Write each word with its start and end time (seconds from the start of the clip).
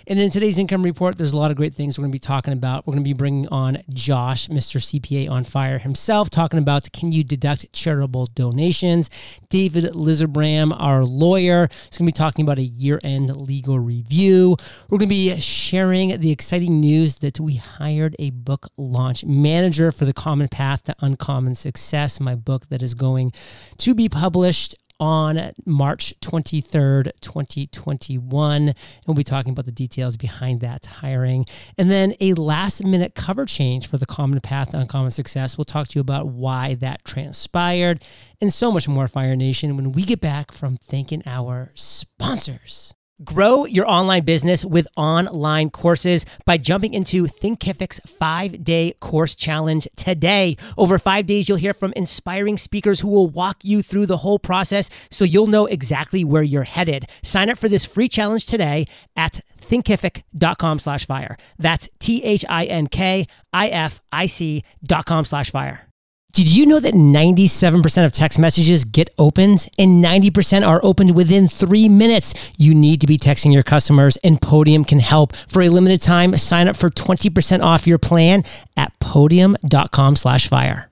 And 0.08 0.20
in 0.20 0.32
today's 0.32 0.58
income 0.58 0.84
report, 0.84 1.18
there's 1.18 1.34
a 1.34 1.38
lot 1.38 1.52
of 1.52 1.58
great 1.58 1.76
things 1.76 1.98
we're 1.98 2.04
going 2.04 2.12
to 2.12 2.16
be 2.16 2.20
talking 2.20 2.54
about. 2.54 2.88
We're 2.88 2.94
going 2.94 3.04
to 3.04 3.10
be 3.10 3.14
bringing 3.14 3.48
on 3.50 3.80
Josh, 3.90 4.48
Mr. 4.48 4.82
CPA 4.82 5.30
on 5.30 5.44
fire 5.44 5.78
himself, 5.78 6.30
talking 6.30 6.60
about 6.60 6.92
can 6.92 7.12
you 7.12 7.24
deduct 7.24 7.72
charitable 7.74 8.28
donations? 8.34 9.10
David 9.50 9.84
Lizerbram, 9.94 10.76
our 10.80 11.06
lawyer, 11.06 11.70
is 11.92 11.98
going 11.98 12.08
to 12.08 12.12
be 12.12 12.12
talking 12.12 12.44
about 12.44 12.58
a 12.58 12.64
year 12.64 13.00
end 13.04 13.36
legal 13.36 13.80
review. 13.80 14.58
We're 14.90 14.98
going 14.98 15.10
to 15.10 15.16
be 15.16 15.40
sharing 15.40 16.20
the 16.20 16.32
exciting 16.32 16.80
news 16.80 17.18
that 17.18 17.40
we 17.40 17.56
hired 17.56 18.16
a 18.18 18.32
book 18.32 18.70
launch 18.78 19.24
manager 19.24 19.92
for 19.92 20.06
the 20.06 20.14
Common 20.14 20.48
Path 20.48 20.84
to 20.84 20.96
Uncommon 21.00 21.56
Success, 21.56 22.20
my 22.20 22.36
book 22.36 22.70
that 22.70 22.82
is 22.82 22.96
going 22.96 23.32
to 23.78 23.94
be 23.94 24.10
published 24.10 24.63
on 25.00 25.52
March 25.66 26.14
23rd, 26.22 27.12
2021. 27.22 28.62
And 28.70 28.76
we'll 29.08 29.16
be 29.16 29.24
talking 29.24 29.52
about 29.52 29.66
the 29.66 29.72
details 29.72 30.18
behind 30.18 30.62
that 30.62 30.86
hiring. 30.86 31.46
And 31.78 31.90
then 31.90 32.14
a 32.20 32.34
last 32.34 32.84
minute 32.84 33.16
cover 33.16 33.46
change 33.46 33.88
for 33.88 33.98
the 33.98 34.06
Common 34.06 34.40
Path 34.42 34.72
to 34.72 34.80
Uncommon 34.80 35.12
Success. 35.12 35.58
We'll 35.58 35.66
talk 35.66 35.88
to 35.90 35.96
you 35.96 36.02
about 36.02 36.28
why 36.28 36.76
that 36.76 37.04
transpired 37.06 38.04
and 38.42 38.54
so 38.54 38.72
much 38.72 38.88
more, 38.88 39.08
Fire 39.08 39.36
Nation, 39.36 39.76
when 39.76 39.92
we 39.92 40.04
get 40.04 40.22
back 40.22 40.52
from 40.52 40.78
thanking 40.78 41.24
our 41.26 41.72
sponsors. 41.76 42.94
Grow 43.24 43.66
your 43.66 43.88
online 43.88 44.26
business 44.26 44.66
with 44.66 44.88
online 44.98 45.70
courses 45.70 46.26
by 46.46 46.58
jumping 46.58 46.94
into 46.94 47.26
Thinkific's 47.26 48.00
five 48.06 48.64
day 48.64 48.96
course 49.00 49.36
challenge 49.36 49.88
today. 49.96 50.58
Over 50.78 50.98
five 50.98 51.26
days, 51.26 51.48
you'll 51.48 51.58
hear 51.58 51.74
from 51.74 51.94
inspiring 51.94 52.58
speakers 52.58 53.00
who 53.00 53.08
will 53.08 53.28
walk 53.28 53.64
you 53.64 53.82
through 53.82 54.08
the 54.08 54.18
whole 54.18 54.40
process 54.40 54.90
so 55.12 55.26
you'll 55.26 55.48
know 55.48 55.68
exactly 55.68 56.24
where 56.24 56.44
you're 56.44 56.64
headed. 56.64 57.06
Sign 57.22 57.50
up 57.50 57.58
for 57.58 57.70
this 57.70 57.86
free 57.86 58.10
challenge 58.10 58.46
today 58.46 58.88
at 59.16 59.42
thinkific.com 59.62 60.80
slash 60.80 61.06
fire. 61.06 61.38
That's 61.58 61.90
T 62.00 62.24
H 62.24 62.44
I 62.50 62.66
N 62.66 62.88
K 62.88 63.28
I 63.54 63.68
F 63.70 64.02
I 64.12 64.26
C 64.26 64.64
dot 64.84 65.06
com 65.06 65.24
slash 65.24 65.52
fire. 65.52 65.93
Did 66.34 66.52
you 66.52 66.66
know 66.66 66.80
that 66.80 66.96
97% 66.96 68.06
of 68.06 68.12
text 68.12 68.40
messages 68.40 68.86
get 68.86 69.12
opened 69.20 69.68
and 69.78 70.04
90% 70.04 70.68
are 70.68 70.82
opened 70.84 71.16
within 71.16 71.48
three 71.48 71.88
minutes? 71.88 72.34
You 72.58 72.74
need 72.74 73.02
to 73.02 73.08
be 73.08 73.20
texting 73.20 73.54
your 73.54 73.62
customers, 73.62 74.18
and 74.24 74.42
Podium 74.42 74.84
can 74.84 74.98
help. 74.98 75.36
For 75.48 75.62
a 75.62 75.70
limited 75.70 76.02
time, 76.02 76.36
sign 76.38 76.68
up 76.68 76.76
for 76.76 76.90
20% 76.90 77.62
off 77.62 77.86
your 77.86 78.00
plan 78.00 78.44
at 78.76 79.00
podium.com 79.00 80.16
slash 80.16 80.48
fire. 80.48 80.90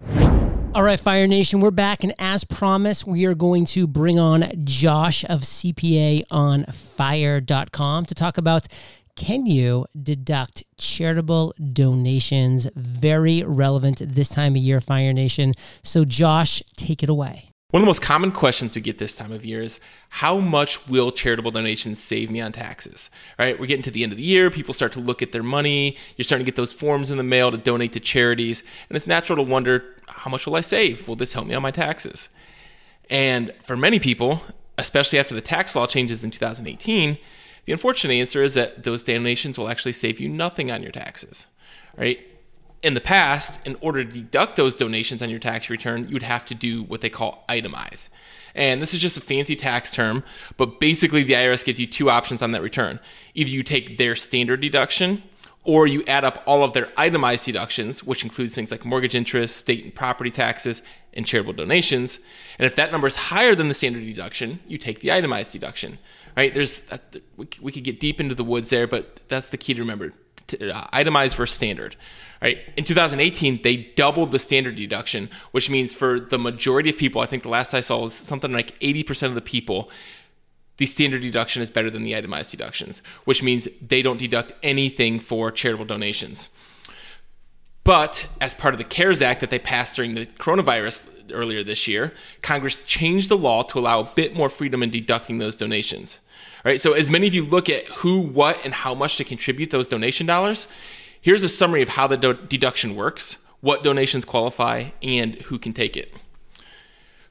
All 0.76 0.84
right, 0.84 1.00
Fire 1.00 1.26
Nation, 1.26 1.60
we're 1.60 1.72
back. 1.72 2.04
And 2.04 2.14
as 2.20 2.44
promised, 2.44 3.08
we 3.08 3.26
are 3.26 3.34
going 3.34 3.66
to 3.66 3.88
bring 3.88 4.20
on 4.20 4.46
Josh 4.64 5.24
of 5.26 5.42
CPA 5.42 6.24
on 6.30 6.66
fire.com 6.66 8.06
to 8.06 8.14
talk 8.14 8.38
about 8.38 8.68
can 9.16 9.46
you 9.46 9.86
deduct 10.02 10.64
charitable 10.78 11.54
donations? 11.74 12.68
Very 12.76 13.44
relevant 13.44 14.02
this 14.16 14.30
time 14.30 14.54
of 14.54 14.62
year, 14.62 14.82
Fire 14.82 15.14
Nation. 15.14 15.54
So, 15.84 16.06
Josh, 16.06 16.62
take 16.76 17.04
it 17.04 17.10
away. 17.10 17.52
One 17.72 17.82
of 17.82 17.86
the 17.86 17.90
most 17.90 18.02
common 18.02 18.34
questions 18.34 18.76
we 18.76 18.82
get 18.82 18.98
this 18.98 19.16
time 19.16 19.32
of 19.32 19.46
year 19.46 19.62
is 19.62 19.80
how 20.10 20.40
much 20.40 20.90
will 20.90 21.10
charitable 21.10 21.52
donations 21.52 22.04
save 22.04 22.30
me 22.30 22.42
on 22.42 22.52
taxes? 22.52 23.10
Right? 23.40 23.58
We're 23.58 23.66
getting 23.66 23.84
to 23.84 23.92
the 23.92 24.04
end 24.04 24.12
of 24.12 24.18
the 24.18 24.26
year, 24.26 24.52
people 24.52 24.74
start 24.74 24.92
to 24.94 25.00
look 25.00 25.22
at 25.22 25.32
their 25.32 25.42
money, 25.42 25.96
you're 26.18 26.26
starting 26.26 26.46
to 26.46 26.52
get 26.52 26.58
those 26.58 26.74
forms 26.74 27.12
in 27.12 27.18
the 27.18 27.24
mail 27.24 27.50
to 27.50 27.58
donate 27.58 27.94
to 27.94 28.02
charities, 28.02 28.62
and 28.90 28.98
it's 28.98 29.08
natural 29.08 29.38
to 29.38 29.50
wonder 29.50 29.86
how 30.10 30.30
much 30.30 30.46
will 30.46 30.56
I 30.56 30.62
save? 30.62 31.08
Will 31.08 31.16
this 31.16 31.32
help 31.32 31.48
me 31.48 31.54
on 31.54 31.62
my 31.62 31.72
taxes? 31.72 32.28
And 33.10 33.54
for 33.64 33.78
many 33.78 34.00
people, 34.00 34.42
especially 34.78 35.20
after 35.20 35.34
the 35.34 35.42
tax 35.42 35.74
law 35.74 35.88
changes 35.88 36.26
in 36.26 36.32
2018, 36.32 37.18
the 37.66 37.74
unfortunate 37.74 38.14
answer 38.14 38.44
is 38.44 38.56
that 38.56 38.84
those 38.84 39.04
donations 39.04 39.58
will 39.58 39.70
actually 39.70 39.94
save 39.94 40.20
you 40.20 40.28
nothing 40.28 40.72
on 40.72 40.82
your 40.82 40.92
taxes, 40.92 41.48
right? 41.96 42.20
In 42.84 42.96
the 42.96 43.02
past, 43.02 43.66
in 43.68 43.78
order 43.82 44.04
to 44.04 44.12
deduct 44.12 44.56
those 44.56 44.74
donations 44.74 45.22
on 45.22 45.30
your 45.30 45.40
tax 45.40 45.70
return, 45.70 46.08
you 46.08 46.14
would 46.14 46.24
have 46.24 46.46
to 46.48 46.56
do 46.56 46.84
what 46.84 47.02
they 47.02 47.10
call 47.10 47.46
itemize. 47.48 48.10
And 48.56 48.82
this 48.82 48.94
is 48.94 49.00
just 49.00 49.18
a 49.18 49.22
fancy 49.22 49.56
tax 49.56 49.94
term, 49.94 50.24
but 50.58 50.80
basically 50.80 51.24
the 51.24 51.34
IRS 51.34 51.64
gives 51.64 51.80
you 51.80 51.88
two 51.88 52.10
options 52.10 52.42
on 52.42 52.52
that 52.52 52.62
return. 52.62 53.00
Either 53.36 53.52
you 53.52 53.64
take 53.64 53.98
their 53.98 54.16
standard 54.16 54.62
deduction, 54.62 55.24
or 55.64 55.86
you 55.86 56.04
add 56.08 56.24
up 56.24 56.42
all 56.48 56.64
of 56.64 56.74
their 56.74 56.90
itemized 56.98 57.46
deductions, 57.46 58.04
which 58.04 58.24
includes 58.24 58.56
things 58.56 58.72
like 58.72 58.84
mortgage 58.84 59.14
interest, 59.14 59.58
state 59.58 59.84
and 59.84 59.94
property 59.94 60.32
taxes, 60.32 60.82
and 61.14 61.26
charitable 61.26 61.54
donations. 61.54 62.20
And 62.58 62.66
if 62.66 62.76
that 62.78 62.92
number 62.92 63.08
is 63.08 63.16
higher 63.16 63.54
than 63.54 63.68
the 63.68 63.74
standard 63.74 64.04
deduction, 64.04 64.60
you 64.68 64.78
take 64.78 65.02
the 65.02 65.12
itemized 65.12 65.52
deduction 65.52 66.00
right? 66.36 66.54
There's 66.54 66.90
we 67.38 67.72
could 67.72 67.84
get 67.84 68.00
deep 68.00 68.20
into 68.20 68.36
the 68.36 68.44
woods 68.44 68.70
there, 68.70 68.88
but 68.88 69.28
that's 69.28 69.48
the 69.48 69.58
key 69.58 69.74
to 69.74 69.82
remember: 69.82 70.14
uh, 70.60 70.88
itemized 70.92 71.36
versus 71.36 71.56
standard. 71.56 71.96
Right? 72.42 72.58
In 72.76 72.86
2018, 72.86 73.62
they 73.62 73.76
doubled 73.96 74.32
the 74.32 74.40
standard 74.40 74.76
deduction, 74.76 75.30
which 75.52 75.70
means 75.70 75.94
for 75.94 76.20
the 76.20 76.40
majority 76.40 76.90
of 76.90 76.98
people, 76.98 77.22
I 77.22 77.28
think 77.28 77.44
the 77.44 77.50
last 77.50 77.76
I 77.76 77.82
saw 77.82 78.02
was 78.02 78.16
something 78.16 78.52
like 78.52 78.80
80% 78.80 79.28
of 79.28 79.36
the 79.36 79.42
people, 79.42 79.92
the 80.78 80.88
standard 80.88 81.22
deduction 81.22 81.62
is 81.62 81.70
better 81.70 81.92
than 81.92 82.02
the 82.02 82.16
itemized 82.16 82.50
deductions, 82.50 83.04
which 83.26 83.44
means 83.44 83.68
they 83.80 84.02
don't 84.02 84.18
deduct 84.18 84.54
anything 84.64 85.20
for 85.20 85.52
charitable 85.52 85.86
donations. 85.86 86.50
But 87.84 88.28
as 88.40 88.54
part 88.54 88.74
of 88.74 88.78
the 88.78 88.84
CARES 88.84 89.22
Act 89.22 89.42
that 89.42 89.50
they 89.50 89.60
passed 89.60 89.96
during 89.96 90.16
the 90.16 90.28
coronavirus 90.28 91.10
earlier 91.34 91.64
this 91.64 91.88
year, 91.88 92.14
Congress 92.42 92.82
changed 92.82 93.30
the 93.30 93.38
law 93.38 93.64
to 93.64 93.80
allow 93.80 94.02
a 94.02 94.12
bit 94.16 94.36
more 94.36 94.50
freedom 94.50 94.84
in 94.84 94.90
deducting 94.90 95.40
those 95.40 95.56
donations. 95.56 96.20
All 96.64 96.72
right, 96.72 96.80
so 96.80 96.94
as 96.94 97.10
many 97.10 97.28
of 97.28 97.34
you 97.34 97.44
look 97.44 97.70
at 97.70 97.86
who, 97.88 98.20
what, 98.20 98.64
and 98.64 98.74
how 98.74 98.94
much 98.94 99.18
to 99.18 99.24
contribute 99.24 99.72
those 99.72 99.88
donation 99.88 100.28
dollars, 100.28 100.68
here's 101.20 101.44
a 101.44 101.50
summary 101.50 101.82
of 101.82 101.90
how 101.90 102.06
the 102.06 102.18
do- 102.18 102.34
deduction 102.34 102.96
works, 102.96 103.44
what 103.62 103.84
donations 103.84 104.26
qualify, 104.26 104.90
and 105.02 105.36
who 105.36 105.58
can 105.58 105.74
take 105.74 105.98
it. 105.98 106.14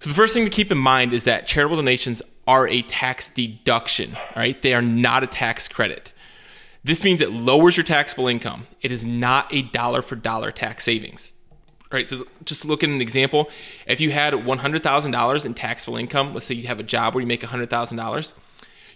So 0.00 0.08
the 0.08 0.16
first 0.16 0.34
thing 0.34 0.44
to 0.44 0.50
keep 0.50 0.72
in 0.72 0.78
mind 0.78 1.12
is 1.12 1.24
that 1.24 1.46
charitable 1.46 1.76
donations 1.76 2.22
are 2.48 2.66
a 2.66 2.82
tax 2.82 3.28
deduction, 3.28 4.16
right? 4.34 4.60
They 4.60 4.74
are 4.74 4.82
not 4.82 5.22
a 5.22 5.28
tax 5.28 5.68
credit. 5.68 6.12
This 6.82 7.04
means 7.04 7.20
it 7.20 7.30
lowers 7.30 7.76
your 7.76 7.84
taxable 7.84 8.26
income. 8.26 8.66
It 8.80 8.91
is 8.91 9.04
not 9.04 9.52
a 9.52 9.62
dollar 9.62 10.02
for 10.02 10.16
dollar 10.16 10.50
tax 10.50 10.84
savings. 10.84 11.34
All 11.92 11.96
right, 11.96 12.08
so 12.08 12.24
just 12.44 12.64
look 12.64 12.82
at 12.84 12.88
an 12.88 13.00
example. 13.00 13.50
If 13.86 14.00
you 14.00 14.12
had 14.12 14.32
$100,000 14.32 15.46
in 15.46 15.54
taxable 15.54 15.96
income, 15.96 16.32
let's 16.32 16.46
say 16.46 16.54
you 16.54 16.68
have 16.68 16.80
a 16.80 16.84
job 16.84 17.14
where 17.14 17.20
you 17.20 17.26
make 17.26 17.42
$100,000, 17.42 18.34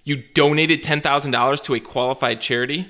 you 0.05 0.23
donated 0.33 0.83
$10,000 0.83 1.63
to 1.65 1.75
a 1.75 1.81
qualified 1.81 2.41
charity, 2.41 2.89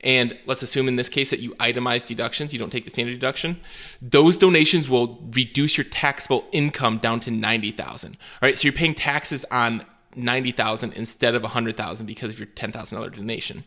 and 0.00 0.36
let's 0.46 0.62
assume 0.62 0.88
in 0.88 0.96
this 0.96 1.08
case 1.08 1.30
that 1.30 1.40
you 1.40 1.54
itemize 1.54 2.06
deductions, 2.06 2.52
you 2.52 2.58
don't 2.58 2.70
take 2.70 2.84
the 2.84 2.90
standard 2.90 3.12
deduction, 3.12 3.60
those 4.02 4.36
donations 4.36 4.88
will 4.88 5.18
reduce 5.30 5.78
your 5.78 5.84
taxable 5.84 6.44
income 6.50 6.98
down 6.98 7.20
to 7.20 7.30
90,000. 7.30 8.10
All 8.10 8.16
right, 8.42 8.58
so 8.58 8.64
you're 8.64 8.72
paying 8.72 8.94
taxes 8.94 9.44
on 9.50 9.86
90,000 10.16 10.92
instead 10.94 11.36
of 11.36 11.42
100,000 11.42 12.04
because 12.04 12.30
of 12.30 12.38
your 12.38 12.48
$10,000 12.48 13.14
donation 13.14 13.64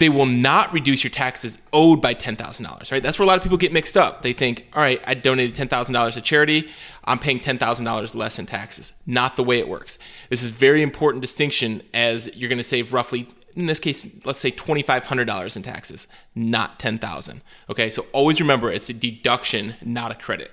they 0.00 0.08
will 0.08 0.26
not 0.26 0.72
reduce 0.72 1.04
your 1.04 1.10
taxes 1.10 1.58
owed 1.74 2.00
by 2.00 2.14
$10,000, 2.14 2.90
right? 2.90 3.02
That's 3.02 3.18
where 3.18 3.24
a 3.24 3.28
lot 3.28 3.36
of 3.36 3.42
people 3.42 3.58
get 3.58 3.70
mixed 3.70 3.98
up. 3.98 4.22
They 4.22 4.32
think, 4.32 4.66
all 4.72 4.82
right, 4.82 5.00
I 5.06 5.12
donated 5.12 5.54
$10,000 5.68 6.14
to 6.14 6.20
charity, 6.22 6.68
I'm 7.04 7.18
paying 7.18 7.38
$10,000 7.38 8.14
less 8.14 8.38
in 8.38 8.46
taxes. 8.46 8.94
Not 9.06 9.36
the 9.36 9.44
way 9.44 9.58
it 9.58 9.68
works. 9.68 9.98
This 10.30 10.42
is 10.42 10.50
very 10.50 10.82
important 10.82 11.20
distinction 11.20 11.82
as 11.92 12.34
you're 12.34 12.48
going 12.48 12.58
to 12.58 12.64
save 12.64 12.92
roughly 12.92 13.28
in 13.56 13.66
this 13.66 13.80
case, 13.80 14.06
let's 14.24 14.38
say 14.38 14.52
$2,500 14.52 15.56
in 15.56 15.62
taxes, 15.62 16.06
not 16.36 16.78
10,000. 16.78 17.42
Okay, 17.68 17.90
so 17.90 18.06
always 18.12 18.40
remember 18.40 18.70
it's 18.70 18.88
a 18.88 18.94
deduction, 18.94 19.74
not 19.82 20.12
a 20.12 20.14
credit. 20.14 20.52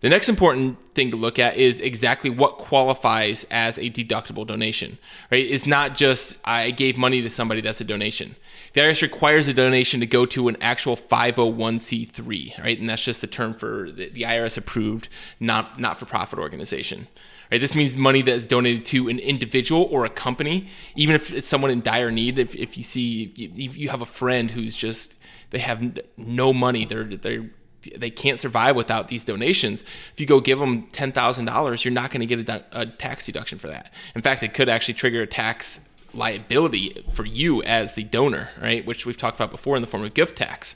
The 0.00 0.08
next 0.08 0.28
important 0.28 0.78
thing 0.94 1.10
to 1.10 1.16
look 1.16 1.40
at 1.40 1.56
is 1.56 1.80
exactly 1.80 2.30
what 2.30 2.58
qualifies 2.58 3.44
as 3.50 3.78
a 3.78 3.90
deductible 3.90 4.46
donation. 4.46 4.98
Right? 5.30 5.44
It's 5.44 5.66
not 5.66 5.96
just 5.96 6.38
I 6.44 6.70
gave 6.70 6.96
money 6.96 7.20
to 7.22 7.30
somebody 7.30 7.60
that's 7.60 7.80
a 7.80 7.84
donation. 7.84 8.36
The 8.74 8.82
IRS 8.82 9.02
requires 9.02 9.48
a 9.48 9.54
donation 9.54 9.98
to 9.98 10.06
go 10.06 10.24
to 10.26 10.46
an 10.46 10.56
actual 10.60 10.96
501c3, 10.96 12.62
right? 12.62 12.78
And 12.78 12.88
that's 12.88 13.02
just 13.02 13.22
the 13.22 13.26
term 13.26 13.54
for 13.54 13.90
the, 13.90 14.08
the 14.08 14.22
IRS 14.22 14.56
approved 14.56 15.08
not 15.40 15.80
not 15.80 15.98
for 15.98 16.06
profit 16.06 16.38
organization. 16.38 17.08
Right? 17.50 17.60
This 17.60 17.74
means 17.74 17.96
money 17.96 18.22
that 18.22 18.32
is 18.32 18.44
donated 18.44 18.84
to 18.86 19.08
an 19.08 19.18
individual 19.18 19.88
or 19.90 20.04
a 20.04 20.10
company, 20.10 20.68
even 20.94 21.16
if 21.16 21.32
it's 21.32 21.48
someone 21.48 21.72
in 21.72 21.80
dire 21.80 22.12
need. 22.12 22.38
If, 22.38 22.54
if 22.54 22.76
you 22.76 22.84
see 22.84 23.32
if 23.36 23.76
you 23.76 23.88
have 23.88 24.02
a 24.02 24.06
friend 24.06 24.52
who's 24.52 24.76
just 24.76 25.16
they 25.50 25.58
have 25.58 25.98
no 26.16 26.52
money, 26.52 26.84
they're 26.84 27.04
they're 27.04 27.50
they 27.96 28.10
can't 28.10 28.38
survive 28.38 28.76
without 28.76 29.08
these 29.08 29.24
donations. 29.24 29.84
If 30.12 30.20
you 30.20 30.26
go 30.26 30.40
give 30.40 30.58
them 30.58 30.88
ten 30.88 31.12
thousand 31.12 31.44
dollars, 31.44 31.84
you're 31.84 31.92
not 31.92 32.10
going 32.10 32.26
to 32.26 32.36
get 32.36 32.48
a, 32.48 32.64
a, 32.72 32.86
tax 32.86 33.26
deduction 33.26 33.58
for 33.58 33.68
that. 33.68 33.92
In 34.14 34.22
fact, 34.22 34.42
it 34.42 34.54
could 34.54 34.68
actually 34.68 34.94
trigger 34.94 35.22
a 35.22 35.26
tax 35.26 35.88
liability 36.14 37.04
for 37.12 37.24
you 37.24 37.62
as 37.62 37.94
the 37.94 38.04
donor, 38.04 38.50
right? 38.60 38.84
Which 38.84 39.06
we've 39.06 39.16
talked 39.16 39.36
about 39.36 39.50
before 39.50 39.76
in 39.76 39.82
the 39.82 39.88
form 39.88 40.04
of 40.04 40.14
gift 40.14 40.36
tax. 40.36 40.74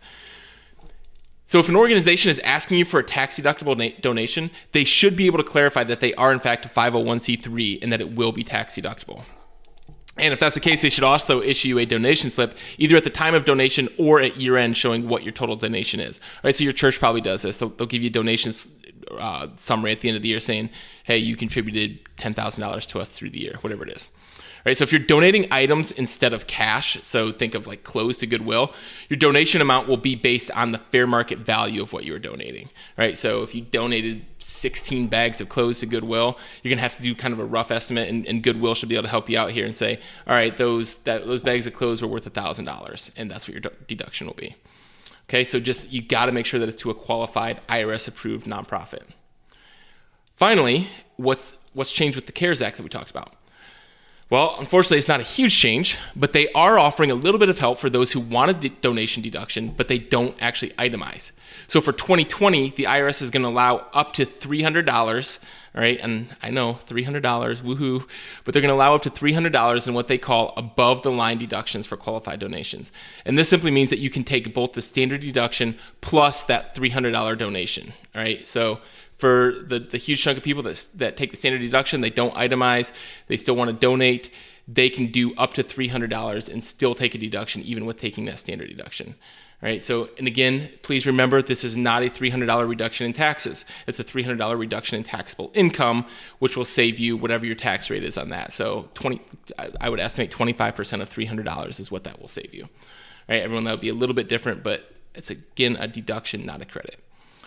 So, 1.44 1.58
if 1.58 1.69
an 1.69 1.76
organization 1.76 2.31
is 2.31 2.38
asking 2.40 2.78
you 2.78 2.84
for 2.84 3.00
a 3.00 3.05
tax 3.05 3.38
deductible 3.38 3.76
na- 3.76 3.96
donation, 4.00 4.50
they 4.72 4.84
should 4.84 5.16
be 5.16 5.26
able 5.26 5.38
to 5.38 5.44
clarify 5.44 5.84
that 5.84 6.00
they 6.00 6.14
are 6.14 6.32
in 6.32 6.40
fact 6.40 6.64
a 6.64 6.69
501c3 6.69 7.82
and 7.82 7.93
that 7.93 8.00
it 8.00 8.14
will 8.14 8.32
be 8.32 8.44
tax 8.44 8.76
deductible. 8.76 9.25
And 10.19 10.35
if 10.35 10.41
that's 10.41 10.55
the 10.55 10.61
case, 10.61 10.82
they 10.82 10.91
should 10.91 11.05
also 11.05 11.41
issue 11.41 11.79
a 11.79 11.87
donation 11.87 12.29
slip 12.29 12.56
either 12.76 12.97
at 12.97 13.05
the 13.05 13.11
time 13.11 13.35
of 13.35 13.47
donation 13.47 13.88
or 13.99 14.20
at 14.20 14.37
year 14.37 14.56
end 14.56 14.76
showing 14.76 15.09
what 15.09 15.23
your 15.23 15.32
total 15.32 15.56
donation 15.56 16.00
is. 16.00 16.19
All 16.19 16.41
right, 16.44 16.55
so 16.55 16.64
your 16.64 16.75
church 16.75 16.99
probably 16.99 17.23
does 17.23 17.43
this. 17.43 17.56
So 17.56 17.69
they'll 17.69 17.87
give 17.87 18.03
you 18.03 18.11
a 18.14 19.19
uh, 19.19 19.49
summary 19.56 19.93
at 19.93 20.00
the 20.03 20.09
end 20.09 20.17
of 20.17 20.23
the 20.23 20.29
year 20.29 20.41
saying, 20.41 20.70
hey, 21.05 21.17
you 21.17 21.35
contributed 21.35 22.05
$10,000 22.19 22.87
to 22.88 23.00
us 23.00 23.09
through 23.09 23.31
the 23.31 23.41
year, 23.41 23.56
whatever 23.62 23.85
it 23.85 23.97
is 23.97 24.11
right? 24.64 24.76
So 24.76 24.85
if 24.85 24.93
you're 24.93 25.00
donating 25.00 25.47
items 25.50 25.91
instead 25.91 26.32
of 26.32 26.47
cash, 26.47 26.99
so 27.03 27.32
think 27.32 27.55
of 27.55 27.67
like 27.67 27.85
clothes 27.85 28.19
to 28.19 28.26
Goodwill, 28.26 28.73
your 29.09 29.17
donation 29.17 29.61
amount 29.61 29.88
will 29.88 29.97
be 29.97 30.14
based 30.14 30.50
on 30.53 30.73
the 30.73 30.79
fair 30.79 31.06
market 31.06 31.38
value 31.38 31.82
of 31.82 31.93
what 31.93 32.05
you 32.05 32.14
are 32.14 32.19
donating, 32.19 32.70
right? 32.97 33.17
So 33.17 33.43
if 33.43 33.55
you 33.55 33.62
donated 33.62 34.25
16 34.38 35.09
bags 35.09 35.41
of 35.41 35.49
clothes 35.49 35.81
to 35.81 35.87
Goodwill, 35.87 36.38
you're 36.62 36.70
gonna 36.70 36.82
have 36.82 36.97
to 36.97 37.03
do 37.03 37.14
kind 37.14 37.35
of 37.35 37.41
a 37.41 37.44
rough 37.44 37.70
estimate, 37.70 38.09
and, 38.09 38.26
and 38.26 38.43
Goodwill 38.43 38.75
should 38.75 38.88
be 38.88 38.94
able 38.94 39.05
to 39.05 39.11
help 39.11 39.29
you 39.29 39.38
out 39.38 39.50
here 39.50 39.67
and 39.67 39.76
say, 39.76 39.99
all 40.26 40.35
right, 40.35 40.56
those 40.56 40.99
that 40.99 41.26
those 41.26 41.43
bags 41.43 41.67
of 41.67 41.75
clothes 41.75 42.03
were 42.03 42.08
worth 42.08 42.25
thousand 42.32 42.65
dollars, 42.65 43.11
and 43.17 43.31
that's 43.31 43.49
what 43.49 43.55
your 43.55 43.73
deduction 43.87 44.26
will 44.26 44.35
be. 44.35 44.55
Okay, 45.29 45.44
so 45.44 45.61
just 45.61 45.93
you 45.93 46.03
got 46.03 46.26
to 46.26 46.32
make 46.32 46.47
sure 46.47 46.61
that 46.61 46.69
it's 46.69 46.82
to 46.82 46.91
a 46.91 46.94
qualified 46.94 47.61
IRS 47.69 48.08
approved 48.08 48.47
nonprofit. 48.47 49.03
Finally, 50.37 50.88
what's 51.17 51.56
what's 51.73 51.91
changed 51.91 52.17
with 52.17 52.26
the 52.26 52.32
CARES 52.32 52.61
Act 52.61 52.76
that 52.76 52.82
we 52.82 52.88
talked 52.88 53.11
about? 53.11 53.35
Well, 54.32 54.56
unfortunately, 54.58 54.96
it's 54.96 55.08
not 55.08 55.20
a 55.20 55.25
huge 55.25 55.55
change, 55.55 55.99
but 56.17 56.32
they 56.32 56.50
are 56.52 56.79
offering 56.79 57.11
a 57.11 57.14
little 57.14 57.38
bit 57.38 57.50
of 57.50 57.58
help 57.58 57.79
for 57.79 57.90
those 57.90 58.12
who 58.12 58.20
want 58.20 58.50
a 58.50 58.70
donation 58.70 59.23
deduction, 59.23 59.75
but 59.76 59.88
they 59.88 59.99
don't 59.99 60.34
actually 60.40 60.70
itemize. 60.70 61.32
So 61.69 61.82
for 61.82 61.93
2020, 61.93 62.70
the 62.70 62.84
IRS 62.84 63.20
is 63.20 63.31
going 63.31 63.43
to 63.43 63.50
allow 63.50 63.88
up 63.93 64.14
to 64.14 64.25
$300, 64.25 65.38
all 65.75 65.82
right? 65.82 66.00
And 66.00 66.34
I 66.43 66.49
know 66.49 66.79
$300, 66.88 67.20
woohoo, 67.20 68.08
but 68.44 68.55
they're 68.55 68.62
going 68.62 68.70
to 68.70 68.75
allow 68.75 68.94
up 68.94 69.02
to 69.02 69.11
$300 69.11 69.87
in 69.87 69.93
what 69.93 70.08
they 70.08 70.17
call 70.17 70.55
above 70.56 71.02
the 71.02 71.12
line 71.12 71.37
deductions 71.37 71.87
for 71.87 71.99
qualified 71.99 72.40
donations. 72.40 72.90
And 73.26 73.37
this 73.37 73.50
simply 73.50 73.70
means 73.70 73.90
that 73.90 73.99
you 73.99 74.08
can 74.08 74.25
take 74.25 74.55
both 74.55 74.73
the 74.73 74.81
standard 74.81 75.20
deduction 75.20 75.76
plus 76.00 76.43
that 76.44 76.75
$300 76.75 77.37
donation, 77.37 77.93
all 78.14 78.23
right? 78.23 78.46
So 78.46 78.81
for 79.22 79.54
the, 79.69 79.78
the 79.78 79.98
huge 79.98 80.20
chunk 80.20 80.36
of 80.36 80.42
people 80.42 80.64
that, 80.64 80.84
that 80.96 81.16
take 81.16 81.30
the 81.30 81.36
standard 81.36 81.60
deduction, 81.60 82.00
they 82.00 82.10
don't 82.10 82.34
itemize, 82.34 82.90
they 83.28 83.36
still 83.36 83.54
want 83.54 83.70
to 83.70 83.76
donate, 83.76 84.32
they 84.66 84.90
can 84.90 85.12
do 85.12 85.32
up 85.36 85.54
to 85.54 85.62
$300 85.62 86.52
and 86.52 86.64
still 86.64 86.96
take 86.96 87.14
a 87.14 87.19
deduction 87.19 87.62
even 87.62 87.86
with 87.86 88.00
taking 88.00 88.24
that 88.24 88.40
standard 88.40 88.69
deduction. 88.69 89.14
All 89.62 89.69
right. 89.69 89.80
So, 89.80 90.08
and 90.19 90.26
again, 90.26 90.70
please 90.82 91.06
remember 91.06 91.40
this 91.40 91.62
is 91.62 91.76
not 91.76 92.02
a 92.02 92.10
$300 92.10 92.69
reduction 92.69 93.06
in 93.06 93.12
taxes. 93.12 93.64
It's 93.86 94.00
a 94.00 94.04
$300 94.04 94.58
reduction 94.58 94.96
in 94.96 95.04
taxable 95.04 95.52
income, 95.54 96.04
which 96.40 96.56
will 96.56 96.64
save 96.64 96.98
you 96.98 97.16
whatever 97.16 97.46
your 97.46 97.54
tax 97.54 97.90
rate 97.90 98.02
is 98.02 98.19
on 98.19 98.30
that. 98.30 98.52
So, 98.52 98.88
20, 98.94 99.22
I 99.80 99.88
would 99.88 100.00
estimate 100.00 100.32
25% 100.32 101.00
of 101.00 101.08
$300 101.08 101.78
is 101.78 101.92
what 101.92 102.02
that 102.02 102.20
will 102.20 102.26
save 102.26 102.52
you. 102.52 102.64
All 102.64 102.69
right. 103.28 103.42
Everyone, 103.42 103.62
that 103.62 103.70
would 103.70 103.80
be 103.80 103.88
a 103.88 103.94
little 103.94 104.16
bit 104.16 104.28
different, 104.28 104.64
but 104.64 104.92
it's 105.14 105.30
again 105.30 105.76
a 105.76 105.86
deduction, 105.86 106.44
not 106.44 106.60
a 106.60 106.64
credit 106.64 106.96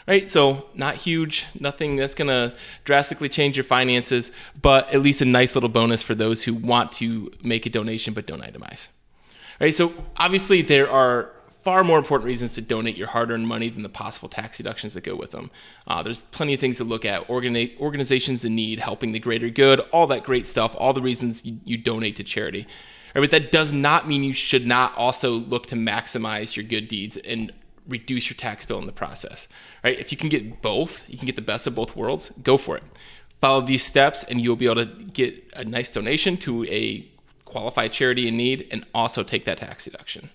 right? 0.07 0.29
So 0.29 0.67
not 0.73 0.95
huge, 0.95 1.45
nothing 1.59 1.95
that's 1.95 2.15
going 2.15 2.27
to 2.27 2.55
drastically 2.83 3.29
change 3.29 3.57
your 3.57 3.63
finances, 3.63 4.31
but 4.61 4.93
at 4.93 5.01
least 5.01 5.21
a 5.21 5.25
nice 5.25 5.55
little 5.55 5.69
bonus 5.69 6.01
for 6.01 6.15
those 6.15 6.43
who 6.43 6.53
want 6.53 6.91
to 6.93 7.31
make 7.43 7.65
a 7.65 7.69
donation 7.69 8.13
but 8.13 8.25
don't 8.25 8.41
itemize. 8.41 8.87
Right? 9.59 9.73
So 9.73 9.93
obviously 10.17 10.61
there 10.61 10.89
are 10.89 11.31
far 11.63 11.83
more 11.83 11.97
important 11.97 12.27
reasons 12.27 12.53
to 12.53 12.61
donate 12.61 12.95
your 12.95 13.07
hard-earned 13.07 13.47
money 13.47 13.69
than 13.69 13.81
the 13.81 13.89
possible 13.89 14.29
tax 14.29 14.57
deductions 14.57 14.93
that 14.93 15.03
go 15.03 15.15
with 15.15 15.31
them. 15.31 15.49
Uh, 15.87 16.03
there's 16.03 16.21
plenty 16.21 16.53
of 16.53 16.59
things 16.59 16.77
to 16.77 16.83
look 16.83 17.05
at: 17.05 17.27
Organi- 17.27 17.77
organizations 17.79 18.45
in 18.45 18.53
need, 18.53 18.79
helping 18.79 19.13
the 19.13 19.19
greater 19.19 19.49
good, 19.49 19.79
all 19.91 20.05
that 20.07 20.23
great 20.23 20.45
stuff. 20.45 20.75
All 20.77 20.93
the 20.93 21.01
reasons 21.01 21.43
you, 21.43 21.57
you 21.65 21.77
donate 21.77 22.17
to 22.17 22.23
charity. 22.23 22.67
Right, 23.15 23.21
but 23.21 23.31
that 23.31 23.51
does 23.51 23.73
not 23.73 24.07
mean 24.07 24.23
you 24.23 24.33
should 24.33 24.67
not 24.67 24.95
also 24.95 25.31
look 25.31 25.67
to 25.67 25.75
maximize 25.75 26.55
your 26.55 26.65
good 26.65 26.87
deeds 26.87 27.17
and 27.17 27.51
reduce 27.87 28.29
your 28.29 28.37
tax 28.37 28.65
bill 28.65 28.79
in 28.79 28.85
the 28.85 28.91
process. 28.91 29.47
Right? 29.83 29.99
If 29.99 30.11
you 30.11 30.17
can 30.17 30.29
get 30.29 30.61
both, 30.61 31.05
you 31.07 31.17
can 31.17 31.25
get 31.25 31.35
the 31.35 31.41
best 31.41 31.67
of 31.67 31.75
both 31.75 31.95
worlds, 31.95 32.31
go 32.43 32.57
for 32.57 32.77
it. 32.77 32.83
Follow 33.41 33.61
these 33.61 33.83
steps 33.83 34.23
and 34.23 34.41
you'll 34.41 34.55
be 34.55 34.65
able 34.65 34.85
to 34.85 34.85
get 34.85 35.35
a 35.55 35.63
nice 35.63 35.91
donation 35.91 36.37
to 36.37 36.65
a 36.65 37.07
qualified 37.43 37.93
charity 37.93 38.27
in 38.27 38.37
need 38.37 38.67
and 38.71 38.85
also 38.93 39.23
take 39.23 39.45
that 39.45 39.57
tax 39.57 39.85
deduction. 39.85 40.29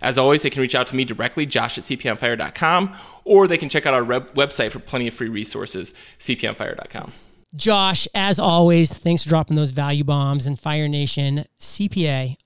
As 0.00 0.18
always, 0.18 0.42
they 0.42 0.50
can 0.50 0.60
reach 0.60 0.74
out 0.74 0.86
to 0.88 0.96
me 0.96 1.04
directly, 1.04 1.46
josh 1.46 1.78
at 1.78 1.84
cpaonfire.com, 1.84 2.94
or 3.24 3.46
they 3.46 3.56
can 3.56 3.70
check 3.70 3.86
out 3.86 3.94
our 3.94 4.02
website 4.02 4.70
for 4.70 4.78
plenty 4.78 5.08
of 5.08 5.14
free 5.14 5.30
resources, 5.30 5.94
cpaonfire.com. 6.18 7.12
Josh, 7.54 8.06
as 8.14 8.38
always, 8.38 8.92
thanks 8.92 9.22
for 9.22 9.28
dropping 9.28 9.56
those 9.56 9.70
value 9.70 10.04
bombs 10.04 10.46
and 10.46 10.58
Fire 10.60 10.88
Nation 10.88 11.46
CPA 11.58 12.36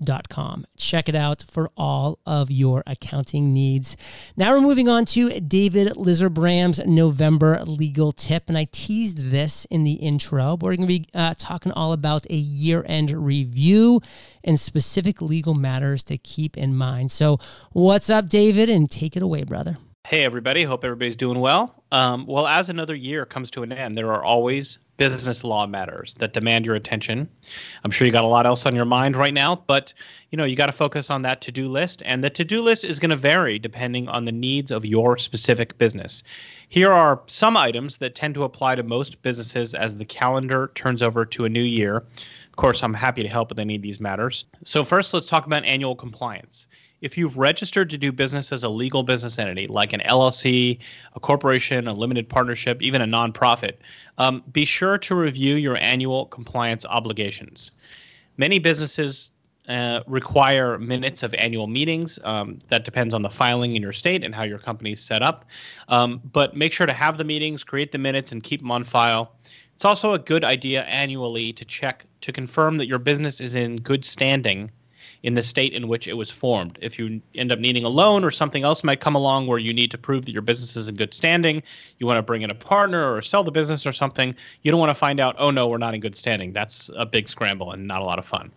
onfire.com. 0.00 0.66
Check 0.76 1.08
it 1.08 1.14
out 1.14 1.44
for 1.48 1.70
all 1.76 2.18
of 2.26 2.50
your 2.50 2.82
accounting 2.86 3.52
needs. 3.52 3.96
Now 4.36 4.52
we're 4.52 4.60
moving 4.60 4.88
on 4.88 5.04
to 5.06 5.40
David 5.40 5.88
Lizerbram's 5.94 6.80
November 6.86 7.62
legal 7.64 8.12
tip. 8.12 8.44
And 8.48 8.56
I 8.56 8.66
teased 8.70 9.30
this 9.30 9.64
in 9.66 9.84
the 9.84 9.94
intro, 9.94 10.56
but 10.56 10.66
we're 10.66 10.76
going 10.76 10.88
to 10.88 10.98
be 11.00 11.06
uh, 11.14 11.34
talking 11.38 11.72
all 11.72 11.92
about 11.92 12.26
a 12.30 12.36
year 12.36 12.84
end 12.86 13.10
review 13.10 14.00
and 14.44 14.58
specific 14.58 15.20
legal 15.20 15.54
matters 15.54 16.02
to 16.04 16.18
keep 16.18 16.56
in 16.56 16.74
mind. 16.74 17.10
So, 17.12 17.38
what's 17.72 18.10
up, 18.10 18.28
David? 18.28 18.70
And 18.70 18.90
take 18.90 19.16
it 19.16 19.22
away, 19.22 19.44
brother. 19.44 19.76
Hey, 20.06 20.24
everybody. 20.24 20.64
Hope 20.64 20.84
everybody's 20.84 21.16
doing 21.16 21.38
well. 21.38 21.84
Um, 21.92 22.26
well, 22.26 22.46
as 22.46 22.68
another 22.68 22.94
year 22.94 23.26
comes 23.26 23.50
to 23.52 23.62
an 23.62 23.70
end, 23.70 23.98
there 23.98 24.12
are 24.12 24.24
always 24.24 24.78
business 25.00 25.42
law 25.42 25.66
matters 25.66 26.12
that 26.18 26.34
demand 26.34 26.66
your 26.66 26.74
attention. 26.74 27.26
I'm 27.84 27.90
sure 27.90 28.06
you 28.06 28.12
got 28.12 28.22
a 28.22 28.26
lot 28.26 28.44
else 28.44 28.66
on 28.66 28.76
your 28.76 28.84
mind 28.84 29.16
right 29.16 29.32
now, 29.32 29.62
but 29.66 29.94
you 30.28 30.36
know, 30.36 30.44
you 30.44 30.54
got 30.54 30.66
to 30.66 30.72
focus 30.72 31.08
on 31.08 31.22
that 31.22 31.40
to-do 31.40 31.68
list 31.68 32.02
and 32.04 32.22
the 32.22 32.28
to-do 32.28 32.60
list 32.60 32.84
is 32.84 32.98
going 32.98 33.08
to 33.08 33.16
vary 33.16 33.58
depending 33.58 34.08
on 34.08 34.26
the 34.26 34.32
needs 34.32 34.70
of 34.70 34.84
your 34.84 35.16
specific 35.16 35.78
business. 35.78 36.22
Here 36.68 36.92
are 36.92 37.22
some 37.28 37.56
items 37.56 37.96
that 37.96 38.14
tend 38.14 38.34
to 38.34 38.44
apply 38.44 38.74
to 38.74 38.82
most 38.82 39.22
businesses 39.22 39.72
as 39.72 39.96
the 39.96 40.04
calendar 40.04 40.70
turns 40.74 41.00
over 41.00 41.24
to 41.24 41.46
a 41.46 41.48
new 41.48 41.62
year. 41.62 41.96
Of 41.96 42.56
course, 42.56 42.82
I'm 42.82 42.92
happy 42.92 43.22
to 43.22 43.28
help 43.28 43.48
with 43.48 43.58
any 43.58 43.76
of 43.76 43.80
these 43.80 44.00
matters. 44.00 44.44
So 44.64 44.84
first, 44.84 45.14
let's 45.14 45.24
talk 45.24 45.46
about 45.46 45.64
annual 45.64 45.96
compliance 45.96 46.66
if 47.00 47.16
you've 47.16 47.36
registered 47.36 47.88
to 47.90 47.98
do 47.98 48.12
business 48.12 48.52
as 48.52 48.62
a 48.62 48.68
legal 48.68 49.02
business 49.02 49.38
entity, 49.38 49.66
like 49.66 49.92
an 49.92 50.00
LLC, 50.00 50.78
a 51.14 51.20
corporation, 51.20 51.88
a 51.88 51.92
limited 51.92 52.28
partnership, 52.28 52.80
even 52.82 53.00
a 53.00 53.06
nonprofit, 53.06 53.74
um, 54.18 54.42
be 54.52 54.64
sure 54.64 54.98
to 54.98 55.14
review 55.14 55.56
your 55.56 55.76
annual 55.78 56.26
compliance 56.26 56.84
obligations. 56.86 57.72
Many 58.36 58.58
businesses 58.58 59.30
uh, 59.68 60.02
require 60.06 60.78
minutes 60.78 61.22
of 61.22 61.32
annual 61.34 61.66
meetings. 61.66 62.18
Um, 62.24 62.58
that 62.68 62.84
depends 62.84 63.14
on 63.14 63.22
the 63.22 63.30
filing 63.30 63.76
in 63.76 63.82
your 63.82 63.92
state 63.92 64.24
and 64.24 64.34
how 64.34 64.42
your 64.42 64.58
company 64.58 64.92
is 64.92 65.00
set 65.00 65.22
up. 65.22 65.44
Um, 65.88 66.20
but 66.32 66.56
make 66.56 66.72
sure 66.72 66.86
to 66.86 66.92
have 66.92 67.18
the 67.18 67.24
meetings, 67.24 67.62
create 67.62 67.92
the 67.92 67.98
minutes, 67.98 68.32
and 68.32 68.42
keep 68.42 68.60
them 68.60 68.70
on 68.70 68.84
file. 68.84 69.32
It's 69.74 69.84
also 69.84 70.12
a 70.12 70.18
good 70.18 70.44
idea 70.44 70.82
annually 70.82 71.52
to 71.54 71.64
check 71.64 72.04
to 72.20 72.32
confirm 72.32 72.76
that 72.78 72.86
your 72.86 72.98
business 72.98 73.40
is 73.40 73.54
in 73.54 73.76
good 73.76 74.04
standing 74.04 74.70
in 75.22 75.34
the 75.34 75.42
state 75.42 75.72
in 75.72 75.88
which 75.88 76.08
it 76.08 76.14
was 76.14 76.30
formed. 76.30 76.78
If 76.80 76.98
you 76.98 77.20
end 77.34 77.52
up 77.52 77.58
needing 77.58 77.84
a 77.84 77.88
loan 77.88 78.24
or 78.24 78.30
something 78.30 78.64
else 78.64 78.82
might 78.82 79.00
come 79.00 79.14
along 79.14 79.46
where 79.46 79.58
you 79.58 79.72
need 79.72 79.90
to 79.90 79.98
prove 79.98 80.24
that 80.24 80.32
your 80.32 80.42
business 80.42 80.76
is 80.76 80.88
in 80.88 80.96
good 80.96 81.12
standing, 81.12 81.62
you 81.98 82.06
want 82.06 82.18
to 82.18 82.22
bring 82.22 82.42
in 82.42 82.50
a 82.50 82.54
partner 82.54 83.12
or 83.12 83.20
sell 83.22 83.44
the 83.44 83.50
business 83.50 83.86
or 83.86 83.92
something, 83.92 84.34
you 84.62 84.70
don't 84.70 84.80
want 84.80 84.90
to 84.90 84.94
find 84.94 85.20
out, 85.20 85.36
oh 85.38 85.50
no, 85.50 85.68
we're 85.68 85.78
not 85.78 85.94
in 85.94 86.00
good 86.00 86.16
standing. 86.16 86.52
That's 86.52 86.90
a 86.96 87.04
big 87.04 87.28
scramble 87.28 87.72
and 87.72 87.86
not 87.86 88.00
a 88.00 88.04
lot 88.04 88.18
of 88.18 88.24
fun. 88.24 88.50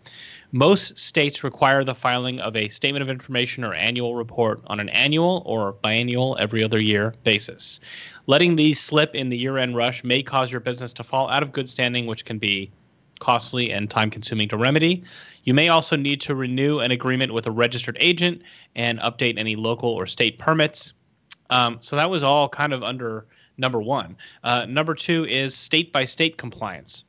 Most 0.55 0.97
states 0.99 1.43
require 1.43 1.83
the 1.83 1.95
filing 1.95 2.39
of 2.39 2.55
a 2.55 2.69
statement 2.69 3.01
of 3.01 3.09
information 3.09 3.63
or 3.63 3.73
annual 3.73 4.15
report 4.15 4.61
on 4.67 4.79
an 4.79 4.87
annual 4.89 5.41
or 5.45 5.73
biannual 5.83 6.39
every 6.39 6.63
other 6.63 6.79
year 6.79 7.15
basis. 7.23 7.79
Letting 8.27 8.55
these 8.55 8.79
slip 8.79 9.15
in 9.15 9.29
the 9.29 9.37
year 9.37 9.57
end 9.57 9.75
rush 9.75 10.03
may 10.03 10.21
cause 10.21 10.51
your 10.51 10.61
business 10.61 10.93
to 10.93 11.03
fall 11.03 11.27
out 11.29 11.41
of 11.41 11.51
good 11.51 11.67
standing, 11.67 12.05
which 12.05 12.23
can 12.23 12.37
be 12.37 12.71
costly 13.19 13.71
and 13.71 13.89
time 13.89 14.09
consuming 14.09 14.49
to 14.49 14.57
remedy. 14.57 15.03
You 15.43 15.53
may 15.53 15.69
also 15.69 15.95
need 15.95 16.21
to 16.21 16.35
renew 16.35 16.79
an 16.79 16.91
agreement 16.91 17.33
with 17.33 17.47
a 17.47 17.51
registered 17.51 17.97
agent 17.99 18.41
and 18.75 18.99
update 18.99 19.37
any 19.37 19.55
local 19.55 19.89
or 19.89 20.07
state 20.07 20.37
permits. 20.37 20.93
Um, 21.49 21.77
so 21.81 21.95
that 21.95 22.09
was 22.09 22.23
all 22.23 22.49
kind 22.49 22.73
of 22.73 22.83
under 22.83 23.25
number 23.57 23.81
one. 23.81 24.15
Uh, 24.43 24.65
number 24.67 24.95
two 24.95 25.25
is 25.25 25.55
state 25.55 25.91
by 25.93 26.05
state 26.05 26.37
compliance. 26.37 27.03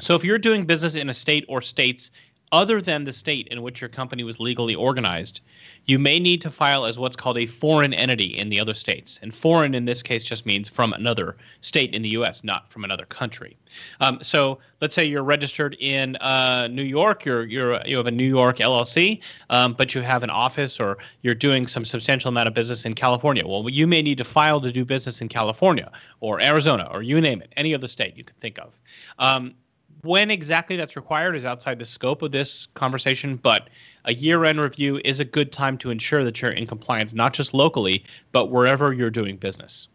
So 0.00 0.14
if 0.14 0.24
you're 0.24 0.38
doing 0.38 0.64
business 0.64 0.94
in 0.94 1.10
a 1.10 1.14
state 1.14 1.44
or 1.48 1.60
states 1.60 2.10
other 2.52 2.80
than 2.80 3.04
the 3.04 3.12
state 3.12 3.46
in 3.48 3.62
which 3.62 3.80
your 3.80 3.88
company 3.88 4.24
was 4.24 4.40
legally 4.40 4.74
organized, 4.74 5.40
you 5.86 5.98
may 5.98 6.18
need 6.18 6.40
to 6.42 6.50
file 6.50 6.84
as 6.84 6.98
what's 6.98 7.16
called 7.16 7.38
a 7.38 7.46
foreign 7.46 7.94
entity 7.94 8.36
in 8.36 8.48
the 8.48 8.58
other 8.58 8.74
states. 8.74 9.18
And 9.22 9.32
foreign 9.32 9.74
in 9.74 9.84
this 9.84 10.02
case 10.02 10.24
just 10.24 10.46
means 10.46 10.68
from 10.68 10.92
another 10.92 11.36
state 11.60 11.94
in 11.94 12.02
the 12.02 12.08
US, 12.10 12.42
not 12.42 12.68
from 12.68 12.84
another 12.84 13.06
country. 13.06 13.56
Um, 14.00 14.18
so 14.22 14.58
let's 14.80 14.94
say 14.94 15.04
you're 15.04 15.22
registered 15.22 15.76
in 15.78 16.16
uh, 16.16 16.68
New 16.68 16.82
York, 16.82 17.24
you're, 17.24 17.44
you're, 17.46 17.80
you 17.86 17.96
have 17.96 18.06
a 18.06 18.10
New 18.10 18.28
York 18.28 18.58
LLC, 18.58 19.20
um, 19.50 19.74
but 19.74 19.94
you 19.94 20.00
have 20.00 20.22
an 20.22 20.30
office 20.30 20.80
or 20.80 20.98
you're 21.22 21.34
doing 21.34 21.66
some 21.66 21.84
substantial 21.84 22.28
amount 22.28 22.48
of 22.48 22.54
business 22.54 22.84
in 22.84 22.94
California. 22.94 23.46
Well, 23.46 23.68
you 23.68 23.86
may 23.86 24.02
need 24.02 24.18
to 24.18 24.24
file 24.24 24.60
to 24.60 24.72
do 24.72 24.84
business 24.84 25.20
in 25.20 25.28
California 25.28 25.90
or 26.18 26.40
Arizona 26.40 26.88
or 26.90 27.02
you 27.02 27.20
name 27.20 27.42
it, 27.42 27.52
any 27.56 27.74
other 27.74 27.86
state 27.86 28.16
you 28.16 28.24
can 28.24 28.36
think 28.40 28.58
of. 28.58 28.78
Um, 29.18 29.54
when 30.02 30.30
exactly 30.30 30.76
that's 30.76 30.96
required 30.96 31.36
is 31.36 31.44
outside 31.44 31.78
the 31.78 31.84
scope 31.84 32.22
of 32.22 32.32
this 32.32 32.68
conversation, 32.74 33.36
but 33.36 33.68
a 34.04 34.14
year 34.14 34.44
end 34.44 34.60
review 34.60 35.00
is 35.04 35.20
a 35.20 35.24
good 35.24 35.52
time 35.52 35.76
to 35.78 35.90
ensure 35.90 36.24
that 36.24 36.40
you're 36.40 36.52
in 36.52 36.66
compliance, 36.66 37.12
not 37.12 37.34
just 37.34 37.52
locally, 37.52 38.04
but 38.32 38.50
wherever 38.50 38.92
you're 38.92 39.10
doing 39.10 39.36
business. 39.36 39.88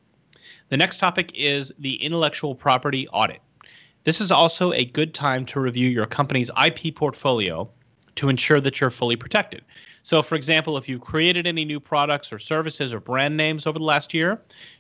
The 0.70 0.78
next 0.78 0.98
topic 0.98 1.32
is 1.36 1.72
the 1.80 1.96
intellectual 1.96 2.56
property 2.56 3.08
audit. 3.10 3.42
This 4.04 4.22
is 4.22 4.32
also 4.32 4.72
a 4.74 4.86
good 4.86 5.14
time 5.14 5.46
to 5.48 5.60
review 5.60 5.90
your 5.90 6.06
company's 6.06 6.52
IP 6.64 6.96
portfolio 6.96 7.70
to 8.16 8.30
ensure 8.30 8.62
that 8.62 8.80
you're 8.80 8.90
fully 8.90 9.16
protected. 9.16 9.64
So, 10.04 10.22
for 10.22 10.36
example, 10.36 10.78
if 10.78 10.88
you've 10.88 11.02
created 11.02 11.48
any 11.48 11.66
new 11.66 11.80
products 11.80 12.32
or 12.32 12.38
services 12.38 12.94
or 12.94 13.00
brand 13.00 13.36
names 13.36 13.66
over 13.66 13.80
the 13.80 13.86
last 13.86 14.14
year, 14.14 14.40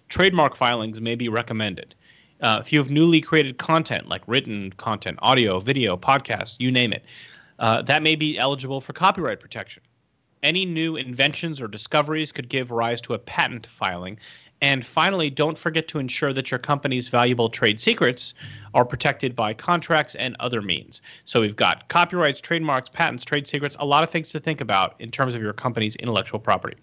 trademark 0.09 0.55
filings 0.55 1.01
may 1.01 1.15
be 1.15 1.29
recommended. 1.29 1.95
Uh, 2.41 2.59
if 2.61 2.71
you 2.73 2.79
have 2.79 2.89
newly 2.89 3.21
created 3.21 3.57
content 3.57 4.07
like 4.07 4.21
written 4.27 4.71
content, 4.73 5.17
audio, 5.21 5.59
video, 5.59 5.95
podcast, 5.95 6.57
you 6.59 6.71
name 6.71 6.91
it, 6.91 7.03
uh, 7.59 7.81
that 7.81 8.03
may 8.03 8.15
be 8.15 8.37
eligible 8.37 8.81
for 8.81 8.93
copyright 8.93 9.39
protection. 9.39 9.81
Any 10.43 10.65
new 10.65 10.95
inventions 10.95 11.61
or 11.61 11.67
discoveries 11.67 12.31
could 12.31 12.49
give 12.49 12.71
rise 12.71 13.01
to 13.01 13.13
a 13.13 13.19
patent 13.19 13.65
filing. 13.65 14.19
And 14.61 14.85
finally, 14.85 15.29
don't 15.29 15.57
forget 15.57 15.87
to 15.89 15.99
ensure 15.99 16.33
that 16.33 16.49
your 16.49 16.59
company's 16.59 17.07
valuable 17.07 17.49
trade 17.49 17.79
secrets 17.79 18.33
are 18.73 18.85
protected 18.85 19.35
by 19.35 19.53
contracts 19.53 20.15
and 20.15 20.35
other 20.39 20.61
means. 20.61 21.01
So 21.25 21.41
we've 21.41 21.55
got 21.55 21.87
copyrights, 21.89 22.39
trademarks, 22.41 22.89
patents, 22.89 23.25
trade 23.25 23.47
secrets, 23.47 23.75
a 23.79 23.85
lot 23.85 24.03
of 24.03 24.09
things 24.09 24.29
to 24.31 24.39
think 24.39 24.61
about 24.61 24.95
in 24.99 25.11
terms 25.11 25.35
of 25.35 25.41
your 25.41 25.53
company's 25.53 25.95
intellectual 25.97 26.39
property. 26.39 26.77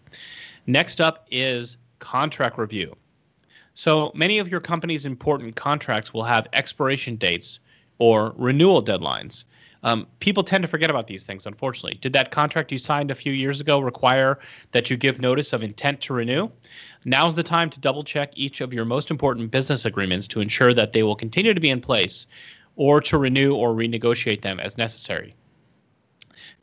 Next 0.66 1.00
up 1.00 1.26
is 1.30 1.76
contract 1.98 2.58
review. 2.58 2.94
So 3.74 4.12
many 4.14 4.38
of 4.38 4.48
your 4.48 4.60
company's 4.60 5.06
important 5.06 5.56
contracts 5.56 6.12
will 6.12 6.24
have 6.24 6.46
expiration 6.52 7.16
dates 7.16 7.60
or 7.98 8.34
renewal 8.36 8.82
deadlines. 8.82 9.44
Um, 9.84 10.06
people 10.20 10.44
tend 10.44 10.62
to 10.62 10.68
forget 10.68 10.90
about 10.90 11.08
these 11.08 11.24
things, 11.24 11.46
unfortunately. 11.46 11.98
Did 12.00 12.12
that 12.12 12.30
contract 12.30 12.70
you 12.70 12.78
signed 12.78 13.10
a 13.10 13.16
few 13.16 13.32
years 13.32 13.60
ago 13.60 13.80
require 13.80 14.38
that 14.70 14.90
you 14.90 14.96
give 14.96 15.20
notice 15.20 15.52
of 15.52 15.62
intent 15.62 16.00
to 16.02 16.14
renew? 16.14 16.48
Now's 17.04 17.34
the 17.34 17.42
time 17.42 17.68
to 17.70 17.80
double 17.80 18.04
check 18.04 18.30
each 18.36 18.60
of 18.60 18.72
your 18.72 18.84
most 18.84 19.10
important 19.10 19.50
business 19.50 19.84
agreements 19.84 20.28
to 20.28 20.40
ensure 20.40 20.72
that 20.74 20.92
they 20.92 21.02
will 21.02 21.16
continue 21.16 21.52
to 21.52 21.60
be 21.60 21.70
in 21.70 21.80
place 21.80 22.26
or 22.76 23.00
to 23.00 23.18
renew 23.18 23.54
or 23.54 23.74
renegotiate 23.74 24.42
them 24.42 24.60
as 24.60 24.78
necessary. 24.78 25.34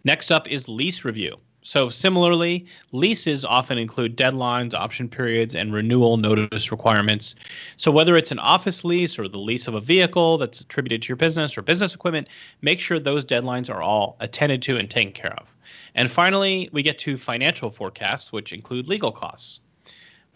Next 0.05 0.31
up 0.31 0.47
is 0.47 0.69
lease 0.69 1.03
review. 1.03 1.35
So, 1.61 1.89
similarly, 1.89 2.65
leases 2.93 3.43
often 3.43 3.77
include 3.77 4.17
deadlines, 4.17 4.73
option 4.73 5.09
periods, 5.09 5.55
and 5.55 5.73
renewal 5.73 6.17
notice 6.17 6.71
requirements. 6.71 7.35
So, 7.75 7.91
whether 7.91 8.15
it's 8.15 8.31
an 8.31 8.39
office 8.39 8.85
lease 8.85 9.19
or 9.19 9.27
the 9.27 9.37
lease 9.37 9.67
of 9.67 9.73
a 9.73 9.81
vehicle 9.81 10.37
that's 10.37 10.61
attributed 10.61 11.01
to 11.01 11.09
your 11.09 11.17
business 11.17 11.57
or 11.57 11.61
business 11.61 11.93
equipment, 11.93 12.29
make 12.61 12.79
sure 12.79 12.97
those 12.97 13.25
deadlines 13.25 13.69
are 13.69 13.81
all 13.81 14.15
attended 14.21 14.61
to 14.63 14.77
and 14.77 14.89
taken 14.89 15.11
care 15.11 15.33
of. 15.33 15.53
And 15.95 16.09
finally, 16.09 16.69
we 16.71 16.81
get 16.81 16.97
to 16.99 17.17
financial 17.17 17.69
forecasts, 17.69 18.31
which 18.31 18.53
include 18.53 18.87
legal 18.87 19.11
costs 19.11 19.59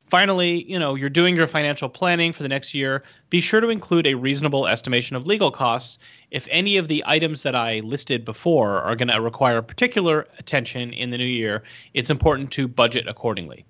finally, 0.04 0.64
you 0.72 0.78
know, 0.78 0.96
you're 0.96 1.10
doing 1.10 1.36
your 1.36 1.48
financial 1.48 1.90
planning 1.90 2.34
for 2.34 2.44
the 2.44 2.50
next 2.50 2.74
year, 2.74 3.04
be 3.30 3.42
sure 3.42 3.62
to 3.62 3.70
include 3.70 4.06
a 4.08 4.14
reasonable 4.14 4.68
estimation 4.68 5.16
of 5.16 5.26
legal 5.26 5.52
costs. 5.52 5.98
If 6.32 6.48
any 6.52 6.78
of 6.78 6.88
the 6.88 7.04
items 7.06 7.44
that 7.44 7.56
I 7.56 7.80
listed 7.80 8.26
before 8.26 8.82
are 8.82 8.96
going 8.96 9.08
to 9.08 9.22
require 9.22 9.62
particular 9.62 10.28
attention 10.40 10.94
in 10.94 11.10
the 11.10 11.18
new 11.18 11.26
year, 11.26 11.64
it's 11.94 12.10
important 12.10 12.52
to 12.52 12.68
budget 12.68 13.08
accordingly. 13.08 13.66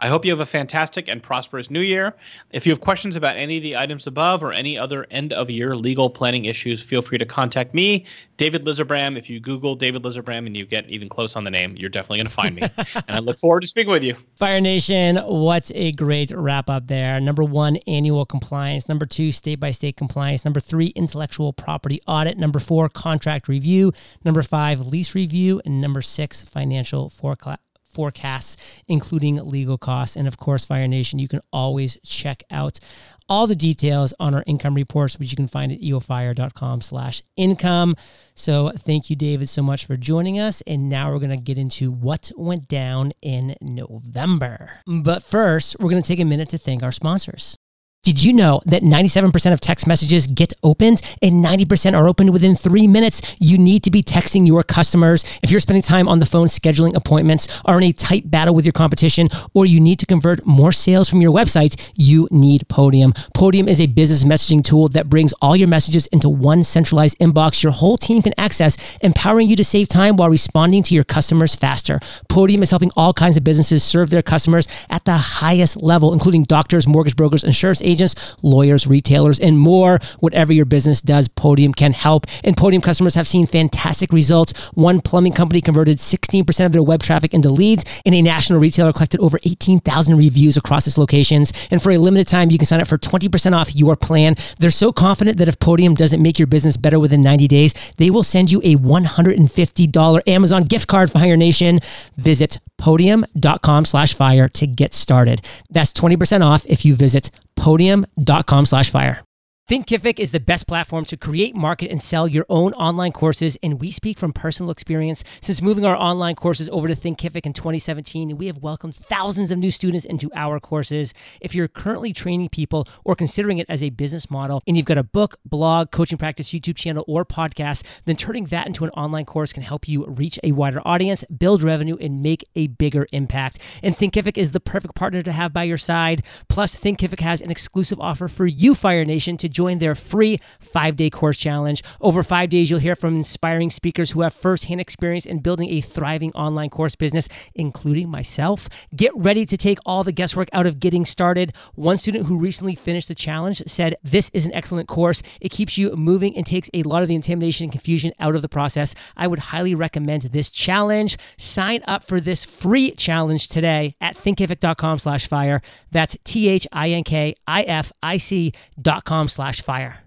I 0.00 0.08
hope 0.08 0.24
you 0.24 0.32
have 0.32 0.40
a 0.40 0.46
fantastic 0.46 1.08
and 1.08 1.22
prosperous 1.22 1.70
new 1.70 1.80
year. 1.80 2.14
If 2.50 2.66
you 2.66 2.72
have 2.72 2.80
questions 2.80 3.14
about 3.14 3.36
any 3.36 3.58
of 3.58 3.62
the 3.62 3.76
items 3.76 4.06
above 4.06 4.42
or 4.42 4.52
any 4.52 4.76
other 4.76 5.06
end 5.10 5.32
of 5.32 5.50
year 5.50 5.76
legal 5.76 6.10
planning 6.10 6.46
issues, 6.46 6.82
feel 6.82 7.00
free 7.00 7.16
to 7.18 7.24
contact 7.24 7.74
me, 7.74 8.04
David 8.36 8.64
Lizerbram. 8.64 9.16
If 9.16 9.30
you 9.30 9.38
Google 9.38 9.76
David 9.76 10.02
Lizerbram 10.02 10.46
and 10.46 10.56
you 10.56 10.66
get 10.66 10.88
even 10.90 11.08
close 11.08 11.36
on 11.36 11.44
the 11.44 11.50
name, 11.50 11.76
you're 11.78 11.90
definitely 11.90 12.18
going 12.18 12.26
to 12.26 12.32
find 12.32 12.56
me. 12.56 12.62
and 12.94 13.04
I 13.16 13.18
look 13.20 13.38
forward 13.38 13.60
to 13.60 13.68
speaking 13.68 13.92
with 13.92 14.02
you. 14.02 14.16
Fire 14.34 14.60
Nation, 14.60 15.16
what 15.18 15.70
a 15.74 15.92
great 15.92 16.32
wrap 16.32 16.68
up 16.68 16.88
there. 16.88 17.20
Number 17.20 17.44
one, 17.44 17.76
annual 17.86 18.26
compliance. 18.26 18.88
Number 18.88 19.06
two, 19.06 19.30
state 19.30 19.60
by 19.60 19.70
state 19.70 19.96
compliance. 19.96 20.44
Number 20.44 20.60
three, 20.60 20.88
intellectual 20.88 21.52
property 21.52 22.00
audit. 22.08 22.36
Number 22.36 22.58
four, 22.58 22.88
contract 22.88 23.46
review. 23.46 23.92
Number 24.24 24.42
five, 24.42 24.80
lease 24.80 25.14
review. 25.14 25.62
And 25.64 25.80
number 25.80 26.02
six, 26.02 26.42
financial 26.42 27.08
forecast 27.08 27.60
forecasts, 27.94 28.56
including 28.88 29.36
legal 29.44 29.78
costs. 29.78 30.16
And 30.16 30.28
of 30.28 30.36
course, 30.36 30.64
Fire 30.64 30.88
Nation, 30.88 31.18
you 31.18 31.28
can 31.28 31.40
always 31.52 31.98
check 32.04 32.42
out 32.50 32.80
all 33.28 33.46
the 33.46 33.56
details 33.56 34.12
on 34.20 34.34
our 34.34 34.44
income 34.46 34.74
reports, 34.74 35.18
which 35.18 35.30
you 35.30 35.36
can 35.36 35.48
find 35.48 35.72
at 35.72 35.80
eofire.com 35.80 36.80
slash 36.80 37.22
income. 37.36 37.96
So 38.34 38.72
thank 38.76 39.08
you, 39.08 39.16
David, 39.16 39.48
so 39.48 39.62
much 39.62 39.86
for 39.86 39.96
joining 39.96 40.38
us. 40.38 40.60
And 40.66 40.88
now 40.88 41.10
we're 41.10 41.20
going 41.20 41.30
to 41.30 41.42
get 41.42 41.56
into 41.58 41.90
what 41.90 42.30
went 42.36 42.68
down 42.68 43.12
in 43.22 43.56
November. 43.60 44.80
But 44.86 45.22
first, 45.22 45.76
we're 45.78 45.90
going 45.90 46.02
to 46.02 46.06
take 46.06 46.20
a 46.20 46.24
minute 46.24 46.50
to 46.50 46.58
thank 46.58 46.82
our 46.82 46.92
sponsors. 46.92 47.56
Did 48.04 48.22
you 48.22 48.34
know 48.34 48.60
that 48.66 48.82
97% 48.82 49.52
of 49.54 49.60
text 49.60 49.86
messages 49.86 50.26
get 50.26 50.52
opened 50.64 51.00
and 51.22 51.44
90% 51.44 51.94
are 51.94 52.08
opened 52.08 52.32
within 52.32 52.56
three 52.56 52.86
minutes? 52.86 53.36
You 53.38 53.58
need 53.58 53.84
to 53.84 53.90
be 53.90 54.02
texting 54.02 54.46
your 54.46 54.64
customers. 54.64 55.24
If 55.42 55.50
you're 55.50 55.60
spending 55.60 55.82
time 55.82 56.08
on 56.08 56.18
the 56.18 56.26
phone 56.26 56.48
scheduling 56.48 56.96
appointments, 56.96 57.46
are 57.64 57.78
in 57.78 57.84
a 57.84 57.92
tight 57.92 58.30
battle 58.30 58.54
with 58.54 58.64
your 58.64 58.72
competition, 58.72 59.28
or 59.52 59.66
you 59.66 59.80
need 59.80 59.98
to 60.00 60.06
convert 60.06 60.44
more 60.46 60.72
sales 60.72 61.08
from 61.08 61.20
your 61.20 61.32
website, 61.32 61.92
you 61.94 62.26
need 62.30 62.66
Podium. 62.68 63.12
Podium 63.34 63.68
is 63.68 63.80
a 63.80 63.86
business 63.86 64.24
messaging 64.24 64.64
tool 64.64 64.88
that 64.88 65.08
brings 65.08 65.32
all 65.40 65.54
your 65.54 65.68
messages 65.68 66.06
into 66.08 66.28
one 66.28 66.64
centralized 66.64 67.18
inbox 67.18 67.62
your 67.62 67.72
whole 67.72 67.98
team 67.98 68.22
can 68.22 68.32
access, 68.38 68.76
empowering 69.02 69.48
you 69.48 69.56
to 69.56 69.64
save 69.64 69.88
time 69.88 70.16
while 70.16 70.30
responding 70.30 70.82
to 70.82 70.94
your 70.94 71.04
customers 71.04 71.54
faster. 71.54 72.00
Podium 72.28 72.62
is 72.62 72.70
helping 72.70 72.90
all 72.96 73.12
kinds 73.12 73.36
of 73.36 73.44
businesses 73.44 73.84
serve 73.84 74.10
their 74.10 74.22
customers 74.22 74.66
at 74.88 75.04
the 75.04 75.16
highest 75.16 75.76
level, 75.76 76.12
including 76.12 76.44
doctors, 76.44 76.86
mortgage 76.86 77.16
brokers, 77.16 77.44
insurance 77.44 77.82
agents 77.82 78.14
lawyers, 78.42 78.86
retailers, 78.86 79.40
and 79.40 79.58
more. 79.58 79.98
Whatever 80.20 80.52
your 80.54 80.64
business 80.64 81.00
does, 81.00 81.28
Podium 81.28 81.74
can 81.74 81.92
help. 81.92 82.26
And 82.44 82.56
Podium 82.56 82.82
customers 82.82 83.14
have 83.14 83.28
seen 83.28 83.46
fantastic 83.46 84.12
results. 84.12 84.52
One 84.74 85.00
plumbing 85.00 85.32
company 85.32 85.60
converted 85.60 85.98
16% 85.98 86.66
of 86.66 86.72
their 86.72 86.82
web 86.82 87.02
traffic 87.02 87.34
into 87.34 87.50
leads, 87.50 87.84
and 88.06 88.14
a 88.14 88.22
national 88.22 88.60
retailer 88.60 88.92
collected 88.92 89.20
over 89.20 89.38
18,000 89.44 90.16
reviews 90.16 90.56
across 90.56 90.86
its 90.86 90.96
locations. 90.96 91.52
And 91.70 91.82
for 91.82 91.90
a 91.90 91.98
limited 91.98 92.28
time, 92.28 92.50
you 92.50 92.58
can 92.58 92.66
sign 92.66 92.80
up 92.80 92.86
for 92.86 92.98
20% 92.98 93.52
off 93.52 93.74
your 93.74 93.96
plan. 93.96 94.36
They're 94.58 94.70
so 94.70 94.92
confident 94.92 95.38
that 95.38 95.48
if 95.48 95.58
Podium 95.58 95.94
doesn't 95.94 96.22
make 96.22 96.38
your 96.38 96.46
business 96.46 96.76
better 96.76 97.00
within 97.00 97.22
90 97.22 97.48
days, 97.48 97.74
they 97.98 98.10
will 98.10 98.22
send 98.22 98.52
you 98.52 98.60
a 98.62 98.76
$150 98.76 100.28
Amazon 100.28 100.62
gift 100.64 100.86
card 100.86 101.10
for 101.10 101.18
Fire 101.18 101.36
Nation. 101.36 101.80
Visit 102.16 102.58
podium.com 102.76 103.84
slash 103.86 104.14
fire 104.14 104.48
to 104.48 104.66
get 104.66 104.92
started. 104.92 105.40
That's 105.70 105.92
20% 105.92 106.44
off 106.44 106.66
if 106.66 106.84
you 106.84 106.94
visit 106.94 107.30
podium.com 107.56 108.66
slash 108.66 108.90
fire. 108.90 109.24
Thinkific 109.66 110.18
is 110.18 110.30
the 110.30 110.40
best 110.40 110.66
platform 110.66 111.06
to 111.06 111.16
create, 111.16 111.56
market, 111.56 111.90
and 111.90 112.02
sell 112.02 112.28
your 112.28 112.44
own 112.50 112.74
online 112.74 113.12
courses, 113.12 113.56
and 113.62 113.80
we 113.80 113.90
speak 113.90 114.18
from 114.18 114.30
personal 114.30 114.70
experience. 114.70 115.24
Since 115.40 115.62
moving 115.62 115.86
our 115.86 115.96
online 115.96 116.34
courses 116.34 116.68
over 116.68 116.86
to 116.86 116.94
Thinkific 116.94 117.46
in 117.46 117.54
2017, 117.54 118.36
we 118.36 118.46
have 118.46 118.58
welcomed 118.58 118.94
thousands 118.94 119.50
of 119.50 119.56
new 119.56 119.70
students 119.70 120.04
into 120.04 120.30
our 120.34 120.60
courses. 120.60 121.14
If 121.40 121.54
you're 121.54 121.66
currently 121.66 122.12
training 122.12 122.50
people 122.50 122.86
or 123.06 123.16
considering 123.16 123.56
it 123.56 123.64
as 123.70 123.82
a 123.82 123.88
business 123.88 124.30
model, 124.30 124.62
and 124.66 124.76
you've 124.76 124.84
got 124.84 124.98
a 124.98 125.02
book, 125.02 125.38
blog, 125.46 125.90
coaching 125.90 126.18
practice, 126.18 126.50
YouTube 126.50 126.76
channel, 126.76 127.02
or 127.08 127.24
podcast, 127.24 127.84
then 128.04 128.16
turning 128.16 128.44
that 128.44 128.66
into 128.66 128.84
an 128.84 128.90
online 128.90 129.24
course 129.24 129.54
can 129.54 129.62
help 129.62 129.88
you 129.88 130.04
reach 130.04 130.38
a 130.44 130.52
wider 130.52 130.82
audience, 130.84 131.24
build 131.38 131.62
revenue, 131.62 131.96
and 132.02 132.20
make 132.20 132.44
a 132.54 132.66
bigger 132.66 133.06
impact. 133.12 133.60
And 133.82 133.96
Thinkific 133.96 134.36
is 134.36 134.52
the 134.52 134.60
perfect 134.60 134.94
partner 134.94 135.22
to 135.22 135.32
have 135.32 135.54
by 135.54 135.62
your 135.62 135.78
side. 135.78 136.22
Plus, 136.50 136.76
Thinkific 136.76 137.20
has 137.20 137.40
an 137.40 137.50
exclusive 137.50 137.98
offer 137.98 138.28
for 138.28 138.46
you, 138.46 138.74
Fire 138.74 139.06
Nation, 139.06 139.38
to 139.38 139.53
join 139.54 139.78
their 139.78 139.94
free 139.94 140.38
five 140.58 140.96
day 140.96 141.08
course 141.08 141.38
challenge. 141.38 141.82
Over 142.00 142.22
five 142.22 142.50
days, 142.50 142.70
you'll 142.70 142.80
hear 142.80 142.96
from 142.96 143.16
inspiring 143.16 143.70
speakers 143.70 144.10
who 144.10 144.20
have 144.22 144.34
firsthand 144.34 144.80
experience 144.80 145.24
in 145.24 145.38
building 145.38 145.70
a 145.70 145.80
thriving 145.80 146.32
online 146.32 146.70
course 146.70 146.96
business, 146.96 147.28
including 147.54 148.10
myself. 148.10 148.68
Get 148.94 149.12
ready 149.16 149.46
to 149.46 149.56
take 149.56 149.78
all 149.86 150.04
the 150.04 150.12
guesswork 150.12 150.48
out 150.52 150.66
of 150.66 150.80
getting 150.80 151.04
started. 151.04 151.54
One 151.74 151.96
student 151.96 152.26
who 152.26 152.38
recently 152.38 152.74
finished 152.74 153.08
the 153.08 153.14
challenge 153.14 153.62
said, 153.66 153.96
This 154.02 154.30
is 154.34 154.44
an 154.44 154.54
excellent 154.54 154.88
course. 154.88 155.22
It 155.40 155.50
keeps 155.50 155.78
you 155.78 155.94
moving 155.94 156.36
and 156.36 156.44
takes 156.44 156.68
a 156.74 156.82
lot 156.82 157.02
of 157.02 157.08
the 157.08 157.14
intimidation 157.14 157.64
and 157.64 157.72
confusion 157.72 158.12
out 158.18 158.34
of 158.34 158.42
the 158.42 158.48
process. 158.48 158.94
I 159.16 159.26
would 159.26 159.38
highly 159.38 159.74
recommend 159.74 160.22
this 160.22 160.50
challenge. 160.50 161.16
Sign 161.36 161.82
up 161.86 162.04
for 162.04 162.20
this 162.20 162.44
free 162.44 162.90
challenge 162.92 163.48
today 163.48 163.94
at 164.00 164.16
thinkific.com 164.16 164.98
slash 164.98 165.26
fire. 165.26 165.60
That's 165.90 166.16
T 166.24 166.48
H 166.48 166.66
I 166.72 166.90
N 166.90 167.04
K 167.04 167.34
I 167.46 167.62
F 167.62 167.92
I 168.02 168.16
C 168.16 168.52
dot 168.80 169.04
com 169.04 169.28
slash 169.28 169.43
slash 169.44 169.60
fire. 169.60 169.98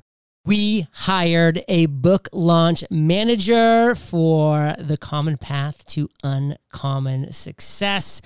We 0.46 0.88
hired 0.92 1.64
a 1.68 1.86
book 1.86 2.28
launch 2.34 2.84
manager 2.90 3.94
for 3.94 4.74
The 4.80 4.98
Common 4.98 5.38
Path 5.38 5.86
to 5.90 6.10
Uncommon 6.24 7.32
Success, 7.34 8.20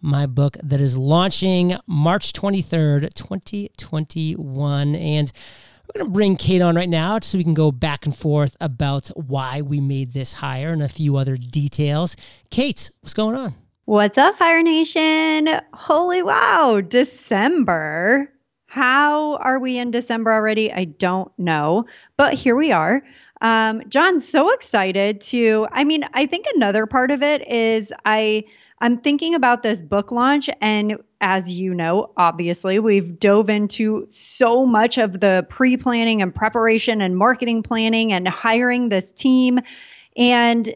my 0.00 0.26
book 0.26 0.56
that 0.62 0.78
is 0.78 0.96
launching 0.96 1.74
March 1.88 2.32
23rd, 2.32 3.12
2021. 3.12 4.94
And 4.94 5.32
we're 5.88 5.98
going 5.98 6.06
to 6.06 6.12
bring 6.12 6.36
Kate 6.36 6.62
on 6.62 6.76
right 6.76 6.88
now 6.88 7.18
so 7.20 7.38
we 7.38 7.44
can 7.44 7.54
go 7.54 7.72
back 7.72 8.06
and 8.06 8.16
forth 8.16 8.56
about 8.60 9.08
why 9.16 9.62
we 9.62 9.80
made 9.80 10.12
this 10.12 10.34
hire 10.34 10.72
and 10.72 10.82
a 10.82 10.88
few 10.88 11.16
other 11.16 11.36
details. 11.36 12.14
Kate, 12.50 12.88
what's 13.00 13.14
going 13.14 13.34
on? 13.34 13.56
What's 13.86 14.16
up, 14.16 14.38
Fire 14.38 14.62
Nation? 14.62 15.48
Holy 15.74 16.22
wow, 16.22 16.80
December. 16.86 18.31
How 18.72 19.36
are 19.36 19.58
we 19.58 19.76
in 19.76 19.90
December 19.90 20.32
already? 20.32 20.72
I 20.72 20.84
don't 20.84 21.30
know, 21.38 21.84
but 22.16 22.32
here 22.32 22.56
we 22.56 22.72
are. 22.72 23.02
Um, 23.42 23.82
John's 23.90 24.26
so 24.26 24.50
excited 24.50 25.20
to. 25.20 25.68
I 25.72 25.84
mean, 25.84 26.06
I 26.14 26.24
think 26.24 26.46
another 26.54 26.86
part 26.86 27.10
of 27.10 27.22
it 27.22 27.46
is 27.46 27.92
I 28.06 28.44
I'm 28.80 28.96
thinking 28.96 29.34
about 29.34 29.62
this 29.62 29.82
book 29.82 30.10
launch, 30.10 30.48
and 30.62 30.96
as 31.20 31.50
you 31.50 31.74
know, 31.74 32.12
obviously, 32.16 32.78
we've 32.78 33.20
dove 33.20 33.50
into 33.50 34.06
so 34.08 34.64
much 34.64 34.96
of 34.96 35.20
the 35.20 35.46
pre 35.50 35.76
planning 35.76 36.22
and 36.22 36.34
preparation 36.34 37.02
and 37.02 37.14
marketing 37.14 37.62
planning 37.62 38.10
and 38.10 38.26
hiring 38.26 38.88
this 38.88 39.12
team. 39.12 39.60
And 40.16 40.74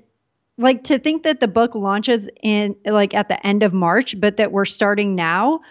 like 0.58 0.84
to 0.84 0.98
think 0.98 1.22
that 1.22 1.40
the 1.40 1.48
book 1.48 1.74
launches 1.74 2.28
in 2.42 2.76
like 2.84 3.14
at 3.14 3.30
the 3.30 3.46
end 3.46 3.62
of 3.62 3.72
March, 3.72 4.20
but 4.20 4.36
that 4.36 4.52
we're 4.52 4.66
starting 4.66 5.14
now 5.14 5.62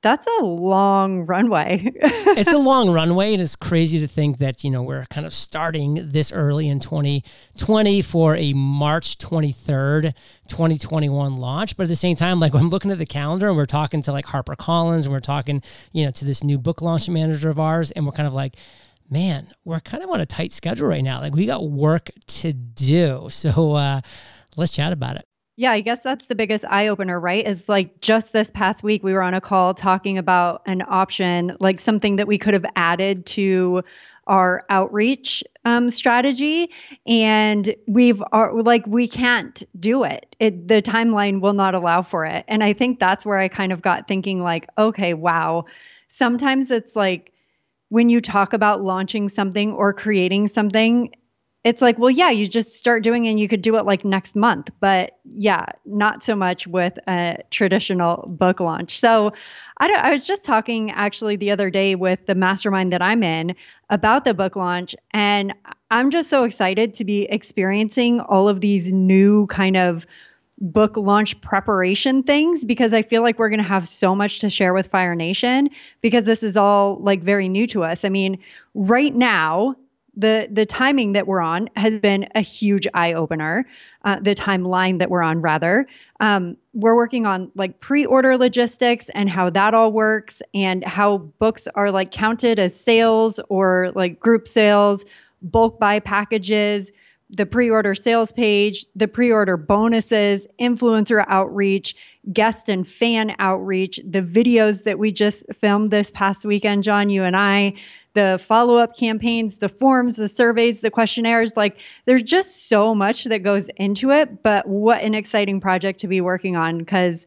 that's 0.00 0.26
a 0.40 0.44
long 0.44 1.26
runway. 1.26 1.90
it's 2.00 2.52
a 2.52 2.58
long 2.58 2.90
runway, 2.90 3.32
and 3.32 3.42
it's 3.42 3.56
crazy 3.56 3.98
to 3.98 4.06
think 4.06 4.38
that 4.38 4.62
you 4.62 4.70
know 4.70 4.82
we're 4.82 5.04
kind 5.06 5.26
of 5.26 5.34
starting 5.34 6.10
this 6.10 6.32
early 6.32 6.68
in 6.68 6.78
2020 6.78 8.02
for 8.02 8.36
a 8.36 8.52
March 8.52 9.18
23rd, 9.18 10.14
2021 10.48 11.36
launch. 11.36 11.76
But 11.76 11.84
at 11.84 11.88
the 11.88 11.96
same 11.96 12.16
time, 12.16 12.38
like 12.38 12.54
I'm 12.56 12.68
looking 12.68 12.90
at 12.90 12.98
the 12.98 13.06
calendar 13.06 13.48
and 13.48 13.56
we're 13.56 13.66
talking 13.66 14.02
to 14.02 14.12
like 14.12 14.26
Harper 14.26 14.54
Collins 14.54 15.06
and 15.06 15.12
we're 15.12 15.20
talking, 15.20 15.62
you 15.92 16.04
know, 16.04 16.12
to 16.12 16.24
this 16.24 16.44
new 16.44 16.58
book 16.58 16.80
launch 16.80 17.08
manager 17.08 17.50
of 17.50 17.58
ours, 17.58 17.90
and 17.90 18.06
we're 18.06 18.12
kind 18.12 18.28
of 18.28 18.34
like, 18.34 18.54
man, 19.10 19.48
we're 19.64 19.80
kind 19.80 20.02
of 20.02 20.10
on 20.10 20.20
a 20.20 20.26
tight 20.26 20.52
schedule 20.52 20.86
right 20.86 21.02
now. 21.02 21.20
Like 21.20 21.34
we 21.34 21.46
got 21.46 21.68
work 21.68 22.10
to 22.26 22.52
do. 22.52 23.28
So 23.30 23.72
uh, 23.74 24.00
let's 24.56 24.72
chat 24.72 24.92
about 24.92 25.16
it. 25.16 25.26
Yeah, 25.60 25.72
I 25.72 25.80
guess 25.80 26.04
that's 26.04 26.26
the 26.26 26.36
biggest 26.36 26.64
eye 26.68 26.86
opener, 26.86 27.18
right? 27.18 27.44
Is 27.44 27.68
like 27.68 28.00
just 28.00 28.32
this 28.32 28.48
past 28.48 28.84
week, 28.84 29.02
we 29.02 29.12
were 29.12 29.22
on 29.22 29.34
a 29.34 29.40
call 29.40 29.74
talking 29.74 30.16
about 30.16 30.62
an 30.66 30.84
option, 30.86 31.56
like 31.58 31.80
something 31.80 32.14
that 32.14 32.28
we 32.28 32.38
could 32.38 32.54
have 32.54 32.64
added 32.76 33.26
to 33.26 33.82
our 34.28 34.64
outreach 34.70 35.42
um, 35.64 35.90
strategy 35.90 36.70
and 37.08 37.74
we've 37.88 38.22
are, 38.30 38.62
like 38.62 38.86
we 38.86 39.08
can't 39.08 39.64
do 39.80 40.04
it. 40.04 40.36
it 40.38 40.68
the 40.68 40.80
timeline 40.80 41.40
will 41.40 41.54
not 41.54 41.74
allow 41.74 42.02
for 42.02 42.26
it 42.26 42.44
and 42.46 42.62
i 42.62 42.74
think 42.74 42.98
that's 43.00 43.24
where 43.24 43.38
i 43.38 43.48
kind 43.48 43.72
of 43.72 43.80
got 43.80 44.06
thinking 44.06 44.42
like 44.42 44.68
okay 44.76 45.14
wow 45.14 45.64
sometimes 46.08 46.70
it's 46.70 46.94
like 46.94 47.32
when 47.88 48.10
you 48.10 48.20
talk 48.20 48.52
about 48.52 48.82
launching 48.82 49.30
something 49.30 49.72
or 49.72 49.94
creating 49.94 50.46
something 50.46 51.10
it's 51.68 51.82
like, 51.82 51.98
well, 51.98 52.10
yeah, 52.10 52.30
you 52.30 52.46
just 52.46 52.76
start 52.76 53.02
doing 53.02 53.26
it 53.26 53.30
and 53.30 53.38
you 53.38 53.46
could 53.46 53.60
do 53.60 53.76
it 53.76 53.84
like 53.84 54.02
next 54.02 54.34
month. 54.34 54.70
But 54.80 55.18
yeah, 55.36 55.66
not 55.84 56.22
so 56.22 56.34
much 56.34 56.66
with 56.66 56.98
a 57.06 57.42
traditional 57.50 58.24
book 58.26 58.58
launch. 58.58 58.98
So 58.98 59.34
I, 59.76 59.92
I 59.92 60.12
was 60.12 60.26
just 60.26 60.44
talking 60.44 60.90
actually 60.92 61.36
the 61.36 61.50
other 61.50 61.68
day 61.68 61.94
with 61.94 62.24
the 62.24 62.34
mastermind 62.34 62.90
that 62.94 63.02
I'm 63.02 63.22
in 63.22 63.54
about 63.90 64.24
the 64.24 64.32
book 64.32 64.56
launch. 64.56 64.96
And 65.10 65.52
I'm 65.90 66.10
just 66.10 66.30
so 66.30 66.44
excited 66.44 66.94
to 66.94 67.04
be 67.04 67.24
experiencing 67.24 68.20
all 68.20 68.48
of 68.48 68.62
these 68.62 68.90
new 68.90 69.46
kind 69.48 69.76
of 69.76 70.06
book 70.60 70.96
launch 70.96 71.38
preparation 71.42 72.22
things 72.22 72.64
because 72.64 72.94
I 72.94 73.02
feel 73.02 73.20
like 73.20 73.38
we're 73.38 73.50
going 73.50 73.58
to 73.58 73.68
have 73.68 73.86
so 73.86 74.14
much 74.14 74.40
to 74.40 74.48
share 74.48 74.72
with 74.72 74.86
Fire 74.86 75.14
Nation 75.14 75.68
because 76.00 76.24
this 76.24 76.42
is 76.42 76.56
all 76.56 76.96
like 76.96 77.22
very 77.22 77.50
new 77.50 77.66
to 77.68 77.84
us. 77.84 78.06
I 78.06 78.08
mean, 78.08 78.38
right 78.72 79.14
now, 79.14 79.76
the 80.18 80.48
the 80.50 80.66
timing 80.66 81.12
that 81.12 81.26
we're 81.26 81.40
on 81.40 81.70
has 81.76 81.98
been 82.00 82.28
a 82.34 82.40
huge 82.40 82.86
eye 82.92 83.14
opener. 83.14 83.64
Uh, 84.04 84.18
the 84.20 84.34
timeline 84.34 84.98
that 84.98 85.10
we're 85.10 85.22
on, 85.22 85.40
rather, 85.40 85.86
um, 86.20 86.56
we're 86.72 86.96
working 86.96 87.26
on 87.26 87.50
like 87.54 87.80
pre-order 87.80 88.38
logistics 88.38 89.08
and 89.10 89.28
how 89.28 89.50
that 89.50 89.74
all 89.74 89.92
works, 89.92 90.42
and 90.54 90.84
how 90.84 91.18
books 91.38 91.68
are 91.74 91.90
like 91.90 92.10
counted 92.10 92.58
as 92.58 92.78
sales 92.78 93.40
or 93.48 93.92
like 93.94 94.18
group 94.18 94.48
sales, 94.48 95.04
bulk 95.42 95.78
buy 95.78 96.00
packages, 96.00 96.90
the 97.30 97.46
pre-order 97.46 97.94
sales 97.94 98.32
page, 98.32 98.86
the 98.96 99.08
pre-order 99.08 99.56
bonuses, 99.56 100.46
influencer 100.58 101.24
outreach, 101.28 101.94
guest 102.32 102.68
and 102.68 102.88
fan 102.88 103.34
outreach, 103.38 104.00
the 104.08 104.22
videos 104.22 104.84
that 104.84 104.98
we 104.98 105.12
just 105.12 105.44
filmed 105.60 105.90
this 105.90 106.10
past 106.10 106.44
weekend, 106.44 106.84
John, 106.84 107.10
you 107.10 107.24
and 107.24 107.36
I 107.36 107.74
the 108.14 108.40
follow 108.42 108.78
up 108.78 108.96
campaigns, 108.96 109.58
the 109.58 109.68
forms, 109.68 110.16
the 110.16 110.28
surveys, 110.28 110.80
the 110.80 110.90
questionnaires. 110.90 111.56
Like 111.56 111.78
there's 112.04 112.22
just 112.22 112.68
so 112.68 112.94
much 112.94 113.24
that 113.24 113.42
goes 113.42 113.68
into 113.76 114.10
it. 114.10 114.42
But 114.42 114.66
what 114.66 115.02
an 115.02 115.14
exciting 115.14 115.60
project 115.60 116.00
to 116.00 116.08
be 116.08 116.20
working 116.20 116.56
on 116.56 116.78
because 116.78 117.26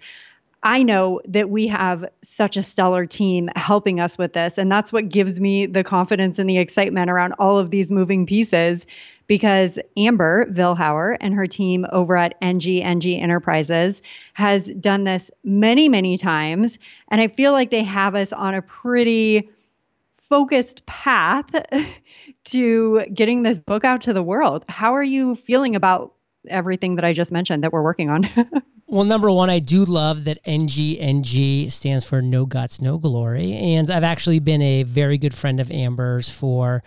I 0.64 0.84
know 0.84 1.22
that 1.28 1.50
we 1.50 1.68
have 1.68 2.06
such 2.22 2.56
a 2.56 2.64
stellar 2.64 3.06
team 3.06 3.50
helping 3.56 4.00
us 4.00 4.18
with 4.18 4.34
this. 4.34 4.58
And 4.58 4.72
that's 4.72 4.94
what 4.94 5.10
gives 5.10 5.40
me 5.40 5.66
the 5.66 5.84
confidence 5.84 6.38
and 6.38 6.50
the 6.50 6.60
excitement 6.60 7.10
around 7.10 7.34
all 7.40 7.58
of 7.58 7.72
these 7.72 7.90
moving 7.90 8.26
pieces 8.26 8.86
because 9.26 9.80
Amber 9.96 10.46
Vilhauer 10.48 11.16
and 11.20 11.34
her 11.34 11.48
team 11.48 11.86
over 11.92 12.18
at 12.18 12.36
NG 12.42 12.82
NG 12.82 13.20
Enterprises 13.20 14.02
has 14.34 14.68
done 14.68 15.06
this 15.06 15.32
many, 15.44 15.90
many 15.90 16.18
times. 16.18 16.78
And 17.08 17.22
I 17.22 17.28
feel 17.28 17.54
like 17.54 17.72
they 17.72 17.84
have 17.84 18.14
us 18.14 18.34
on 18.34 18.54
a 18.54 18.62
pretty 18.62 19.50
focused 20.32 20.86
path 20.86 21.54
to 22.46 23.06
getting 23.14 23.44
this 23.44 23.60
book 23.60 23.84
out 23.84 24.02
to 24.04 24.14
the 24.14 24.24
world. 24.24 24.64
How 24.70 24.96
are 24.96 25.04
you 25.04 25.36
feeling 25.36 25.76
about 25.76 26.14
everything 26.48 26.96
that 26.96 27.04
I 27.04 27.12
just 27.12 27.34
mentioned 27.34 27.66
that 27.66 27.74
we're 27.74 27.84
working 27.84 28.10
on? 28.10 28.30
well, 28.88 29.04
number 29.04 29.30
one, 29.30 29.50
I 29.50 29.60
do 29.60 29.84
love 29.84 30.24
that 30.24 30.42
NGNG 30.46 31.70
stands 31.70 32.06
for 32.06 32.22
No 32.22 32.46
Guts, 32.46 32.80
No 32.80 32.98
Glory. 32.98 33.52
And 33.52 33.92
I've 33.92 34.06
actually 34.06 34.40
been 34.40 34.62
a 34.62 34.84
very 34.84 35.18
good 35.18 35.34
friend 35.34 35.60
of 35.60 35.70
Amber's 35.70 36.30
for 36.30 36.82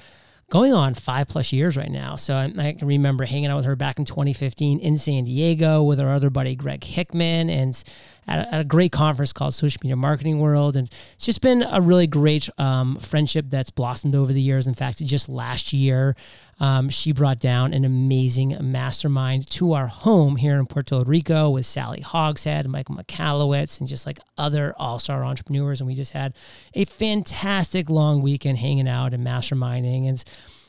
going 0.50 0.72
on 0.72 0.94
five 0.94 1.28
plus 1.28 1.52
years 1.52 1.76
right 1.76 1.90
now. 1.90 2.16
So 2.16 2.34
I, 2.34 2.44
I, 2.56 2.72
can 2.72 2.88
remember 2.88 3.24
hanging 3.24 3.50
out 3.50 3.56
with 3.56 3.66
her 3.66 3.76
back 3.76 3.98
in 3.98 4.06
2015 4.06 4.78
in 4.78 4.96
San 4.96 5.24
Diego 5.24 5.82
with 5.82 6.00
our 6.00 6.14
other 6.14 6.30
buddy 6.30 6.54
Greg 6.56 6.82
Hickman, 6.82 7.50
and 7.50 7.82
at 8.26 8.46
a, 8.46 8.54
at 8.54 8.60
a, 8.60 8.64
great 8.64 8.92
conference 8.92 9.32
called 9.32 9.54
Social 9.54 9.80
Media 9.82 9.96
Marketing 9.96 10.38
World. 10.38 10.76
And 10.76 10.88
it's 11.14 11.24
just 11.24 11.40
been 11.40 11.62
a 11.62 11.80
really 11.80 12.06
great 12.06 12.48
um, 12.58 12.96
friendship 12.96 13.46
that's 13.48 13.70
blossomed 13.70 14.14
over 14.14 14.32
the 14.32 14.40
years. 14.40 14.66
In 14.66 14.74
fact, 14.74 15.04
just 15.04 15.28
last 15.28 15.72
year, 15.72 16.16
um, 16.60 16.88
she 16.88 17.12
brought 17.12 17.40
down 17.40 17.72
an 17.72 17.84
amazing 17.84 18.56
mastermind 18.60 19.48
to 19.50 19.72
our 19.72 19.88
home 19.88 20.36
here 20.36 20.58
in 20.58 20.66
Puerto 20.66 21.00
Rico 21.04 21.50
with 21.50 21.66
Sally 21.66 22.00
Hogshead, 22.00 22.68
Michael 22.68 22.96
Michalowicz, 22.96 23.80
and 23.80 23.88
just 23.88 24.06
like 24.06 24.20
other 24.38 24.74
all 24.78 24.98
star 24.98 25.24
entrepreneurs. 25.24 25.80
And 25.80 25.88
we 25.88 25.94
just 25.94 26.12
had 26.12 26.34
a 26.74 26.84
fantastic 26.84 27.90
long 27.90 28.22
weekend 28.22 28.58
hanging 28.58 28.88
out 28.88 29.12
and 29.14 29.26
masterminding. 29.26 30.08
And 30.08 30.22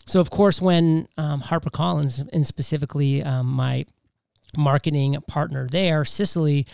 so, 0.07 0.19
of 0.19 0.29
course, 0.29 0.61
when 0.61 1.07
um, 1.17 1.41
HarperCollins, 1.41 2.27
and 2.31 2.45
specifically 2.45 3.23
um, 3.23 3.47
my 3.47 3.85
marketing 4.57 5.17
partner 5.27 5.67
there, 5.69 6.05
Cicely, 6.05 6.65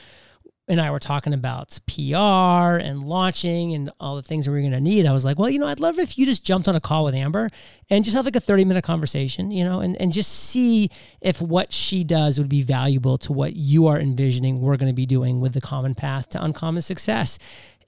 and 0.72 0.80
I 0.80 0.90
were 0.90 1.00
talking 1.00 1.34
about 1.34 1.78
PR 1.86 2.80
and 2.80 3.04
launching 3.04 3.74
and 3.74 3.92
all 4.00 4.16
the 4.16 4.22
things 4.22 4.46
that 4.46 4.52
we 4.52 4.60
are 4.60 4.62
going 4.62 4.72
to 4.72 4.80
need. 4.80 5.06
I 5.06 5.12
was 5.12 5.26
like, 5.26 5.38
well, 5.38 5.50
you 5.50 5.60
know, 5.60 5.68
I'd 5.68 5.82
love 5.82 6.00
if 6.00 6.18
you 6.18 6.26
just 6.26 6.46
jumped 6.46 6.70
on 6.70 6.78
a 6.78 6.80
call 6.80 7.04
with 7.04 7.14
Amber 7.14 7.50
and 7.90 8.06
just 8.06 8.16
have 8.16 8.24
like 8.24 8.38
a 8.38 8.40
30 8.40 8.64
minute 8.64 8.86
conversation, 8.86 9.52
you 9.52 9.66
know, 9.66 9.82
and, 9.82 9.98
and 9.98 10.14
just 10.14 10.32
see 10.32 10.90
if 11.20 11.42
what 11.42 11.74
she 11.74 12.06
does 12.06 12.40
would 12.40 12.48
be 12.48 12.62
valuable 12.62 13.18
to 13.18 13.34
what 13.34 13.58
you 13.58 13.88
are 13.88 14.00
envisioning 14.00 14.62
we're 14.62 14.78
going 14.78 14.90
to 14.90 14.96
be 14.96 15.06
doing 15.06 15.42
with 15.42 15.52
the 15.52 15.60
common 15.60 15.94
path 15.94 16.30
to 16.30 16.42
uncommon 16.42 16.82
success. 16.82 17.38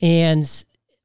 And 0.01 0.45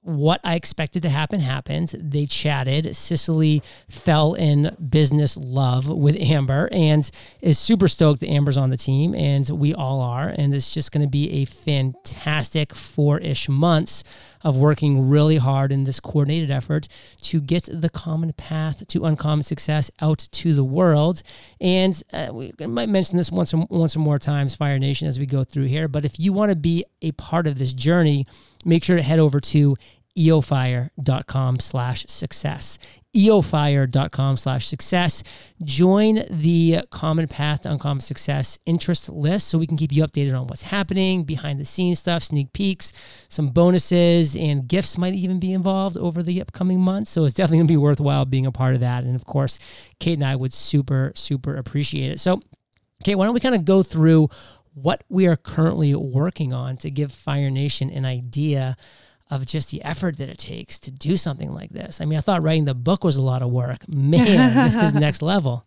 what 0.03 0.41
I 0.45 0.55
expected 0.55 1.03
to 1.03 1.11
happen 1.11 1.41
happened. 1.41 1.95
They 1.99 2.27
chatted. 2.27 2.95
Cicely 2.97 3.63
fell 3.89 4.35
in 4.35 4.75
business 4.89 5.37
love 5.37 5.89
with 5.89 6.17
Amber 6.17 6.69
and 6.73 7.11
is 7.41 7.59
super 7.59 7.89
stoked 7.89 8.21
that 8.21 8.29
Amber's 8.29 8.57
on 8.57 8.71
the 8.71 8.77
team, 8.77 9.15
and 9.15 9.49
we 9.51 9.75
all 9.75 10.01
are. 10.01 10.29
And 10.29 10.55
it's 10.55 10.73
just 10.73 10.93
going 10.93 11.05
to 11.05 11.11
be 11.11 11.43
a 11.43 11.45
fantastic 11.45 12.75
four 12.75 13.19
ish 13.19 13.49
months 13.49 14.05
of 14.43 14.57
working 14.57 15.09
really 15.09 15.37
hard 15.37 15.73
in 15.73 15.85
this 15.85 16.01
coordinated 16.01 16.51
effort 16.51 16.87
to 17.23 17.41
get 17.41 17.69
the 17.71 17.91
common 17.91 18.33
path 18.33 18.87
to 18.87 19.05
uncommon 19.05 19.43
success 19.43 19.91
out 20.01 20.29
to 20.31 20.55
the 20.55 20.65
world. 20.65 21.23
And 21.61 22.01
uh, 22.13 22.29
we 22.33 22.53
might 22.61 22.89
mention 22.89 23.17
this 23.17 23.33
once 23.33 23.53
or, 23.53 23.67
once 23.69 23.97
or 23.97 24.01
more 24.01 24.19
times, 24.19 24.55
Fire 24.55 24.79
Nation, 24.79 25.09
as 25.09 25.19
we 25.19 25.27
go 25.27 25.45
through 25.45 25.65
here. 25.65 25.89
But 25.89 26.05
if 26.05 26.21
you 26.21 26.33
want 26.33 26.51
to 26.51 26.57
be 26.57 26.85
a 27.03 27.13
part 27.13 27.47
of 27.47 27.59
this 27.59 27.73
journey, 27.73 28.27
make 28.69 28.85
sure 28.85 28.97
to 28.97 29.03
head 29.03 29.19
over 29.19 29.41
to 29.41 29.77
eofire.com 30.19 31.61
slash 31.61 32.05
success. 32.09 32.79
eofire.com 33.15 34.37
slash 34.37 34.67
success. 34.67 35.23
Join 35.63 36.25
the 36.29 36.81
common 36.91 37.29
path 37.29 37.63
to 37.63 37.71
uncommon 37.71 38.01
success 38.01 38.59
interest 38.67 39.09
list 39.09 39.49
so 39.49 39.59
we 39.59 39.67
can 39.67 39.77
keep 39.77 39.93
you 39.93 40.05
updated 40.05 40.39
on 40.39 40.49
what's 40.49 40.63
happening 40.63 41.23
behind 41.25 41.61
the 41.61 41.65
scenes 41.65 42.01
stuff 42.01 42.23
sneak 42.23 42.53
peeks 42.53 42.93
some 43.29 43.51
bonuses 43.51 44.35
and 44.35 44.69
gifts 44.69 44.99
might 44.99 45.15
even 45.15 45.39
be 45.39 45.53
involved 45.53 45.97
over 45.97 46.23
the 46.23 46.41
upcoming 46.41 46.81
months. 46.81 47.11
So 47.11 47.25
it's 47.25 47.35
definitely 47.35 47.59
going 47.59 47.69
to 47.69 47.73
be 47.73 47.77
worthwhile 47.77 48.25
being 48.25 48.47
a 48.47 48.53
part 48.53 48.75
of 48.75 48.81
that. 48.81 49.05
And 49.05 49.15
of 49.15 49.25
course 49.25 49.59
kate 50.01 50.15
and 50.15 50.25
i 50.25 50.35
would 50.35 50.53
super 50.53 51.13
super 51.15 51.57
appreciate 51.57 52.11
it. 52.11 52.21
So 52.21 52.43
kate 53.05 53.15
why 53.15 53.25
don't 53.25 53.35
we 53.35 53.41
kind 53.41 53.55
of 53.55 53.65
go 53.65 53.83
through 53.83 54.29
what 54.83 55.05
we 55.09 55.27
are 55.27 55.37
currently 55.37 55.95
working 55.95 56.53
on 56.53 56.77
to 56.79 56.91
give 56.91 57.13
fire 57.13 57.51
nation 57.51 57.91
an 57.91 58.05
idea 58.05 58.77
of 59.31 59.45
just 59.45 59.71
the 59.71 59.83
effort 59.83 60.17
that 60.19 60.29
it 60.29 60.39
takes 60.39 60.79
to 60.81 60.91
do 60.91 61.17
something 61.17 61.53
like 61.53 61.71
this. 61.71 62.01
I 62.01 62.05
mean, 62.05 62.19
I 62.19 62.23
thought 62.23 62.43
writing 62.43 62.65
the 62.65 62.75
book 62.75 63.05
was 63.05 63.17
a 63.17 63.23
lot 63.23 63.43
of 63.43 63.51
work. 63.51 63.87
Man, 63.89 64.55
this 64.67 64.77
is 64.77 64.95
next 64.95 65.23
level. 65.23 65.67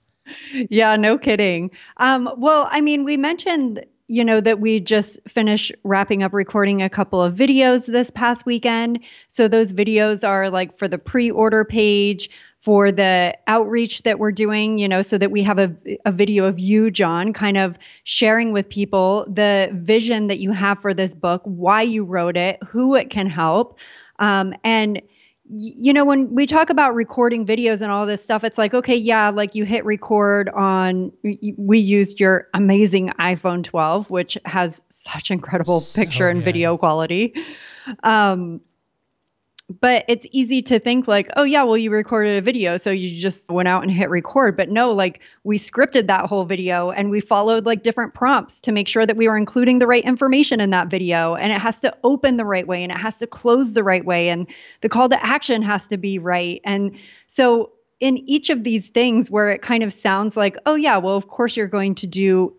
Yeah, 0.53 0.95
no 0.95 1.17
kidding. 1.17 1.71
Um, 1.97 2.29
well, 2.37 2.67
I 2.71 2.81
mean, 2.81 3.03
we 3.03 3.17
mentioned, 3.17 3.85
you 4.07 4.23
know, 4.23 4.41
that 4.41 4.59
we 4.59 4.79
just 4.79 5.19
finished 5.27 5.71
wrapping 5.83 6.23
up 6.23 6.33
recording 6.33 6.81
a 6.81 6.89
couple 6.89 7.21
of 7.21 7.35
videos 7.35 7.85
this 7.85 8.09
past 8.09 8.45
weekend. 8.45 8.99
So 9.27 9.47
those 9.47 9.73
videos 9.73 10.27
are 10.27 10.49
like 10.49 10.77
for 10.77 10.87
the 10.87 10.97
pre 10.97 11.29
order 11.29 11.63
page 11.65 12.29
for 12.61 12.91
the 12.91 13.35
outreach 13.47 14.03
that 14.03 14.19
we're 14.19 14.31
doing, 14.31 14.77
you 14.77 14.87
know, 14.87 15.01
so 15.01 15.17
that 15.17 15.31
we 15.31 15.41
have 15.41 15.57
a, 15.57 15.75
a 16.05 16.11
video 16.11 16.45
of 16.45 16.59
you, 16.59 16.91
John, 16.91 17.33
kind 17.33 17.57
of 17.57 17.77
sharing 18.03 18.53
with 18.53 18.69
people 18.69 19.25
the 19.27 19.69
vision 19.73 20.27
that 20.27 20.37
you 20.39 20.51
have 20.51 20.79
for 20.79 20.93
this 20.93 21.15
book, 21.15 21.41
why 21.43 21.81
you 21.81 22.03
wrote 22.03 22.37
it, 22.37 22.59
who 22.63 22.95
it 22.95 23.09
can 23.09 23.27
help. 23.27 23.79
Um, 24.19 24.53
and 24.63 25.01
you 25.53 25.91
know 25.91 26.05
when 26.05 26.33
we 26.33 26.45
talk 26.45 26.69
about 26.69 26.95
recording 26.95 27.45
videos 27.45 27.81
and 27.81 27.91
all 27.91 28.05
this 28.05 28.23
stuff 28.23 28.41
it's 28.45 28.57
like 28.57 28.73
okay 28.73 28.95
yeah 28.95 29.29
like 29.29 29.53
you 29.53 29.65
hit 29.65 29.83
record 29.83 30.47
on 30.49 31.11
we 31.57 31.77
used 31.77 32.21
your 32.21 32.47
amazing 32.53 33.09
iphone 33.19 33.61
12 33.61 34.09
which 34.09 34.37
has 34.45 34.81
such 34.89 35.29
incredible 35.29 35.81
so 35.81 35.99
picture 35.99 36.29
and 36.29 36.41
video 36.41 36.77
quality 36.77 37.33
um 38.03 38.61
but 39.79 40.03
it's 40.07 40.27
easy 40.31 40.61
to 40.61 40.79
think 40.79 41.07
like 41.07 41.29
oh 41.35 41.43
yeah 41.43 41.63
well 41.63 41.77
you 41.77 41.91
recorded 41.91 42.37
a 42.37 42.41
video 42.41 42.77
so 42.77 42.91
you 42.91 43.17
just 43.17 43.49
went 43.49 43.67
out 43.67 43.83
and 43.83 43.91
hit 43.91 44.09
record. 44.09 44.57
But 44.57 44.69
no 44.69 44.91
like 44.91 45.21
we 45.43 45.57
scripted 45.57 46.07
that 46.07 46.25
whole 46.25 46.45
video 46.45 46.91
and 46.91 47.09
we 47.09 47.21
followed 47.21 47.65
like 47.65 47.83
different 47.83 48.13
prompts 48.13 48.59
to 48.61 48.71
make 48.71 48.87
sure 48.87 49.05
that 49.05 49.15
we 49.15 49.27
were 49.27 49.37
including 49.37 49.79
the 49.79 49.87
right 49.87 50.03
information 50.03 50.59
in 50.59 50.71
that 50.71 50.87
video 50.87 51.35
and 51.35 51.51
it 51.51 51.59
has 51.59 51.79
to 51.81 51.95
open 52.03 52.37
the 52.37 52.45
right 52.45 52.67
way 52.67 52.83
and 52.83 52.91
it 52.91 52.97
has 52.97 53.19
to 53.19 53.27
close 53.27 53.73
the 53.73 53.83
right 53.83 54.05
way 54.05 54.29
and 54.29 54.47
the 54.81 54.89
call 54.89 55.07
to 55.09 55.25
action 55.25 55.61
has 55.61 55.87
to 55.87 55.97
be 55.97 56.19
right. 56.19 56.61
And 56.63 56.97
so 57.27 57.71
in 57.99 58.17
each 58.27 58.49
of 58.49 58.63
these 58.63 58.89
things 58.89 59.29
where 59.29 59.51
it 59.51 59.61
kind 59.61 59.83
of 59.83 59.93
sounds 59.93 60.35
like 60.35 60.57
oh 60.65 60.75
yeah 60.75 60.97
well 60.97 61.15
of 61.15 61.27
course 61.27 61.55
you're 61.55 61.67
going 61.67 61.95
to 61.95 62.07
do 62.07 62.53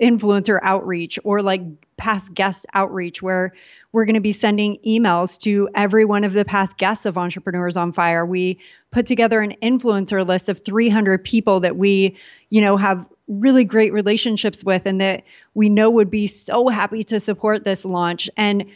influencer 0.00 0.58
outreach 0.62 1.18
or 1.24 1.42
like 1.42 1.62
past 1.96 2.34
guest 2.34 2.66
outreach 2.74 3.22
where 3.22 3.52
we're 3.92 4.04
going 4.04 4.14
to 4.14 4.20
be 4.20 4.32
sending 4.32 4.78
emails 4.84 5.38
to 5.38 5.68
every 5.74 6.04
one 6.04 6.24
of 6.24 6.32
the 6.32 6.44
past 6.44 6.76
guests 6.76 7.06
of 7.06 7.16
Entrepreneurs 7.16 7.76
on 7.76 7.92
Fire. 7.92 8.26
We 8.26 8.58
put 8.90 9.06
together 9.06 9.40
an 9.40 9.54
influencer 9.62 10.26
list 10.26 10.48
of 10.48 10.64
300 10.64 11.22
people 11.22 11.60
that 11.60 11.76
we, 11.76 12.16
you 12.50 12.60
know, 12.60 12.76
have 12.76 13.06
really 13.28 13.64
great 13.64 13.92
relationships 13.92 14.64
with 14.64 14.86
and 14.86 15.00
that 15.00 15.22
we 15.54 15.68
know 15.68 15.90
would 15.90 16.10
be 16.10 16.26
so 16.26 16.68
happy 16.68 17.04
to 17.04 17.20
support 17.20 17.64
this 17.64 17.84
launch. 17.84 18.28
And 18.36 18.66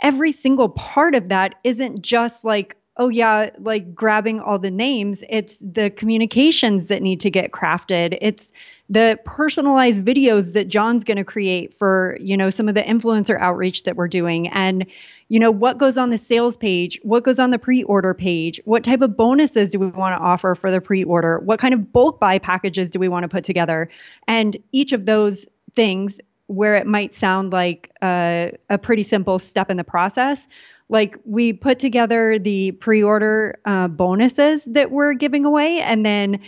every 0.00 0.32
single 0.32 0.68
part 0.68 1.14
of 1.14 1.30
that 1.30 1.54
isn't 1.64 2.02
just 2.02 2.44
like 2.44 2.76
oh 2.98 3.08
yeah 3.08 3.48
like 3.58 3.94
grabbing 3.94 4.40
all 4.40 4.58
the 4.58 4.70
names 4.70 5.24
it's 5.28 5.56
the 5.60 5.88
communications 5.88 6.86
that 6.88 7.00
need 7.00 7.20
to 7.20 7.30
get 7.30 7.52
crafted 7.52 8.18
it's 8.20 8.48
the 8.92 9.18
personalized 9.24 10.04
videos 10.04 10.52
that 10.52 10.68
John's 10.68 11.02
going 11.02 11.16
to 11.16 11.24
create 11.24 11.72
for, 11.72 12.18
you 12.20 12.36
know, 12.36 12.50
some 12.50 12.68
of 12.68 12.74
the 12.74 12.82
influencer 12.82 13.40
outreach 13.40 13.84
that 13.84 13.96
we're 13.96 14.06
doing. 14.08 14.48
And 14.48 14.84
you 15.28 15.40
know, 15.40 15.50
what 15.50 15.78
goes 15.78 15.96
on 15.96 16.10
the 16.10 16.18
sales 16.18 16.58
page, 16.58 17.00
what 17.02 17.24
goes 17.24 17.38
on 17.38 17.52
the 17.52 17.58
pre-order 17.58 18.12
page, 18.12 18.60
what 18.66 18.84
type 18.84 19.00
of 19.00 19.16
bonuses 19.16 19.70
do 19.70 19.78
we 19.78 19.86
want 19.86 20.14
to 20.18 20.22
offer 20.22 20.54
for 20.54 20.70
the 20.70 20.78
pre-order, 20.78 21.38
what 21.38 21.58
kind 21.58 21.72
of 21.72 21.90
bulk 21.90 22.20
buy 22.20 22.38
packages 22.38 22.90
do 22.90 22.98
we 22.98 23.08
want 23.08 23.22
to 23.22 23.28
put 23.30 23.44
together? 23.44 23.88
And 24.28 24.58
each 24.72 24.92
of 24.92 25.06
those 25.06 25.46
things 25.74 26.20
where 26.48 26.76
it 26.76 26.86
might 26.86 27.14
sound 27.14 27.50
like 27.50 27.90
a 28.02 28.78
pretty 28.82 29.04
simple 29.04 29.38
step 29.38 29.70
in 29.70 29.78
the 29.78 29.84
process, 29.84 30.46
like 30.90 31.16
we 31.24 31.54
put 31.54 31.78
together 31.78 32.38
the 32.38 32.72
pre-order 32.72 33.58
uh, 33.64 33.88
bonuses 33.88 34.62
that 34.66 34.90
we're 34.90 35.14
giving 35.14 35.46
away 35.46 35.80
and 35.80 36.04
then 36.04 36.40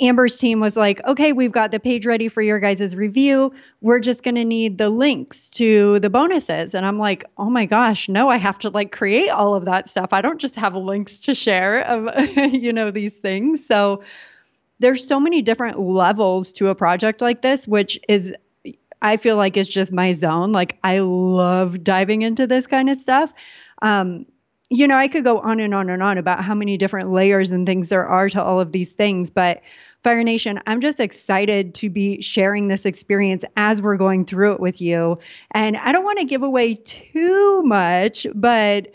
Amber's 0.00 0.38
team 0.38 0.60
was 0.60 0.76
like, 0.76 1.02
okay, 1.04 1.32
we've 1.32 1.52
got 1.52 1.70
the 1.70 1.80
page 1.80 2.04
ready 2.04 2.28
for 2.28 2.42
your 2.42 2.60
guys' 2.60 2.94
review. 2.94 3.52
We're 3.80 4.00
just 4.00 4.22
going 4.22 4.34
to 4.34 4.44
need 4.44 4.78
the 4.78 4.90
links 4.90 5.48
to 5.50 5.98
the 6.00 6.10
bonuses. 6.10 6.74
And 6.74 6.84
I'm 6.84 6.98
like, 6.98 7.24
oh 7.38 7.48
my 7.48 7.64
gosh, 7.66 8.08
no, 8.08 8.28
I 8.28 8.36
have 8.36 8.58
to 8.60 8.70
like 8.70 8.92
create 8.92 9.30
all 9.30 9.54
of 9.54 9.64
that 9.64 9.88
stuff. 9.88 10.12
I 10.12 10.20
don't 10.20 10.40
just 10.40 10.54
have 10.56 10.74
links 10.74 11.20
to 11.20 11.34
share 11.34 11.82
of, 11.82 12.28
you 12.52 12.72
know, 12.72 12.90
these 12.90 13.14
things. 13.14 13.64
So 13.64 14.02
there's 14.80 15.06
so 15.06 15.18
many 15.18 15.40
different 15.40 15.80
levels 15.80 16.52
to 16.52 16.68
a 16.68 16.74
project 16.74 17.20
like 17.20 17.40
this, 17.40 17.66
which 17.66 17.98
is, 18.08 18.34
I 19.00 19.16
feel 19.16 19.36
like 19.36 19.56
is 19.56 19.68
just 19.68 19.92
my 19.92 20.12
zone. 20.12 20.52
Like 20.52 20.78
I 20.84 20.98
love 20.98 21.82
diving 21.82 22.20
into 22.20 22.46
this 22.46 22.66
kind 22.66 22.90
of 22.90 22.98
stuff. 22.98 23.32
Um, 23.80 24.26
you 24.70 24.86
know, 24.86 24.96
I 24.96 25.08
could 25.08 25.24
go 25.24 25.40
on 25.40 25.58
and 25.58 25.74
on 25.74 25.90
and 25.90 26.00
on 26.00 26.16
about 26.16 26.44
how 26.44 26.54
many 26.54 26.76
different 26.76 27.10
layers 27.10 27.50
and 27.50 27.66
things 27.66 27.88
there 27.88 28.06
are 28.06 28.30
to 28.30 28.42
all 28.42 28.60
of 28.60 28.70
these 28.70 28.92
things, 28.92 29.28
but 29.28 29.60
Fire 30.04 30.22
Nation, 30.22 30.60
I'm 30.66 30.80
just 30.80 31.00
excited 31.00 31.74
to 31.74 31.90
be 31.90 32.22
sharing 32.22 32.68
this 32.68 32.86
experience 32.86 33.44
as 33.56 33.82
we're 33.82 33.96
going 33.96 34.24
through 34.24 34.52
it 34.52 34.60
with 34.60 34.80
you. 34.80 35.18
And 35.50 35.76
I 35.76 35.90
don't 35.90 36.04
want 36.04 36.20
to 36.20 36.24
give 36.24 36.44
away 36.44 36.76
too 36.76 37.62
much, 37.64 38.28
but 38.32 38.92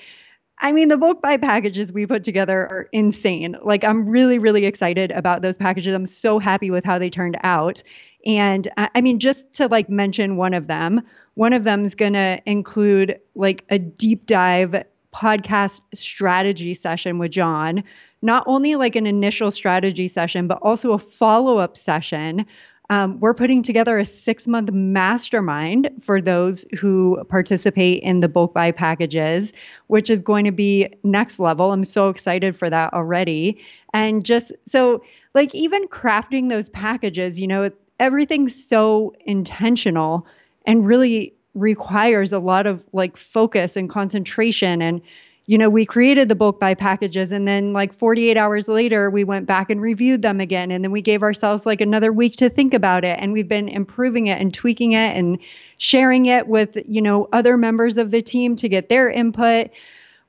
I 0.59 0.71
mean, 0.71 0.87
the 0.87 0.97
bulk 0.97 1.21
buy 1.21 1.35
packages 1.35 1.91
we 1.91 2.05
put 2.05 2.23
together 2.23 2.61
are 2.61 2.87
insane. 2.93 3.57
Like, 3.61 3.83
I'm 3.83 4.07
really, 4.07 4.39
really 4.39 4.65
excited 4.65 5.11
about 5.11 5.41
those 5.41 5.57
packages. 5.57 5.93
I'm 5.93 6.05
so 6.05 6.39
happy 6.39 6.71
with 6.71 6.85
how 6.85 6.97
they 6.97 7.09
turned 7.09 7.37
out. 7.43 7.83
And 8.25 8.71
I 8.77 9.01
mean, 9.01 9.19
just 9.19 9.53
to 9.55 9.67
like 9.67 9.89
mention 9.89 10.37
one 10.37 10.53
of 10.53 10.67
them, 10.67 11.01
one 11.33 11.51
of 11.51 11.65
them 11.65 11.83
is 11.83 11.93
going 11.93 12.13
to 12.13 12.41
include 12.45 13.19
like 13.35 13.65
a 13.69 13.77
deep 13.77 14.25
dive 14.25 14.83
podcast 15.15 15.81
strategy 15.93 16.73
session 16.73 17.19
with 17.19 17.31
John, 17.31 17.83
not 18.21 18.43
only 18.47 18.75
like 18.75 18.95
an 18.97 19.07
initial 19.07 19.51
strategy 19.51 20.07
session, 20.09 20.47
but 20.47 20.59
also 20.61 20.93
a 20.93 20.99
follow 20.99 21.57
up 21.59 21.77
session 21.77 22.45
Um, 22.89 23.19
we're 23.19 23.33
putting 23.33 23.63
together 23.63 23.97
a 23.97 24.05
six 24.05 24.45
month 24.45 24.71
mastermind 24.71 25.89
for 26.03 26.21
those 26.21 26.65
who 26.79 27.23
participate 27.29 28.03
in 28.03 28.19
the 28.19 28.29
bulk 28.29 28.53
buy 28.53 28.71
packages, 28.71 29.53
which 29.87 30.09
is 30.09 30.21
going 30.21 30.45
to 30.45 30.51
be 30.51 30.89
next 31.03 31.39
level. 31.39 31.71
I'm 31.71 31.83
so 31.83 32.09
excited 32.09 32.55
for 32.55 32.69
that 32.69 32.93
already. 32.93 33.59
And 33.93 34.23
just 34.23 34.51
so, 34.67 35.01
like, 35.33 35.55
even 35.55 35.87
crafting 35.87 36.49
those 36.49 36.69
packages, 36.69 37.39
you 37.39 37.47
know, 37.47 37.71
everything's 37.99 38.53
so 38.53 39.13
intentional 39.25 40.27
and 40.67 40.85
really 40.85 41.34
requires 41.55 42.33
a 42.33 42.39
lot 42.39 42.67
of 42.67 42.83
like 42.93 43.17
focus 43.17 43.75
and 43.75 43.89
concentration 43.89 44.81
and 44.81 45.01
you 45.47 45.59
know, 45.59 45.69
we 45.69 45.85
created 45.85 46.27
the 46.27 46.35
bulk 46.35 46.59
buy 46.59 46.73
packages 46.73 47.31
and 47.31 47.47
then 47.47 47.71
like 47.71 47.93
48 47.93 48.35
hours 48.35 48.67
later, 48.67 49.11
we 49.11 49.23
went 49.23 49.45
back 49.45 49.69
and 49.69 49.79
reviewed 49.79 50.23
them 50.23 50.39
again. 50.39 50.71
And 50.71 50.83
then 50.83 50.91
we 50.91 51.03
gave 51.03 51.21
ourselves 51.21 51.67
like 51.67 51.81
another 51.81 52.11
week 52.11 52.35
to 52.37 52.49
think 52.49 52.73
about 52.73 53.05
it. 53.05 53.19
And 53.19 53.31
we've 53.31 53.47
been 53.47 53.69
improving 53.69 54.27
it 54.27 54.41
and 54.41 54.51
tweaking 54.51 54.93
it 54.93 55.15
and 55.15 55.37
sharing 55.77 56.25
it 56.25 56.47
with, 56.47 56.77
you 56.87 57.01
know, 57.01 57.27
other 57.31 57.57
members 57.57 57.97
of 57.97 58.09
the 58.09 58.23
team 58.23 58.55
to 58.55 58.69
get 58.69 58.89
their 58.89 59.09
input. 59.09 59.69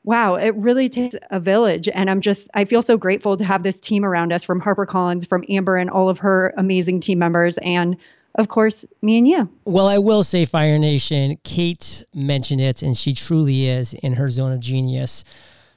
Wow, 0.04 0.34
it 0.34 0.54
really 0.54 0.88
takes 0.90 1.16
a 1.30 1.40
village. 1.40 1.88
And 1.88 2.10
I'm 2.10 2.20
just, 2.20 2.48
I 2.52 2.66
feel 2.66 2.82
so 2.82 2.98
grateful 2.98 3.38
to 3.38 3.44
have 3.44 3.62
this 3.62 3.80
team 3.80 4.04
around 4.04 4.32
us 4.34 4.44
from 4.44 4.60
HarperCollins, 4.60 5.26
from 5.26 5.44
Amber 5.48 5.78
and 5.78 5.88
all 5.88 6.10
of 6.10 6.18
her 6.18 6.52
amazing 6.58 7.00
team 7.00 7.18
members. 7.18 7.56
And 7.58 7.96
of 8.36 8.48
course, 8.48 8.84
me 9.02 9.18
and 9.18 9.26
you. 9.26 9.48
Well, 9.64 9.88
I 9.88 9.98
will 9.98 10.22
say, 10.22 10.44
Fire 10.44 10.78
Nation, 10.78 11.38
Kate 11.42 12.04
mentioned 12.14 12.60
it, 12.60 12.82
and 12.82 12.96
she 12.96 13.12
truly 13.12 13.66
is 13.66 13.94
in 13.94 14.14
her 14.14 14.28
zone 14.28 14.52
of 14.52 14.60
genius 14.60 15.24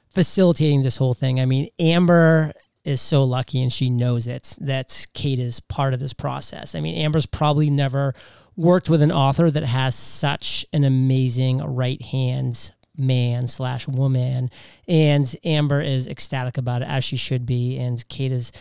facilitating 0.08 0.82
this 0.82 0.96
whole 0.96 1.14
thing. 1.14 1.40
I 1.40 1.46
mean, 1.46 1.68
Amber 1.78 2.52
is 2.84 3.00
so 3.00 3.24
lucky 3.24 3.62
and 3.62 3.72
she 3.72 3.90
knows 3.90 4.26
it 4.26 4.56
that 4.60 5.06
Kate 5.14 5.38
is 5.38 5.60
part 5.60 5.94
of 5.94 6.00
this 6.00 6.12
process. 6.12 6.74
I 6.74 6.80
mean, 6.80 6.96
Amber's 6.96 7.26
probably 7.26 7.70
never 7.70 8.14
worked 8.56 8.88
with 8.88 9.02
an 9.02 9.12
author 9.12 9.50
that 9.50 9.64
has 9.64 9.94
such 9.94 10.66
an 10.72 10.84
amazing 10.84 11.58
right 11.58 12.00
hand 12.00 12.72
man 12.96 13.46
slash 13.46 13.86
woman. 13.86 14.50
And 14.88 15.34
Amber 15.44 15.80
is 15.80 16.06
ecstatic 16.06 16.58
about 16.58 16.82
it 16.82 16.88
as 16.88 17.04
she 17.04 17.16
should 17.16 17.46
be. 17.46 17.78
And 17.78 18.06
Kate 18.08 18.32
is 18.32 18.52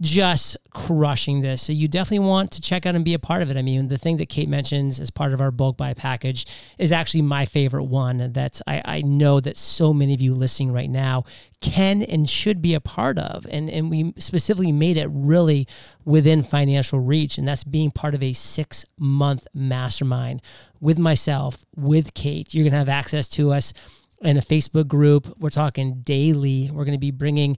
just 0.00 0.56
crushing 0.70 1.42
this. 1.42 1.60
So 1.60 1.72
you 1.72 1.86
definitely 1.86 2.26
want 2.26 2.52
to 2.52 2.60
check 2.60 2.86
out 2.86 2.94
and 2.94 3.04
be 3.04 3.12
a 3.12 3.18
part 3.18 3.42
of 3.42 3.50
it. 3.50 3.56
I 3.58 3.62
mean, 3.62 3.88
the 3.88 3.98
thing 3.98 4.16
that 4.16 4.30
Kate 4.30 4.48
mentions 4.48 4.98
as 4.98 5.10
part 5.10 5.34
of 5.34 5.40
our 5.40 5.50
bulk 5.50 5.76
buy 5.76 5.92
package 5.92 6.46
is 6.78 6.90
actually 6.90 7.22
my 7.22 7.44
favorite 7.44 7.84
one 7.84 8.32
that 8.32 8.62
I, 8.66 8.82
I 8.84 9.02
know 9.02 9.40
that 9.40 9.58
so 9.58 9.92
many 9.92 10.14
of 10.14 10.22
you 10.22 10.34
listening 10.34 10.72
right 10.72 10.88
now 10.88 11.24
can 11.60 12.02
and 12.02 12.28
should 12.28 12.62
be 12.62 12.72
a 12.72 12.80
part 12.80 13.18
of. 13.18 13.46
And, 13.50 13.68
and 13.68 13.90
we 13.90 14.14
specifically 14.16 14.72
made 14.72 14.96
it 14.96 15.08
really 15.10 15.68
within 16.06 16.42
financial 16.42 16.98
reach. 16.98 17.36
And 17.36 17.46
that's 17.46 17.64
being 17.64 17.90
part 17.90 18.14
of 18.14 18.22
a 18.22 18.32
six 18.32 18.86
month 18.98 19.46
mastermind 19.52 20.40
with 20.80 20.98
myself, 20.98 21.66
with 21.76 22.14
Kate. 22.14 22.54
You're 22.54 22.64
going 22.64 22.72
to 22.72 22.78
have 22.78 22.88
access 22.88 23.28
to 23.30 23.52
us 23.52 23.74
in 24.22 24.36
a 24.36 24.42
Facebook 24.42 24.86
group. 24.86 25.34
We're 25.38 25.50
talking 25.50 26.00
daily. 26.02 26.70
We're 26.72 26.84
going 26.84 26.92
to 26.92 26.98
be 26.98 27.10
bringing 27.10 27.56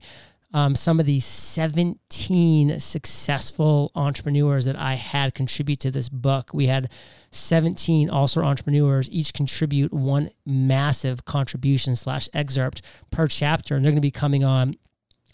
um, 0.53 0.75
some 0.75 0.99
of 0.99 1.05
these 1.05 1.25
17 1.25 2.79
successful 2.79 3.91
entrepreneurs 3.95 4.65
that 4.65 4.75
I 4.75 4.93
had 4.93 5.33
contribute 5.33 5.79
to 5.81 5.91
this 5.91 6.09
book. 6.09 6.51
We 6.53 6.67
had 6.67 6.91
17 7.31 8.09
also 8.09 8.43
entrepreneurs 8.43 9.09
each 9.11 9.33
contribute 9.33 9.91
one 9.91 10.29
massive 10.45 11.25
contribution 11.25 11.95
slash 11.95 12.29
excerpt 12.33 12.83
per 13.09 13.27
chapter, 13.27 13.75
and 13.75 13.83
they're 13.83 13.91
going 13.91 13.97
to 13.97 14.01
be 14.01 14.11
coming 14.11 14.43
on 14.43 14.75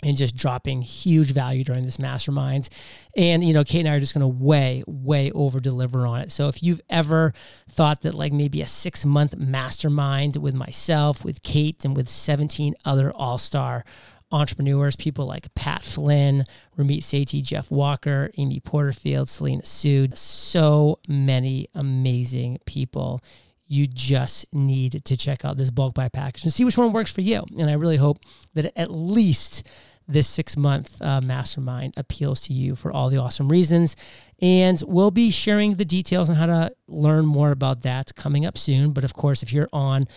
and 0.01 0.15
just 0.15 0.35
dropping 0.37 0.81
huge 0.81 1.33
value 1.33 1.63
during 1.63 1.83
this 1.83 1.99
mastermind. 1.99 2.69
And, 3.17 3.43
you 3.43 3.53
know, 3.53 3.65
Kate 3.65 3.81
and 3.81 3.89
I 3.89 3.95
are 3.95 3.99
just 3.99 4.13
going 4.13 4.21
to 4.21 4.27
way, 4.27 4.81
way 4.87 5.29
over 5.31 5.59
deliver 5.59 6.07
on 6.07 6.21
it. 6.21 6.31
So 6.31 6.47
if 6.47 6.63
you've 6.63 6.79
ever 6.89 7.33
thought 7.69 8.01
that 8.01 8.13
like 8.13 8.31
maybe 8.31 8.61
a 8.61 8.67
six 8.67 9.03
month 9.03 9.35
mastermind 9.35 10.37
with 10.37 10.55
myself, 10.55 11.25
with 11.25 11.43
Kate, 11.43 11.83
and 11.83 11.97
with 11.97 12.07
17 12.07 12.75
other 12.85 13.11
all 13.13 13.37
star 13.37 13.83
entrepreneurs, 14.31 14.95
people 14.95 15.25
like 15.25 15.53
Pat 15.55 15.83
Flynn, 15.83 16.45
Ramit 16.77 16.99
Sethi, 16.99 17.43
Jeff 17.43 17.71
Walker, 17.71 18.31
Amy 18.37 18.59
Porterfield, 18.59 19.29
Selena 19.29 19.65
Soo, 19.65 20.07
so 20.13 20.99
many 21.07 21.67
amazing 21.73 22.59
people. 22.65 23.21
You 23.67 23.87
just 23.87 24.45
need 24.51 25.03
to 25.05 25.17
check 25.17 25.45
out 25.45 25.57
this 25.57 25.71
bulk 25.71 25.93
buy 25.93 26.09
package 26.09 26.43
and 26.43 26.53
see 26.53 26.65
which 26.65 26.77
one 26.77 26.93
works 26.93 27.11
for 27.11 27.21
you. 27.21 27.45
And 27.57 27.69
I 27.69 27.73
really 27.73 27.97
hope 27.97 28.19
that 28.53 28.71
at 28.75 28.91
least 28.91 29.67
this 30.09 30.27
six 30.27 30.57
month 30.57 30.99
uh, 31.01 31.21
mastermind 31.21 31.93
appeals 31.95 32.41
to 32.41 32.53
you 32.53 32.75
for 32.75 32.91
all 32.93 33.09
the 33.09 33.17
awesome 33.17 33.47
reasons. 33.47 33.95
And 34.41 34.81
we'll 34.87 35.11
be 35.11 35.29
sharing 35.29 35.75
the 35.75 35.85
details 35.85 36.29
on 36.29 36.35
how 36.35 36.47
to 36.47 36.71
learn 36.87 37.25
more 37.27 37.51
about 37.51 37.81
that 37.81 38.15
coming 38.15 38.45
up 38.45 38.57
soon. 38.57 38.91
But 38.91 39.03
of 39.03 39.13
course, 39.13 39.43
if 39.43 39.53
you're 39.53 39.69
on 39.71 40.07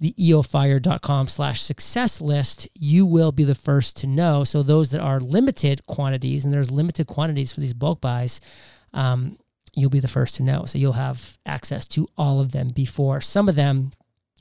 the 0.00 0.14
eofire.com 0.18 1.28
slash 1.28 1.60
success 1.60 2.20
list, 2.20 2.68
you 2.74 3.04
will 3.04 3.32
be 3.32 3.44
the 3.44 3.54
first 3.54 3.96
to 3.98 4.06
know. 4.06 4.44
So 4.44 4.62
those 4.62 4.90
that 4.92 5.00
are 5.00 5.20
limited 5.20 5.86
quantities, 5.86 6.44
and 6.44 6.52
there's 6.52 6.70
limited 6.70 7.06
quantities 7.06 7.52
for 7.52 7.60
these 7.60 7.74
bulk 7.74 8.00
buys, 8.00 8.40
um, 8.94 9.36
you'll 9.74 9.90
be 9.90 10.00
the 10.00 10.08
first 10.08 10.36
to 10.36 10.42
know. 10.42 10.64
So 10.64 10.78
you'll 10.78 10.94
have 10.94 11.38
access 11.44 11.86
to 11.88 12.08
all 12.16 12.40
of 12.40 12.52
them 12.52 12.68
before 12.68 13.20
some 13.20 13.48
of 13.48 13.54
them 13.54 13.92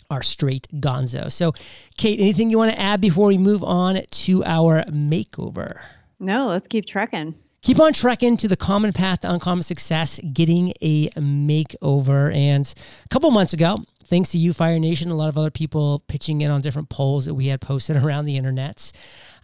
are 0.10 0.24
straight 0.24 0.68
gonzo. 0.74 1.32
So, 1.32 1.54
Kate, 1.98 2.20
anything 2.20 2.50
you 2.50 2.58
want 2.58 2.72
to 2.72 2.80
add 2.80 3.00
before 3.00 3.28
we 3.28 3.38
move 3.38 3.64
on 3.64 4.02
to 4.10 4.44
our 4.44 4.84
makeover? 4.86 5.82
No, 6.20 6.48
let's 6.48 6.68
keep 6.68 6.86
trekking. 6.86 7.36
Keep 7.62 7.80
on 7.82 7.92
trekking 7.92 8.38
to 8.38 8.48
the 8.48 8.56
common 8.56 8.94
path 8.94 9.22
to 9.22 9.32
uncommon 9.32 9.64
success, 9.64 10.20
getting 10.32 10.74
a 10.82 11.10
makeover. 11.10 12.34
And 12.34 12.74
a 13.06 13.10
couple 13.10 13.30
months 13.32 13.52
ago, 13.52 13.80
thanks 14.06 14.32
to 14.32 14.38
you, 14.38 14.54
Fire 14.54 14.80
Nation, 14.80 15.12
a 15.12 15.16
lot 15.16 15.28
of 15.28 15.38
other 15.38 15.52
people 15.52 16.00
pitching 16.08 16.40
in 16.40 16.52
on 16.52 16.62
different 16.62 16.90
polls 16.90 17.26
that 17.26 17.34
we 17.34 17.48
had 17.48 17.60
posted 17.60 17.98
around 18.04 18.26
the 18.26 18.38
internet. 18.38 18.92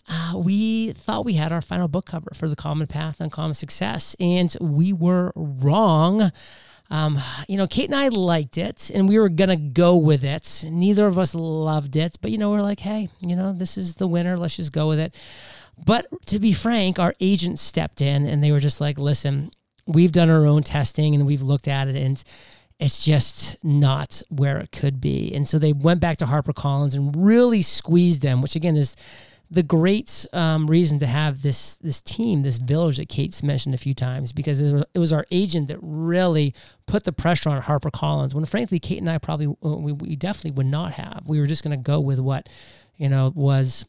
Uh, 0.08 0.34
we 0.38 0.92
thought 0.94 1.26
we 1.26 1.34
had 1.34 1.52
our 1.52 1.62
final 1.62 1.88
book 1.88 2.06
cover 2.06 2.30
for 2.34 2.48
the 2.48 2.56
Common 2.56 2.88
Path, 2.88 3.20
Uncommon 3.20 3.54
Success, 3.54 4.16
and 4.20 4.56
we 4.62 4.94
were 4.94 5.34
wrong. 5.36 6.32
Um, 6.92 7.20
you 7.48 7.58
know, 7.58 7.66
Kate 7.66 7.90
and 7.90 7.96
I 7.96 8.10
liked 8.10 8.58
it, 8.58 8.92
and 8.94 9.10
we 9.10 9.18
were 9.18 9.30
gonna 9.30 9.58
go 9.58 9.96
with 9.96 10.24
it. 10.24 10.64
Neither 10.70 11.08
of 11.08 11.18
us 11.18 11.34
loved 11.34 11.96
it, 11.96 12.18
but 12.22 12.32
you 12.32 12.38
know, 12.38 12.52
we're 12.52 12.62
like, 12.62 12.82
hey, 12.82 13.10
you 13.20 13.36
know, 13.36 13.52
this 13.52 13.78
is 13.78 13.96
the 13.96 14.08
winner. 14.08 14.38
Let's 14.38 14.56
just 14.56 14.72
go 14.72 14.88
with 14.88 15.00
it. 15.00 15.16
But 15.84 16.08
to 16.28 16.40
be 16.40 16.54
frank, 16.54 17.00
our 17.00 17.14
agent 17.20 17.60
stepped 17.60 18.02
in, 18.02 18.26
and 18.26 18.44
they 18.44 18.52
were 18.52 18.60
just 18.60 18.80
like, 18.80 18.98
listen, 18.98 19.52
we've 19.86 20.12
done 20.12 20.30
our 20.30 20.46
own 20.46 20.64
testing, 20.64 21.16
and 21.16 21.26
we've 21.26 21.42
looked 21.42 21.68
at 21.68 21.88
it, 21.88 21.96
and 21.96 22.24
it's 22.80 23.04
just 23.04 23.64
not 23.64 24.22
where 24.30 24.58
it 24.58 24.72
could 24.72 25.00
be. 25.00 25.34
And 25.34 25.48
so 25.48 25.58
they 25.58 25.74
went 25.74 26.02
back 26.02 26.18
to 26.18 26.26
HarperCollins 26.26 26.96
and 26.96 27.16
really 27.16 27.62
squeezed 27.62 28.22
them, 28.22 28.42
which 28.42 28.56
again 28.56 28.76
is 28.76 28.96
the 29.52 29.64
great 29.64 30.26
um, 30.34 30.68
reason 30.68 31.00
to 31.00 31.08
have 31.08 31.42
this 31.42 31.76
this 31.78 32.02
team, 32.02 32.42
this 32.42 32.58
village 32.58 32.98
that 32.98 33.10
Kate's 33.10 33.44
mentioned 33.44 33.76
a 33.76 33.78
few 33.78 33.94
times, 33.94 34.32
because 34.32 34.60
it 34.60 34.98
was 34.98 35.14
our 35.14 35.26
agent 35.32 35.68
that 35.68 35.78
really 35.82 36.54
put 36.88 37.04
the 37.04 37.14
pressure 37.14 37.50
on 37.50 37.62
HarperCollins. 37.62 38.34
When 38.34 38.46
frankly, 38.46 38.80
Kate 38.80 38.98
and 38.98 39.10
I 39.10 39.20
probably 39.20 39.48
uh, 39.48 39.78
we, 39.78 39.92
we 39.94 40.16
definitely 40.16 40.52
would 40.52 40.66
not 40.66 40.94
have. 40.94 41.24
We 41.28 41.40
were 41.40 41.48
just 41.48 41.64
going 41.64 41.78
to 41.78 41.82
go 41.82 42.00
with 42.00 42.20
what 42.20 42.50
you 42.98 43.08
know 43.08 43.32
was 43.36 43.86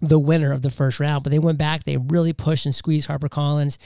the 0.00 0.18
winner 0.18 0.52
of 0.52 0.62
the 0.62 0.70
first 0.70 1.00
round. 1.00 1.22
But 1.24 1.30
they 1.30 1.38
went 1.38 1.58
back, 1.58 1.84
they 1.84 1.96
really 1.96 2.32
pushed 2.32 2.66
and 2.66 2.74
squeezed 2.74 3.08
HarperCollins. 3.08 3.78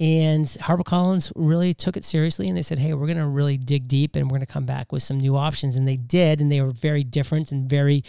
And 0.00 0.46
HarperCollins 0.46 1.30
really 1.36 1.74
took 1.74 1.96
it 1.96 2.04
seriously 2.04 2.48
and 2.48 2.56
they 2.56 2.62
said, 2.62 2.78
hey, 2.78 2.94
we're 2.94 3.06
going 3.06 3.18
to 3.18 3.26
really 3.26 3.56
dig 3.56 3.86
deep 3.86 4.16
and 4.16 4.26
we're 4.26 4.38
going 4.38 4.46
to 4.46 4.52
come 4.52 4.66
back 4.66 4.90
with 4.90 5.02
some 5.02 5.18
new 5.18 5.36
options. 5.36 5.76
And 5.76 5.86
they 5.86 5.96
did. 5.96 6.40
And 6.40 6.50
they 6.50 6.60
were 6.60 6.70
very 6.70 7.04
different 7.04 7.52
and 7.52 7.68
very 7.68 8.02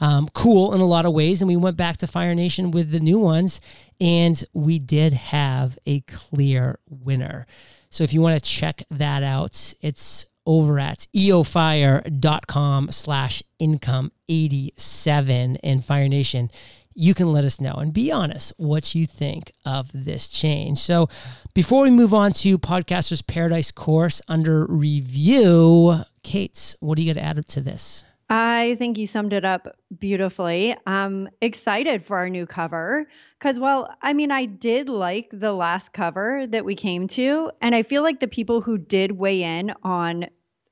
um, 0.00 0.28
cool 0.34 0.72
in 0.74 0.80
a 0.80 0.86
lot 0.86 1.04
of 1.04 1.12
ways. 1.12 1.40
And 1.40 1.48
we 1.48 1.56
went 1.56 1.76
back 1.76 1.96
to 1.98 2.06
Fire 2.06 2.34
Nation 2.34 2.70
with 2.70 2.90
the 2.90 3.00
new 3.00 3.18
ones. 3.18 3.60
And 4.00 4.44
we 4.52 4.78
did 4.78 5.12
have 5.14 5.78
a 5.86 6.00
clear 6.02 6.78
winner. 6.88 7.46
So 7.90 8.04
if 8.04 8.14
you 8.14 8.20
want 8.20 8.42
to 8.42 8.48
check 8.48 8.84
that 8.90 9.22
out, 9.22 9.74
it's 9.80 10.26
over 10.46 10.78
at 10.78 11.06
eofire.com 11.14 12.90
slash 12.90 13.42
income 13.58 14.12
87 14.28 15.56
and 15.56 15.84
Fire 15.84 16.08
Nation 16.08 16.50
you 16.94 17.14
can 17.14 17.32
let 17.32 17.44
us 17.44 17.60
know 17.60 17.74
and 17.74 17.92
be 17.92 18.10
honest 18.10 18.52
what 18.56 18.94
you 18.94 19.06
think 19.06 19.52
of 19.64 19.90
this 19.92 20.28
change. 20.28 20.78
So, 20.78 21.08
before 21.54 21.82
we 21.82 21.90
move 21.90 22.14
on 22.14 22.32
to 22.34 22.58
Podcaster's 22.58 23.22
Paradise 23.22 23.70
course 23.70 24.22
under 24.28 24.66
review, 24.66 26.04
Kate, 26.22 26.76
what 26.80 26.96
do 26.96 27.02
you 27.02 27.12
got 27.12 27.20
to 27.20 27.26
add 27.26 27.48
to 27.48 27.60
this? 27.60 28.04
I 28.34 28.76
think 28.78 28.96
you 28.96 29.06
summed 29.06 29.34
it 29.34 29.44
up 29.44 29.76
beautifully. 29.98 30.74
I'm 30.86 31.28
excited 31.42 32.06
for 32.06 32.16
our 32.16 32.30
new 32.30 32.46
cover 32.46 33.06
because, 33.38 33.58
well, 33.58 33.94
I 34.00 34.14
mean, 34.14 34.30
I 34.30 34.46
did 34.46 34.88
like 34.88 35.28
the 35.32 35.52
last 35.52 35.92
cover 35.92 36.46
that 36.46 36.64
we 36.64 36.74
came 36.74 37.08
to, 37.08 37.50
and 37.60 37.74
I 37.74 37.82
feel 37.82 38.02
like 38.02 38.20
the 38.20 38.28
people 38.28 38.62
who 38.62 38.78
did 38.78 39.12
weigh 39.12 39.42
in 39.42 39.74
on 39.82 40.28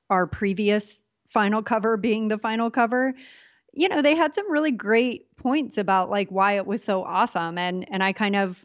our 0.09 0.25
previous 0.25 0.99
final 1.29 1.61
cover 1.61 1.97
being 1.97 2.29
the 2.29 2.39
final 2.39 2.71
cover 2.71 3.13
you 3.73 3.87
know, 3.89 4.01
they 4.01 4.15
had 4.15 4.35
some 4.35 4.51
really 4.51 4.71
great 4.71 5.35
points 5.37 5.77
about 5.77 6.09
like 6.09 6.29
why 6.29 6.57
it 6.57 6.65
was 6.65 6.83
so 6.83 7.03
awesome. 7.03 7.57
And 7.57 7.85
and 7.91 8.03
I 8.03 8.13
kind 8.13 8.35
of 8.35 8.63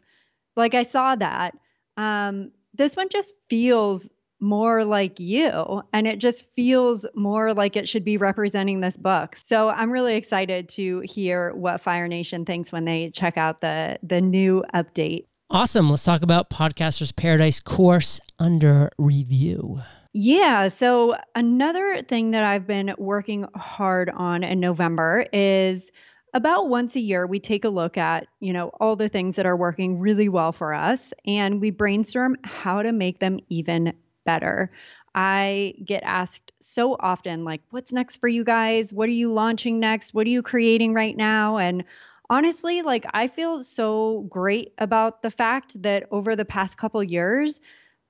like 0.55 0.73
I 0.73 0.83
saw 0.83 1.15
that. 1.15 1.57
Um, 1.95 2.51
this 2.73 2.95
one 2.95 3.09
just 3.09 3.33
feels 3.49 4.09
more 4.39 4.85
like 4.85 5.19
you 5.19 5.81
and 5.93 6.07
it 6.07 6.19
just 6.19 6.45
feels 6.55 7.07
more 7.15 7.53
like 7.53 7.75
it 7.75 7.89
should 7.89 8.05
be 8.05 8.17
representing 8.17 8.81
this 8.81 8.95
book. 8.95 9.35
So 9.35 9.69
I'm 9.69 9.89
really 9.89 10.15
excited 10.15 10.69
to 10.69 10.99
hear 10.99 11.53
what 11.55 11.81
Fire 11.81 12.07
Nation 12.07 12.45
thinks 12.45 12.71
when 12.71 12.85
they 12.85 13.09
check 13.09 13.37
out 13.37 13.61
the 13.61 13.97
the 14.03 14.21
new 14.21 14.63
update. 14.75 15.25
Awesome. 15.49 15.89
Let's 15.89 16.03
talk 16.03 16.21
about 16.21 16.49
Podcasters 16.49 17.15
Paradise 17.15 17.61
course 17.61 18.19
under 18.37 18.91
review. 18.97 19.81
Yeah. 20.19 20.69
So, 20.69 21.15
another 21.35 22.01
thing 22.01 22.31
that 22.31 22.43
I've 22.43 22.65
been 22.65 22.95
working 22.97 23.45
hard 23.53 24.09
on 24.09 24.43
in 24.43 24.59
November 24.59 25.27
is 25.31 25.91
about 26.33 26.69
once 26.69 26.95
a 26.95 26.99
year 26.99 27.27
we 27.27 27.39
take 27.39 27.65
a 27.65 27.69
look 27.69 27.97
at 27.99 28.27
you 28.39 28.51
know 28.51 28.69
all 28.79 28.95
the 28.95 29.09
things 29.09 29.35
that 29.35 29.45
are 29.45 29.55
working 29.55 29.99
really 29.99 30.27
well 30.27 30.51
for 30.51 30.73
us 30.73 31.13
and 31.27 31.61
we 31.61 31.69
brainstorm 31.69 32.35
how 32.43 32.81
to 32.81 32.91
make 32.91 33.19
them 33.19 33.39
even 33.49 33.93
better. 34.25 34.71
I 35.13 35.75
get 35.85 36.01
asked 36.03 36.51
so 36.61 36.95
often 36.99 37.43
like 37.45 37.61
what's 37.69 37.91
next 37.93 38.15
for 38.17 38.27
you 38.27 38.43
guys? 38.43 38.91
What 38.91 39.09
are 39.09 39.11
you 39.11 39.31
launching 39.31 39.79
next? 39.79 40.15
What 40.15 40.25
are 40.25 40.31
you 40.31 40.41
creating 40.41 40.95
right 40.95 41.15
now? 41.15 41.57
And 41.59 41.83
honestly 42.29 42.81
like 42.81 43.05
i 43.13 43.25
feel 43.29 43.63
so 43.63 44.25
great 44.29 44.73
about 44.79 45.21
the 45.21 45.31
fact 45.31 45.81
that 45.81 46.05
over 46.11 46.35
the 46.35 46.43
past 46.43 46.75
couple 46.75 47.01
years 47.01 47.61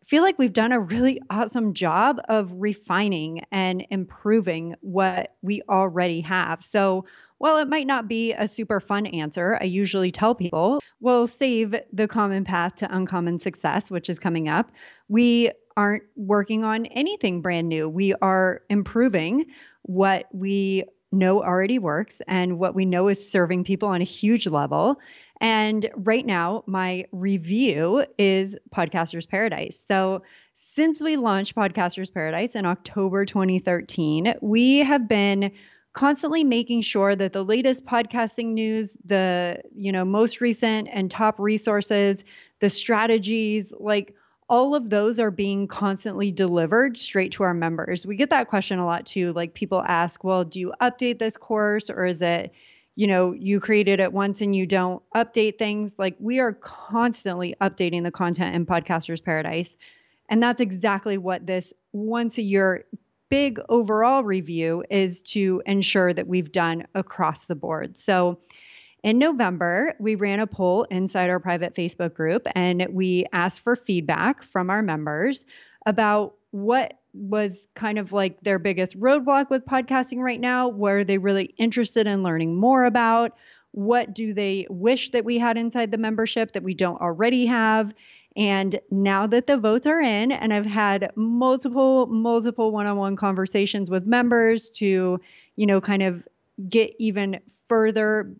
feel 0.08 0.24
like 0.24 0.40
we've 0.40 0.54
done 0.54 0.72
a 0.72 0.80
really 0.80 1.22
awesome 1.30 1.74
job 1.74 2.20
of 2.30 2.52
refining 2.54 3.42
and 3.52 3.86
improving 3.90 4.76
what 4.82 5.36
we 5.42 5.62
already 5.70 6.22
have. 6.22 6.64
So, 6.64 7.06
while 7.40 7.58
it 7.58 7.68
might 7.68 7.86
not 7.86 8.08
be 8.08 8.34
a 8.34 8.48
super 8.48 8.80
fun 8.80 9.06
answer, 9.06 9.60
I 9.62 9.66
usually 9.66 10.12
tell 10.12 10.34
people 10.34 10.80
we'll 11.00 11.28
save 11.28 11.76
the 11.94 12.08
common 12.08 12.44
path 12.44 12.76
to 12.78 12.96
uncommon 12.96 13.40
success, 13.40 13.92
which 13.92 14.10
is 14.10 14.18
coming 14.18 14.50
up. 14.50 14.72
We 15.08 15.52
aren't 15.76 16.04
working 16.16 16.64
on 16.64 16.88
anything 16.88 17.42
brand 17.42 17.70
new. 17.70 17.88
We 17.88 18.16
are 18.16 18.62
improving 18.70 19.46
what 19.84 20.26
we 20.34 20.86
know 21.12 21.44
already 21.44 21.80
works 21.80 22.22
and 22.28 22.60
what 22.60 22.76
we 22.76 22.86
know 22.86 23.08
is 23.08 23.30
serving 23.30 23.64
people 23.64 23.90
on 23.90 24.02
a 24.02 24.06
huge 24.06 24.48
level. 24.48 25.00
And 25.40 25.90
right 25.96 26.26
now, 26.26 26.64
my 26.66 27.06
review 27.12 28.06
is 28.18 28.56
Podcasters 28.76 29.28
Paradise. 29.28 29.84
So, 29.88 30.24
since 30.56 31.00
we 31.02 31.18
launched 31.18 31.56
Podcasters 31.56 32.14
Paradise 32.14 32.56
in 32.56 32.66
October 32.66 33.26
2013, 33.26 34.36
we 34.42 34.80
have 34.80 35.08
been 35.08 35.52
constantly 35.94 36.44
making 36.44 36.82
sure 36.82 37.16
that 37.16 37.34
the 37.34 37.44
latest 37.44 37.86
podcasting 37.86 38.54
news, 38.54 38.96
the, 39.04 39.60
you 39.76 39.92
know, 39.92 40.06
most 40.06 40.42
recent 40.42 40.88
and 40.92 41.10
top 41.10 41.40
resources, 41.40 42.24
the 42.60 42.70
strategies, 42.70 43.74
like 43.80 44.14
all 44.50 44.76
of 44.76 44.90
those 44.90 45.20
are 45.20 45.32
being 45.32 45.68
constantly 45.68 46.32
delivered 46.32 46.98
straight 46.98 47.34
to 47.34 47.44
our 47.44 47.54
members. 47.54 48.06
We 48.06 48.16
get 48.16 48.30
that 48.30 48.48
question 48.48 48.80
a 48.80 48.86
lot 48.86 49.06
too. 49.06 49.34
Like 49.34 49.54
people 49.54 49.84
ask, 49.86 50.24
well, 50.24 50.44
do 50.46 50.60
you 50.60 50.74
update 50.82 51.20
this 51.20 51.36
course 51.36 51.90
or 51.90 52.06
is 52.06 52.22
it, 52.22 52.54
you 52.96 53.08
know, 53.08 53.34
you 53.34 53.60
created 53.60 54.00
it 54.00 54.14
once 54.14 54.42
and 54.42 54.56
you 54.56 54.66
don't 54.66 55.04
update 55.16 55.58
things. 55.58 55.94
Like 55.98 56.16
we 56.20 56.40
are 56.40 56.54
constantly 56.54 57.56
updating 57.62 58.04
the 58.04 58.12
content 58.12 58.56
in 58.56 58.66
Podcasters 58.66 59.24
Paradise. 59.24 59.76
And 60.30 60.42
that's 60.42 60.62
exactly 60.62 61.18
what 61.18 61.46
this 61.46 61.74
once 61.92 62.38
a 62.38 62.42
year 62.42 62.86
big 63.30 63.60
overall 63.68 64.24
review 64.24 64.84
is 64.90 65.22
to 65.22 65.62
ensure 65.66 66.14
that 66.14 66.28
we've 66.28 66.52
done 66.52 66.88
across 66.96 67.46
the 67.46 67.56
board. 67.56 67.98
So 67.98 68.40
in 69.04 69.20
November, 69.20 69.94
we 70.00 70.16
ran 70.16 70.40
a 70.40 70.48
poll 70.48 70.84
inside 70.86 71.30
our 71.30 71.40
private 71.40 71.76
Facebook 71.76 72.14
group 72.14 72.48
and 72.56 72.86
we 72.90 73.26
asked 73.32 73.60
for 73.60 73.76
feedback 73.76 74.44
from 74.44 74.70
our 74.70 74.82
members 74.82 75.46
about 75.86 76.36
what 76.52 77.00
was 77.14 77.68
kind 77.76 77.98
of 78.00 78.12
like 78.12 78.42
their 78.42 78.60
biggest 78.60 79.00
roadblock 79.00 79.50
with 79.50 79.66
podcasting 79.66 80.20
right 80.20 80.40
now? 80.40 80.68
Were 80.68 81.04
they 81.04 81.18
really 81.18 81.54
interested 81.58 82.08
in 82.08 82.24
learning 82.24 82.56
more 82.56 82.84
about? 82.84 83.38
What 83.72 84.14
do 84.14 84.34
they 84.34 84.68
wish 84.70 85.12
that 85.12 85.26
we 85.26 85.38
had 85.38 85.58
inside 85.58 85.92
the 85.92 85.98
membership 85.98 86.54
that 86.54 86.64
we 86.64 86.74
don't 86.74 87.02
already 87.02 87.46
have? 87.46 87.94
And 88.36 88.80
now 88.92 89.26
that 89.28 89.48
the 89.48 89.58
votes 89.58 89.88
are 89.88 90.00
in, 90.00 90.32
and 90.32 90.54
I've 90.54 90.66
had 90.66 91.12
multiple, 91.16 92.06
multiple 92.06 92.72
one 92.72 92.86
on 92.86 92.98
one 92.98 93.16
conversations 93.16 93.90
with 93.90 94.06
members 94.06 94.70
to, 94.72 95.20
you 95.56 95.66
know, 95.66 95.82
kind 95.82 96.04
of 96.04 96.28
get 96.70 96.94
even 97.00 97.40
further 97.68 98.32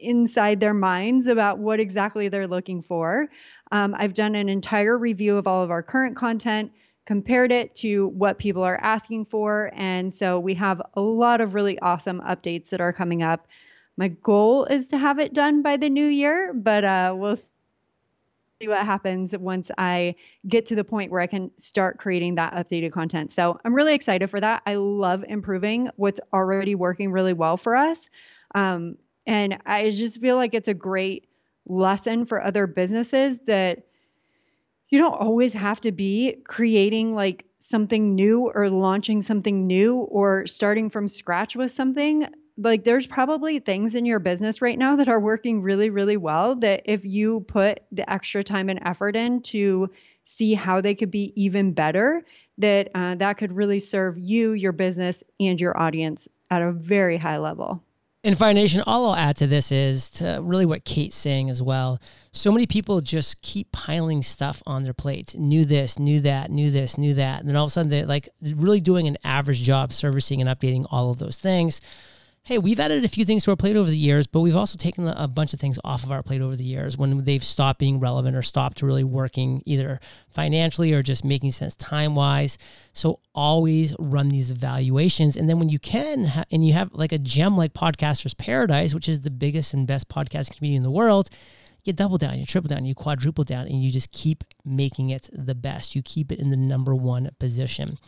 inside 0.00 0.60
their 0.60 0.74
minds 0.74 1.26
about 1.26 1.58
what 1.58 1.80
exactly 1.80 2.28
they're 2.28 2.48
looking 2.48 2.82
for. 2.82 3.28
Um, 3.72 3.94
I've 3.98 4.14
done 4.14 4.34
an 4.34 4.48
entire 4.48 4.98
review 4.98 5.36
of 5.36 5.46
all 5.46 5.62
of 5.62 5.70
our 5.70 5.82
current 5.82 6.16
content 6.16 6.72
compared 7.06 7.50
it 7.50 7.74
to 7.74 8.08
what 8.08 8.38
people 8.38 8.62
are 8.62 8.78
asking 8.82 9.24
for. 9.24 9.72
And 9.74 10.12
so 10.12 10.38
we 10.38 10.54
have 10.54 10.80
a 10.94 11.00
lot 11.00 11.40
of 11.40 11.54
really 11.54 11.78
awesome 11.80 12.20
updates 12.20 12.68
that 12.70 12.80
are 12.80 12.92
coming 12.92 13.22
up. 13.22 13.46
My 13.96 14.08
goal 14.08 14.64
is 14.66 14.88
to 14.88 14.98
have 14.98 15.18
it 15.18 15.32
done 15.34 15.62
by 15.62 15.76
the 15.76 15.88
new 15.88 16.06
year, 16.06 16.52
but 16.54 16.84
uh, 16.84 17.14
we'll 17.16 17.36
see 18.60 18.68
what 18.68 18.84
happens 18.84 19.36
once 19.36 19.70
I 19.78 20.14
get 20.46 20.66
to 20.66 20.74
the 20.74 20.84
point 20.84 21.10
where 21.10 21.20
I 21.20 21.26
can 21.26 21.50
start 21.56 21.98
creating 21.98 22.36
that 22.36 22.54
updated 22.54 22.92
content. 22.92 23.32
So 23.32 23.58
I'm 23.64 23.74
really 23.74 23.94
excited 23.94 24.30
for 24.30 24.40
that. 24.40 24.62
I 24.66 24.74
love 24.74 25.24
improving 25.28 25.90
what's 25.96 26.20
already 26.32 26.74
working 26.74 27.10
really 27.10 27.32
well 27.32 27.56
for 27.56 27.74
us. 27.74 28.08
Um, 28.54 28.96
and 29.30 29.58
I 29.64 29.90
just 29.90 30.20
feel 30.20 30.34
like 30.34 30.54
it's 30.54 30.66
a 30.66 30.74
great 30.74 31.28
lesson 31.64 32.26
for 32.26 32.42
other 32.42 32.66
businesses 32.66 33.38
that 33.46 33.84
you 34.88 34.98
don't 34.98 35.14
always 35.14 35.52
have 35.52 35.80
to 35.82 35.92
be 35.92 36.42
creating 36.42 37.14
like 37.14 37.44
something 37.58 38.16
new 38.16 38.50
or 38.52 38.68
launching 38.68 39.22
something 39.22 39.68
new 39.68 39.98
or 39.98 40.48
starting 40.48 40.90
from 40.90 41.06
scratch 41.06 41.54
with 41.54 41.70
something. 41.70 42.26
Like 42.58 42.82
there's 42.82 43.06
probably 43.06 43.60
things 43.60 43.94
in 43.94 44.04
your 44.04 44.18
business 44.18 44.60
right 44.60 44.76
now 44.76 44.96
that 44.96 45.08
are 45.08 45.20
working 45.20 45.62
really, 45.62 45.90
really 45.90 46.16
well 46.16 46.56
that 46.56 46.82
if 46.86 47.04
you 47.04 47.42
put 47.42 47.84
the 47.92 48.12
extra 48.12 48.42
time 48.42 48.68
and 48.68 48.80
effort 48.84 49.14
in 49.14 49.42
to 49.42 49.90
see 50.24 50.54
how 50.54 50.80
they 50.80 50.96
could 50.96 51.12
be 51.12 51.32
even 51.36 51.72
better, 51.72 52.24
that 52.58 52.88
uh, 52.96 53.14
that 53.14 53.34
could 53.34 53.52
really 53.52 53.78
serve 53.78 54.18
you, 54.18 54.54
your 54.54 54.72
business, 54.72 55.22
and 55.38 55.60
your 55.60 55.78
audience 55.78 56.26
at 56.50 56.62
a 56.62 56.72
very 56.72 57.16
high 57.16 57.38
level. 57.38 57.84
And 58.22 58.36
Fire 58.36 58.52
Nation, 58.52 58.82
all 58.86 59.06
I'll 59.06 59.16
add 59.16 59.36
to 59.38 59.46
this 59.46 59.72
is 59.72 60.10
to 60.10 60.40
really 60.42 60.66
what 60.66 60.84
Kate's 60.84 61.16
saying 61.16 61.48
as 61.48 61.62
well. 61.62 61.98
So 62.32 62.52
many 62.52 62.66
people 62.66 63.00
just 63.00 63.40
keep 63.40 63.72
piling 63.72 64.22
stuff 64.22 64.62
on 64.66 64.82
their 64.82 64.92
plates. 64.92 65.34
New 65.34 65.64
this, 65.64 65.98
new 65.98 66.20
that, 66.20 66.50
new 66.50 66.70
this, 66.70 66.98
new 66.98 67.14
that. 67.14 67.40
And 67.40 67.48
then 67.48 67.56
all 67.56 67.64
of 67.64 67.68
a 67.68 67.70
sudden 67.70 67.90
they're 67.90 68.04
like 68.04 68.28
really 68.42 68.80
doing 68.80 69.06
an 69.06 69.16
average 69.24 69.62
job 69.62 69.94
servicing 69.94 70.42
and 70.42 70.50
updating 70.50 70.84
all 70.90 71.10
of 71.10 71.18
those 71.18 71.38
things 71.38 71.80
hey, 72.42 72.58
we've 72.58 72.80
added 72.80 73.04
a 73.04 73.08
few 73.08 73.24
things 73.24 73.44
to 73.44 73.50
our 73.50 73.56
plate 73.56 73.76
over 73.76 73.90
the 73.90 73.96
years, 73.96 74.26
but 74.26 74.40
we've 74.40 74.56
also 74.56 74.78
taken 74.78 75.06
a 75.06 75.28
bunch 75.28 75.52
of 75.52 75.60
things 75.60 75.78
off 75.84 76.04
of 76.04 76.10
our 76.10 76.22
plate 76.22 76.40
over 76.40 76.56
the 76.56 76.64
years 76.64 76.96
when 76.96 77.24
they've 77.24 77.44
stopped 77.44 77.78
being 77.78 78.00
relevant 78.00 78.34
or 78.34 78.42
stopped 78.42 78.82
really 78.82 79.04
working 79.04 79.62
either 79.66 80.00
financially 80.28 80.92
or 80.92 81.02
just 81.02 81.24
making 81.24 81.50
sense 81.50 81.76
time 81.76 82.14
wise. 82.14 82.56
So 82.92 83.20
always 83.34 83.94
run 83.98 84.30
these 84.30 84.50
evaluations. 84.50 85.36
And 85.36 85.48
then 85.48 85.58
when 85.58 85.68
you 85.68 85.78
can, 85.78 86.44
and 86.50 86.66
you 86.66 86.72
have 86.72 86.92
like 86.92 87.12
a 87.12 87.18
gem 87.18 87.56
like 87.56 87.74
Podcasters 87.74 88.36
Paradise, 88.36 88.94
which 88.94 89.08
is 89.08 89.20
the 89.20 89.30
biggest 89.30 89.74
and 89.74 89.86
best 89.86 90.08
podcasting 90.08 90.56
community 90.56 90.76
in 90.76 90.82
the 90.82 90.90
world, 90.90 91.28
you 91.84 91.92
double 91.92 92.18
down, 92.18 92.38
you 92.38 92.46
triple 92.46 92.68
down, 92.68 92.84
you 92.84 92.94
quadruple 92.94 93.44
down, 93.44 93.66
and 93.66 93.82
you 93.82 93.90
just 93.90 94.12
keep 94.12 94.44
making 94.64 95.10
it 95.10 95.30
the 95.32 95.54
best. 95.54 95.94
You 95.94 96.02
keep 96.02 96.32
it 96.32 96.38
in 96.38 96.50
the 96.50 96.56
number 96.56 96.94
one 96.94 97.30
position. 97.38 97.98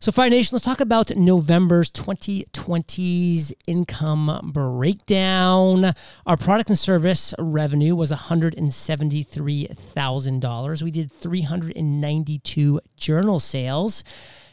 So, 0.00 0.12
Fire 0.12 0.30
Nation, 0.30 0.54
let's 0.54 0.64
talk 0.64 0.80
about 0.80 1.16
November's 1.16 1.90
2020's 1.90 3.52
income 3.66 4.52
breakdown. 4.54 5.92
Our 6.24 6.36
product 6.36 6.70
and 6.70 6.78
service 6.78 7.34
revenue 7.36 7.96
was 7.96 8.12
$173,000. 8.12 10.82
We 10.84 10.90
did 10.92 11.10
392 11.10 12.80
journal 12.96 13.40
sales. 13.40 14.04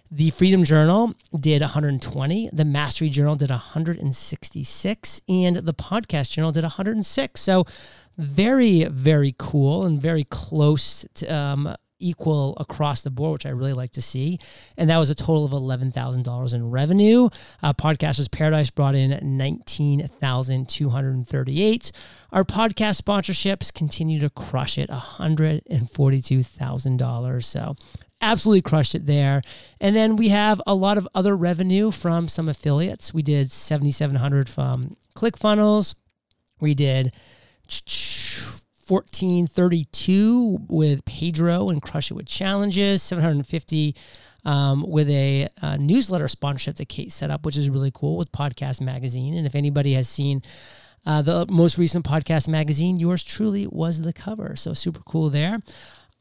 The 0.09 0.31
Freedom 0.31 0.63
Journal 0.63 1.13
did 1.39 1.61
120, 1.61 2.49
the 2.51 2.65
Mastery 2.65 3.09
Journal 3.09 3.35
did 3.35 3.51
166, 3.51 5.21
and 5.29 5.57
the 5.57 5.75
Podcast 5.75 6.31
Journal 6.31 6.53
did 6.53 6.63
106. 6.63 7.39
So, 7.39 7.67
very, 8.17 8.85
very 8.85 9.35
cool 9.37 9.85
and 9.85 10.01
very 10.01 10.23
close 10.23 11.05
to, 11.13 11.27
um, 11.27 11.75
equal 12.05 12.55
across 12.59 13.01
the 13.01 13.09
board, 13.09 13.33
which 13.33 13.45
I 13.45 13.49
really 13.49 13.73
like 13.73 13.91
to 13.93 14.01
see. 14.01 14.39
And 14.77 14.89
that 14.89 14.97
was 14.97 15.09
a 15.09 15.15
total 15.15 15.43
of 15.45 15.51
$11,000 15.51 16.53
in 16.53 16.69
revenue. 16.69 17.29
Uh, 17.63 17.71
Podcasters 17.73 18.29
Paradise 18.31 18.69
brought 18.69 18.95
in 18.95 19.37
19,238. 19.37 21.91
Our 22.31 22.43
podcast 22.43 23.01
sponsorships 23.01 23.73
continue 23.73 24.19
to 24.19 24.29
crush 24.29 24.77
it, 24.77 24.89
$142,000. 24.89 27.43
So 27.43 27.75
absolutely 28.21 28.61
crushed 28.61 28.95
it 28.95 29.05
there. 29.05 29.41
And 29.79 29.95
then 29.95 30.15
we 30.15 30.29
have 30.29 30.61
a 30.65 30.73
lot 30.75 30.97
of 30.97 31.07
other 31.15 31.35
revenue 31.35 31.91
from 31.91 32.27
some 32.27 32.49
affiliates. 32.49 33.13
We 33.13 33.21
did 33.21 33.51
7,700 33.51 34.49
from 34.49 34.97
ClickFunnels. 35.15 35.93
We 36.59 36.73
did 36.73 37.13
1432 38.87 40.59
with 40.67 41.05
Pedro 41.05 41.69
and 41.69 41.81
Crush 41.81 42.11
It 42.11 42.13
with 42.13 42.27
Challenges, 42.27 43.01
750 43.03 43.95
um, 44.45 44.83
with 44.87 45.09
a, 45.09 45.49
a, 45.61 45.77
newsletter 45.77 46.27
sponsorship 46.27 46.75
that 46.75 46.87
Kate 46.87 47.11
set 47.11 47.31
up, 47.31 47.45
which 47.45 47.57
is 47.57 47.69
really 47.69 47.91
cool 47.93 48.15
with 48.15 48.31
Podcast 48.31 48.79
Magazine. 48.79 49.35
And 49.35 49.47
if 49.47 49.55
anybody 49.55 49.93
has 49.93 50.07
seen 50.07 50.43
uh, 51.05 51.21
the 51.21 51.45
most 51.49 51.77
recent 51.77 52.05
Podcast 52.05 52.47
Magazine, 52.47 52.99
yours 52.99 53.23
truly 53.23 53.67
was 53.67 54.01
the 54.01 54.13
cover. 54.13 54.55
So 54.55 54.73
super 54.73 55.01
cool 55.05 55.29
there. 55.29 55.61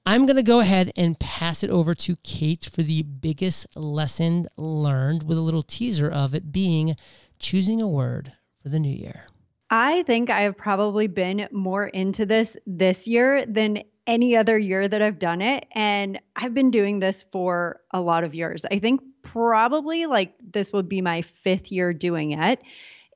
I'm 0.04 0.26
going 0.26 0.36
to 0.36 0.42
go 0.42 0.60
ahead 0.60 0.92
and 0.96 1.18
pass 1.18 1.62
it 1.62 1.70
over 1.70 1.94
to 1.94 2.16
Kate 2.16 2.68
for 2.70 2.82
the 2.82 3.02
biggest 3.02 3.74
lesson 3.76 4.48
learned 4.56 5.22
with 5.22 5.38
a 5.38 5.42
little 5.42 5.62
teaser 5.62 6.10
of 6.10 6.34
it 6.34 6.52
being 6.52 6.96
choosing 7.38 7.80
a 7.80 7.88
word 7.88 8.32
for 8.62 8.68
the 8.68 8.80
new 8.80 8.92
year. 8.92 9.26
I 9.70 10.02
think 10.04 10.30
I 10.30 10.42
have 10.42 10.56
probably 10.56 11.08
been 11.08 11.48
more 11.50 11.86
into 11.86 12.26
this 12.26 12.56
this 12.66 13.08
year 13.08 13.44
than 13.46 13.82
any 14.06 14.36
other 14.36 14.56
year 14.56 14.86
that 14.86 15.02
I've 15.02 15.18
done 15.18 15.42
it. 15.42 15.66
And 15.72 16.20
I've 16.36 16.54
been 16.54 16.70
doing 16.70 17.00
this 17.00 17.24
for 17.32 17.80
a 17.90 18.00
lot 18.00 18.24
of 18.24 18.34
years. 18.34 18.64
I 18.70 18.78
think 18.78 19.00
probably 19.22 20.06
like 20.06 20.34
this 20.40 20.72
would 20.72 20.88
be 20.88 21.02
my 21.02 21.22
fifth 21.22 21.72
year 21.72 21.92
doing 21.92 22.32
it. 22.32 22.60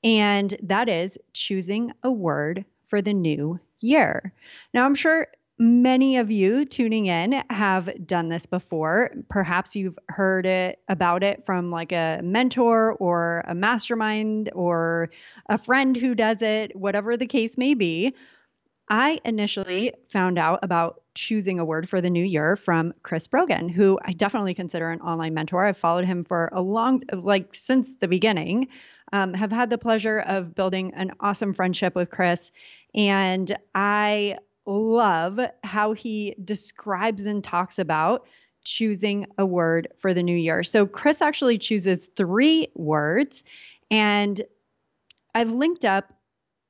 And 0.03 0.57
that 0.65 0.89
is 0.89 1.17
choosing 1.33 1.93
a 2.03 2.11
word 2.11 2.65
for 2.89 3.01
the 3.01 3.15
new 3.15 3.61
year. 3.81 4.33
Now, 4.75 4.85
I'm 4.85 4.95
sure 4.95 5.29
many 5.61 6.17
of 6.17 6.31
you 6.31 6.65
tuning 6.65 7.05
in 7.07 7.43
have 7.51 7.91
done 8.07 8.31
this 8.31 8.47
before. 8.47 9.11
Perhaps 9.29 9.77
you've 9.77 9.99
heard 10.09 10.47
it 10.47 10.79
about 10.89 11.23
it 11.23 11.45
from 11.45 11.71
like 11.71 11.93
a 11.93 12.19
mentor 12.25 12.95
or 12.95 13.45
a 13.47 13.55
mastermind 13.55 14.51
or 14.55 15.11
a 15.51 15.59
friend 15.59 15.99
who 15.99 16.15
does 16.15 16.41
it, 16.41 16.75
whatever 16.75 17.15
the 17.15 17.27
case 17.27 17.59
may 17.59 17.75
be. 17.75 18.15
I 18.89 19.21
initially 19.23 19.93
found 20.11 20.39
out 20.39 20.61
about 20.63 21.03
choosing 21.15 21.61
a 21.61 21.65
word 21.65 21.91
for 21.91 22.01
the 22.01 22.11
new 22.11 22.25
year 22.25 22.57
from 22.57 22.95
Chris 23.03 23.27
Brogan, 23.27 23.69
who 23.69 24.01
I 24.03 24.13
definitely 24.13 24.55
consider 24.55 24.89
an 24.89 25.03
online 25.03 25.35
mentor. 25.35 25.67
I've 25.67 25.77
followed 25.77 26.07
him 26.07 26.25
for 26.25 26.49
a 26.53 26.63
long, 26.63 27.03
like 27.13 27.55
since 27.55 27.95
the 28.01 28.09
beginning. 28.09 28.69
Um, 29.13 29.35
have 29.35 29.51
had 29.51 29.71
the 29.71 29.79
pleasure 29.79 30.21
of 30.21 30.55
building 30.55 30.95
an 30.95 31.11
awesome 31.19 31.53
friendship 31.53 31.97
with 31.97 32.11
Chris. 32.11 32.53
And 32.95 33.57
I 33.75 34.39
love 34.71 35.41
how 35.65 35.93
he 35.93 36.35
describes 36.45 37.27
and 37.27 37.43
talks 37.43 37.79
about 37.79 38.27
choosing 38.63 39.27
a 39.39 39.45
word 39.45 39.89
for 39.99 40.15
the 40.15 40.23
new 40.23 40.37
year. 40.37 40.63
So, 40.63 40.87
Chris 40.87 41.21
actually 41.21 41.59
chooses 41.59 42.07
three 42.07 42.69
words, 42.75 43.43
and 43.91 44.41
I've 45.35 45.51
linked 45.51 45.85
up 45.85 46.13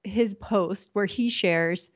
his 0.03 0.35
post 0.35 0.91
where 0.93 1.07
he 1.07 1.29
shares 1.29 1.91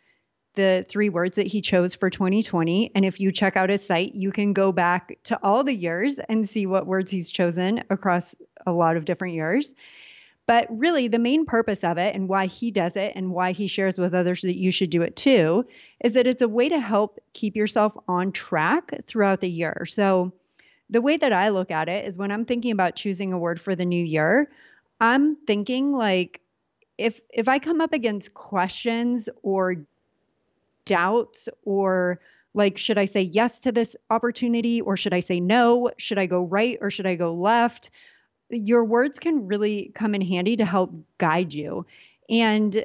the 0.54 0.84
three 0.88 1.08
words 1.08 1.36
that 1.36 1.46
he 1.46 1.60
chose 1.60 1.94
for 1.94 2.10
2020. 2.10 2.92
And 2.94 3.04
if 3.04 3.18
you 3.18 3.32
check 3.32 3.56
out 3.56 3.70
his 3.70 3.84
site, 3.84 4.14
you 4.14 4.30
can 4.30 4.52
go 4.52 4.72
back 4.72 5.18
to 5.24 5.38
all 5.42 5.64
the 5.64 5.74
years 5.74 6.16
and 6.28 6.48
see 6.48 6.66
what 6.66 6.86
words 6.86 7.10
he's 7.10 7.30
chosen 7.30 7.82
across 7.90 8.34
a 8.66 8.72
lot 8.72 8.96
of 8.96 9.04
different 9.04 9.34
years. 9.34 9.74
But 10.46 10.66
really, 10.70 11.08
the 11.08 11.18
main 11.18 11.46
purpose 11.46 11.84
of 11.84 11.96
it 11.96 12.14
and 12.14 12.28
why 12.28 12.46
he 12.46 12.70
does 12.70 12.96
it 12.96 13.12
and 13.16 13.30
why 13.30 13.52
he 13.52 13.66
shares 13.66 13.96
with 13.96 14.14
others 14.14 14.42
that 14.42 14.58
you 14.58 14.70
should 14.70 14.90
do 14.90 15.00
it 15.02 15.16
too 15.16 15.64
is 16.02 16.12
that 16.12 16.26
it's 16.26 16.42
a 16.42 16.48
way 16.48 16.68
to 16.68 16.80
help 16.80 17.18
keep 17.32 17.56
yourself 17.56 17.96
on 18.08 18.30
track 18.32 18.92
throughout 19.06 19.40
the 19.40 19.48
year. 19.48 19.86
So, 19.86 20.32
the 20.90 21.00
way 21.00 21.16
that 21.16 21.32
I 21.32 21.48
look 21.48 21.70
at 21.70 21.88
it 21.88 22.06
is 22.06 22.18
when 22.18 22.30
I'm 22.30 22.44
thinking 22.44 22.72
about 22.72 22.94
choosing 22.94 23.32
a 23.32 23.38
word 23.38 23.58
for 23.58 23.74
the 23.74 23.86
new 23.86 24.04
year, 24.04 24.50
I'm 25.00 25.36
thinking 25.46 25.92
like 25.92 26.40
if 26.98 27.20
if 27.32 27.48
I 27.48 27.58
come 27.58 27.80
up 27.80 27.92
against 27.92 28.34
questions 28.34 29.28
or 29.42 29.76
doubts 30.84 31.48
or 31.64 32.20
like 32.52 32.78
should 32.78 32.98
I 32.98 33.06
say 33.06 33.22
yes 33.22 33.58
to 33.60 33.72
this 33.72 33.96
opportunity 34.10 34.80
or 34.80 34.96
should 34.96 35.14
I 35.14 35.20
say 35.20 35.40
no? 35.40 35.90
Should 35.96 36.18
I 36.18 36.26
go 36.26 36.42
right 36.42 36.78
or 36.80 36.90
should 36.90 37.06
I 37.06 37.16
go 37.16 37.34
left? 37.34 37.90
Your 38.50 38.84
words 38.84 39.18
can 39.18 39.46
really 39.46 39.92
come 39.94 40.14
in 40.14 40.20
handy 40.20 40.56
to 40.56 40.64
help 40.64 40.92
guide 41.18 41.52
you. 41.52 41.86
And 42.28 42.84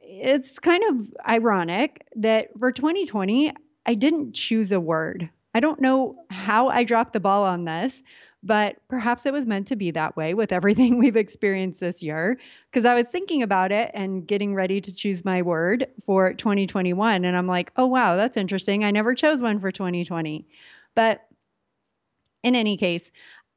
it's 0.00 0.58
kind 0.58 0.82
of 0.88 1.06
ironic 1.28 2.06
that 2.16 2.48
for 2.58 2.72
2020, 2.72 3.52
I 3.86 3.94
didn't 3.94 4.34
choose 4.34 4.72
a 4.72 4.80
word. 4.80 5.30
I 5.54 5.60
don't 5.60 5.80
know 5.80 6.16
how 6.30 6.68
I 6.68 6.84
dropped 6.84 7.12
the 7.12 7.20
ball 7.20 7.44
on 7.44 7.64
this, 7.64 8.02
but 8.42 8.76
perhaps 8.88 9.26
it 9.26 9.32
was 9.32 9.46
meant 9.46 9.68
to 9.68 9.76
be 9.76 9.90
that 9.90 10.16
way 10.16 10.34
with 10.34 10.52
everything 10.52 10.98
we've 11.00 11.16
experienced 11.16 11.80
this 11.80 12.02
year. 12.02 12.38
Because 12.70 12.84
I 12.84 12.94
was 12.94 13.06
thinking 13.06 13.42
about 13.42 13.72
it 13.72 13.90
and 13.94 14.26
getting 14.26 14.54
ready 14.54 14.80
to 14.80 14.92
choose 14.92 15.24
my 15.24 15.42
word 15.42 15.86
for 16.06 16.32
2021. 16.34 17.24
And 17.24 17.36
I'm 17.36 17.46
like, 17.46 17.72
oh, 17.76 17.86
wow, 17.86 18.16
that's 18.16 18.36
interesting. 18.36 18.84
I 18.84 18.90
never 18.90 19.14
chose 19.14 19.40
one 19.40 19.60
for 19.60 19.70
2020. 19.70 20.46
But 20.94 21.26
in 22.42 22.54
any 22.54 22.76
case, 22.76 23.10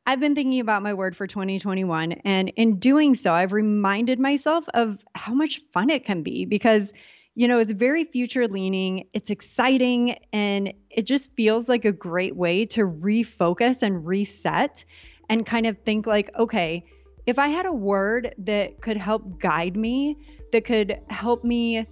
I've 0.06 0.20
been 0.20 0.36
thinking 0.36 0.60
about 0.60 0.84
my 0.84 0.94
word 0.94 1.16
for 1.16 1.28
2021. 1.28 2.14
And 2.26 2.50
in 2.50 2.78
doing 2.78 3.16
so, 3.16 3.32
I've 3.32 3.54
reminded 3.54 4.20
myself 4.20 4.66
of 4.74 5.00
how 5.16 5.34
much 5.34 5.62
fun 5.72 5.90
it 5.90 6.04
can 6.04 6.24
be 6.24 6.44
because, 6.44 6.92
you 7.36 7.48
know, 7.48 7.60
it's 7.60 7.72
very 7.72 8.04
future 8.04 8.48
leaning, 8.48 9.08
it's 9.14 9.30
exciting, 9.30 10.18
and 10.34 10.74
it 10.90 11.04
just 11.04 11.34
feels 11.36 11.70
like 11.70 11.86
a 11.86 11.94
great 11.94 12.36
way 12.36 12.66
to 12.68 12.82
refocus 12.82 13.82
and 13.82 14.06
reset 14.06 14.84
and 15.30 15.46
kind 15.46 15.66
of 15.66 15.78
think 15.80 16.06
like, 16.06 16.30
okay, 16.38 16.86
if 17.26 17.40
I 17.40 17.48
had 17.48 17.66
a 17.66 17.72
word 17.72 18.36
that 18.40 18.82
could 18.82 18.98
help 18.98 19.40
guide 19.40 19.78
me, 19.78 20.18
that 20.52 20.66
could 20.66 21.00
help 21.10 21.46
me 21.46 21.88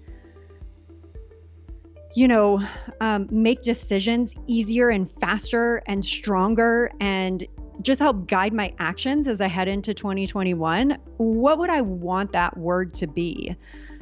you 2.13 2.27
know, 2.27 2.61
um, 2.99 3.25
make 3.31 3.63
decisions 3.63 4.35
easier 4.45 4.89
and 4.89 5.09
faster 5.21 5.81
and 5.87 6.03
stronger 6.03 6.91
and 6.99 7.47
just 7.81 7.99
help 7.99 8.27
guide 8.27 8.53
my 8.53 8.73
actions 8.79 9.27
as 9.27 9.41
I 9.41 9.47
head 9.47 9.67
into 9.67 9.93
2021, 9.93 10.97
what 11.17 11.57
would 11.57 11.69
I 11.69 11.81
want 11.81 12.31
that 12.31 12.57
word 12.57 12.93
to 12.95 13.07
be? 13.07 13.55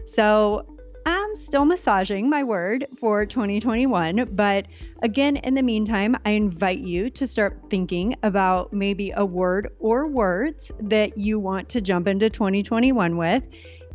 So 0.06 0.66
I'm 1.06 1.36
still 1.36 1.66
massaging 1.66 2.30
my 2.30 2.44
word 2.44 2.86
for 3.00 3.26
2021, 3.26 4.30
but 4.34 4.68
again, 5.02 5.38
in 5.38 5.56
the 5.56 5.64
meantime, 5.64 6.16
I 6.26 6.32
invite 6.32 6.80
you 6.80 7.10
to 7.12 7.26
start 7.26 7.60
thinking 7.70 8.16
about 8.22 8.74
maybe 8.74 9.12
a 9.16 9.26
word 9.26 9.70
or 9.80 10.08
words 10.08 10.72
that 10.82 11.18
you 11.18 11.40
want 11.40 11.70
to 11.70 11.82
jump 11.82 12.08
into 12.08 12.30
2021 12.30 13.18
with. 13.18 13.44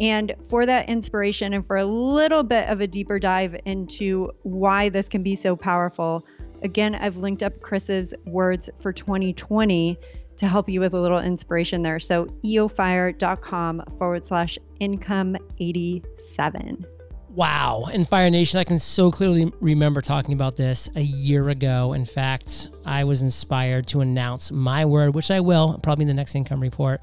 And 0.01 0.35
for 0.49 0.67
that 0.67 0.89
inspiration 0.89 1.53
and 1.53 1.65
for 1.65 1.77
a 1.77 1.87
little 1.87 2.43
bit 2.43 2.69
of 2.69 2.81
a 2.81 2.87
deeper 2.87 3.21
dive 3.21 3.55
into 3.65 4.33
why 4.43 4.89
this 4.89 5.09
can 5.09 5.23
be 5.23 5.37
so 5.37 5.55
powerful, 5.55 6.27
Again, 6.65 6.95
I've 6.95 7.19
linked 7.19 7.43
up 7.43 7.61
Chris's 7.61 8.15
words 8.25 8.71
for 8.81 8.91
2020 8.93 9.99
to 10.39 10.49
help 10.49 10.69
you 10.69 10.81
with 10.81 10.95
a 10.95 11.01
little 11.01 11.21
inspiration 11.21 11.83
there. 11.83 12.01
So 12.01 12.25
eofire.com 12.43 13.83
forward 13.99 14.27
slash 14.27 14.59
income 14.81 15.37
87. 15.61 16.87
Wow. 17.29 17.85
In 17.93 18.05
Fire 18.05 18.31
Nation, 18.31 18.59
I 18.59 18.65
can 18.65 18.79
so 18.79 19.11
clearly 19.11 19.53
remember 19.61 20.01
talking 20.01 20.33
about 20.33 20.57
this 20.57 20.89
a 20.95 21.03
year 21.03 21.51
ago. 21.51 21.93
In 21.93 22.07
fact, 22.07 22.71
I 22.87 23.05
was 23.05 23.23
inspired 23.23 23.87
to 23.89 24.01
announce 24.01 24.51
my 24.51 24.85
word, 24.85 25.15
which 25.15 25.31
I 25.31 25.41
will 25.41 25.79
probably 25.83 26.05
in 26.05 26.09
the 26.09 26.15
next 26.15 26.35
income 26.35 26.61
report 26.61 27.01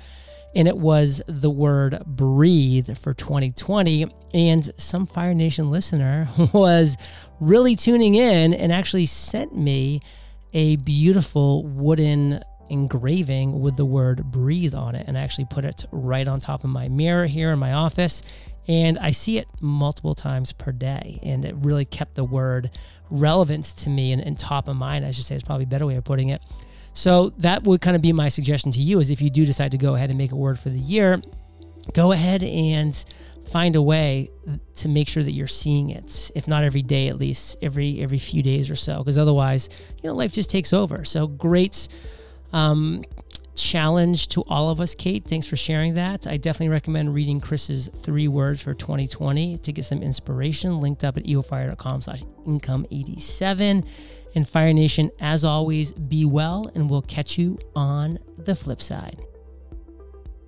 and 0.55 0.67
it 0.67 0.77
was 0.77 1.21
the 1.27 1.49
word 1.49 2.01
breathe 2.05 2.97
for 2.97 3.13
2020. 3.13 4.07
And 4.33 4.71
some 4.77 5.07
Fire 5.07 5.33
Nation 5.33 5.69
listener 5.69 6.27
was 6.53 6.97
really 7.39 7.75
tuning 7.75 8.15
in 8.15 8.53
and 8.53 8.71
actually 8.71 9.05
sent 9.05 9.55
me 9.55 10.01
a 10.53 10.75
beautiful 10.77 11.63
wooden 11.65 12.41
engraving 12.69 13.59
with 13.59 13.75
the 13.75 13.85
word 13.85 14.31
breathe 14.31 14.73
on 14.73 14.95
it. 14.95 15.05
And 15.07 15.17
I 15.17 15.21
actually 15.21 15.45
put 15.45 15.65
it 15.65 15.85
right 15.91 16.27
on 16.27 16.39
top 16.39 16.63
of 16.63 16.69
my 16.69 16.87
mirror 16.87 17.25
here 17.25 17.51
in 17.51 17.59
my 17.59 17.73
office. 17.73 18.21
And 18.67 18.97
I 18.99 19.11
see 19.11 19.37
it 19.37 19.47
multiple 19.59 20.15
times 20.15 20.53
per 20.53 20.71
day. 20.71 21.19
And 21.23 21.43
it 21.43 21.55
really 21.57 21.85
kept 21.85 22.15
the 22.15 22.23
word 22.23 22.71
relevant 23.09 23.65
to 23.65 23.89
me 23.89 24.13
and, 24.13 24.21
and 24.21 24.39
top 24.39 24.69
of 24.69 24.75
mind 24.77 25.05
I 25.05 25.11
should 25.11 25.25
say 25.25 25.35
is 25.35 25.43
probably 25.43 25.65
a 25.65 25.67
better 25.67 25.85
way 25.85 25.97
of 25.97 26.03
putting 26.05 26.29
it 26.29 26.41
so 26.93 27.29
that 27.37 27.63
would 27.63 27.81
kind 27.81 27.95
of 27.95 28.01
be 28.01 28.13
my 28.13 28.29
suggestion 28.29 28.71
to 28.73 28.79
you 28.79 28.99
is 28.99 29.09
if 29.09 29.21
you 29.21 29.29
do 29.29 29.45
decide 29.45 29.71
to 29.71 29.77
go 29.77 29.95
ahead 29.95 30.09
and 30.09 30.17
make 30.17 30.31
a 30.31 30.35
word 30.35 30.59
for 30.59 30.69
the 30.69 30.79
year, 30.79 31.21
go 31.93 32.11
ahead 32.11 32.43
and 32.43 33.05
find 33.51 33.75
a 33.75 33.81
way 33.81 34.29
to 34.75 34.87
make 34.87 35.07
sure 35.07 35.23
that 35.23 35.31
you're 35.31 35.47
seeing 35.47 35.89
it 35.89 36.31
if 36.35 36.47
not 36.47 36.63
every 36.63 36.81
day 36.81 37.07
at 37.07 37.17
least 37.17 37.57
every 37.61 38.01
every 38.01 38.19
few 38.19 38.41
days 38.41 38.69
or 38.69 38.75
so 38.75 38.99
because 38.99 39.17
otherwise 39.17 39.67
you 40.01 40.07
know 40.07 40.15
life 40.15 40.31
just 40.31 40.49
takes 40.49 40.71
over 40.71 41.03
so 41.03 41.27
great 41.27 41.89
um, 42.53 43.03
challenge 43.55 44.27
to 44.29 44.43
all 44.47 44.69
of 44.69 44.79
us, 44.79 44.95
Kate. 44.95 45.23
Thanks 45.23 45.45
for 45.45 45.55
sharing 45.55 45.93
that. 45.95 46.27
I 46.27 46.37
definitely 46.37 46.69
recommend 46.69 47.13
reading 47.13 47.39
Chris's 47.39 47.89
three 47.89 48.27
words 48.27 48.61
for 48.61 48.73
2020 48.73 49.57
to 49.57 49.71
get 49.71 49.85
some 49.85 50.01
inspiration. 50.01 50.79
Linked 50.79 51.03
up 51.03 51.17
at 51.17 51.23
eofire.com 51.23 52.01
slash 52.01 52.23
income 52.45 52.85
87. 52.91 53.85
And 54.35 54.47
Fire 54.47 54.73
Nation, 54.73 55.11
as 55.19 55.43
always, 55.43 55.93
be 55.93 56.25
well, 56.25 56.69
and 56.73 56.89
we'll 56.89 57.01
catch 57.01 57.37
you 57.37 57.59
on 57.75 58.19
the 58.37 58.55
flip 58.55 58.81
side. 58.81 59.21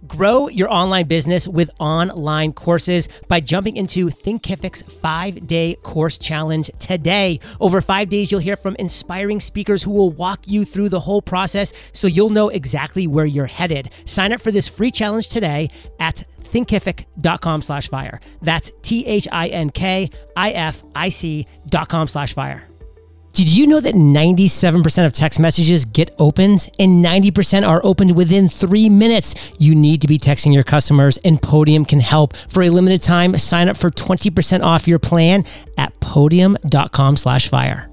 Grow 0.06 0.50
your 0.50 0.70
online 0.70 1.08
business 1.08 1.48
with 1.48 1.70
online 1.80 2.52
courses 2.52 3.08
by 3.30 3.40
jumping 3.40 3.78
into 3.78 4.08
Thinkific's 4.08 4.82
five 4.82 5.48
day 5.48 5.76
course 5.76 6.18
challenge 6.18 6.70
today. 6.78 7.40
Over 7.62 7.80
five 7.80 8.10
days, 8.10 8.30
you'll 8.30 8.42
hear 8.42 8.58
from 8.58 8.76
inspiring 8.76 9.40
speakers 9.40 9.82
who 9.82 9.92
will 9.92 10.10
walk 10.10 10.46
you 10.46 10.66
through 10.66 10.90
the 10.90 11.00
whole 11.00 11.22
process 11.22 11.72
so 11.94 12.08
you'll 12.08 12.30
know 12.30 12.50
exactly 12.50 13.08
where 13.08 13.26
you're 13.26 13.46
headed. 13.46 13.92
Sign 14.04 14.34
up 14.34 14.42
for 14.42 14.52
this 14.52 14.68
free 14.68 14.92
challenge 14.92 15.30
today 15.30 15.70
at 16.00 16.26
thinkific.com 16.44 17.62
slash 17.62 17.88
fire. 17.88 18.20
That's 18.42 18.72
T 18.82 19.06
H 19.06 19.28
I 19.32 19.48
N 19.48 19.70
K 19.70 20.10
I 20.36 20.52
F 20.52 20.84
I 20.94 21.10
C 21.10 21.48
dot 21.68 21.88
com 21.88 22.10
slash 22.10 22.34
fire. 22.34 22.68
Did 23.34 23.52
you 23.52 23.66
know 23.66 23.80
that 23.80 23.96
97% 23.96 25.06
of 25.08 25.12
text 25.12 25.40
messages 25.40 25.86
get 25.86 26.14
opened 26.20 26.70
and 26.78 27.04
90% 27.04 27.68
are 27.68 27.82
opened 27.84 28.16
within 28.16 28.48
three 28.48 28.90
minutes? 28.90 29.54
You 29.58 29.74
need 29.74 30.02
to 30.04 30.08
be 30.08 30.20
texting 30.20 30.54
your 30.54 30.62
customers, 30.62 31.18
and 31.26 31.42
Podium 31.42 31.84
can 31.84 32.00
help. 32.00 32.36
For 32.36 32.62
a 32.62 32.70
limited 32.70 33.02
time, 33.02 33.36
sign 33.38 33.70
up 33.70 33.78
for 33.78 33.90
20% 33.90 34.62
off 34.62 34.88
your 34.88 35.00
plan 35.00 35.46
at 35.80 36.00
podium.com 36.00 37.16
slash 37.16 37.50
fire. 37.50 37.93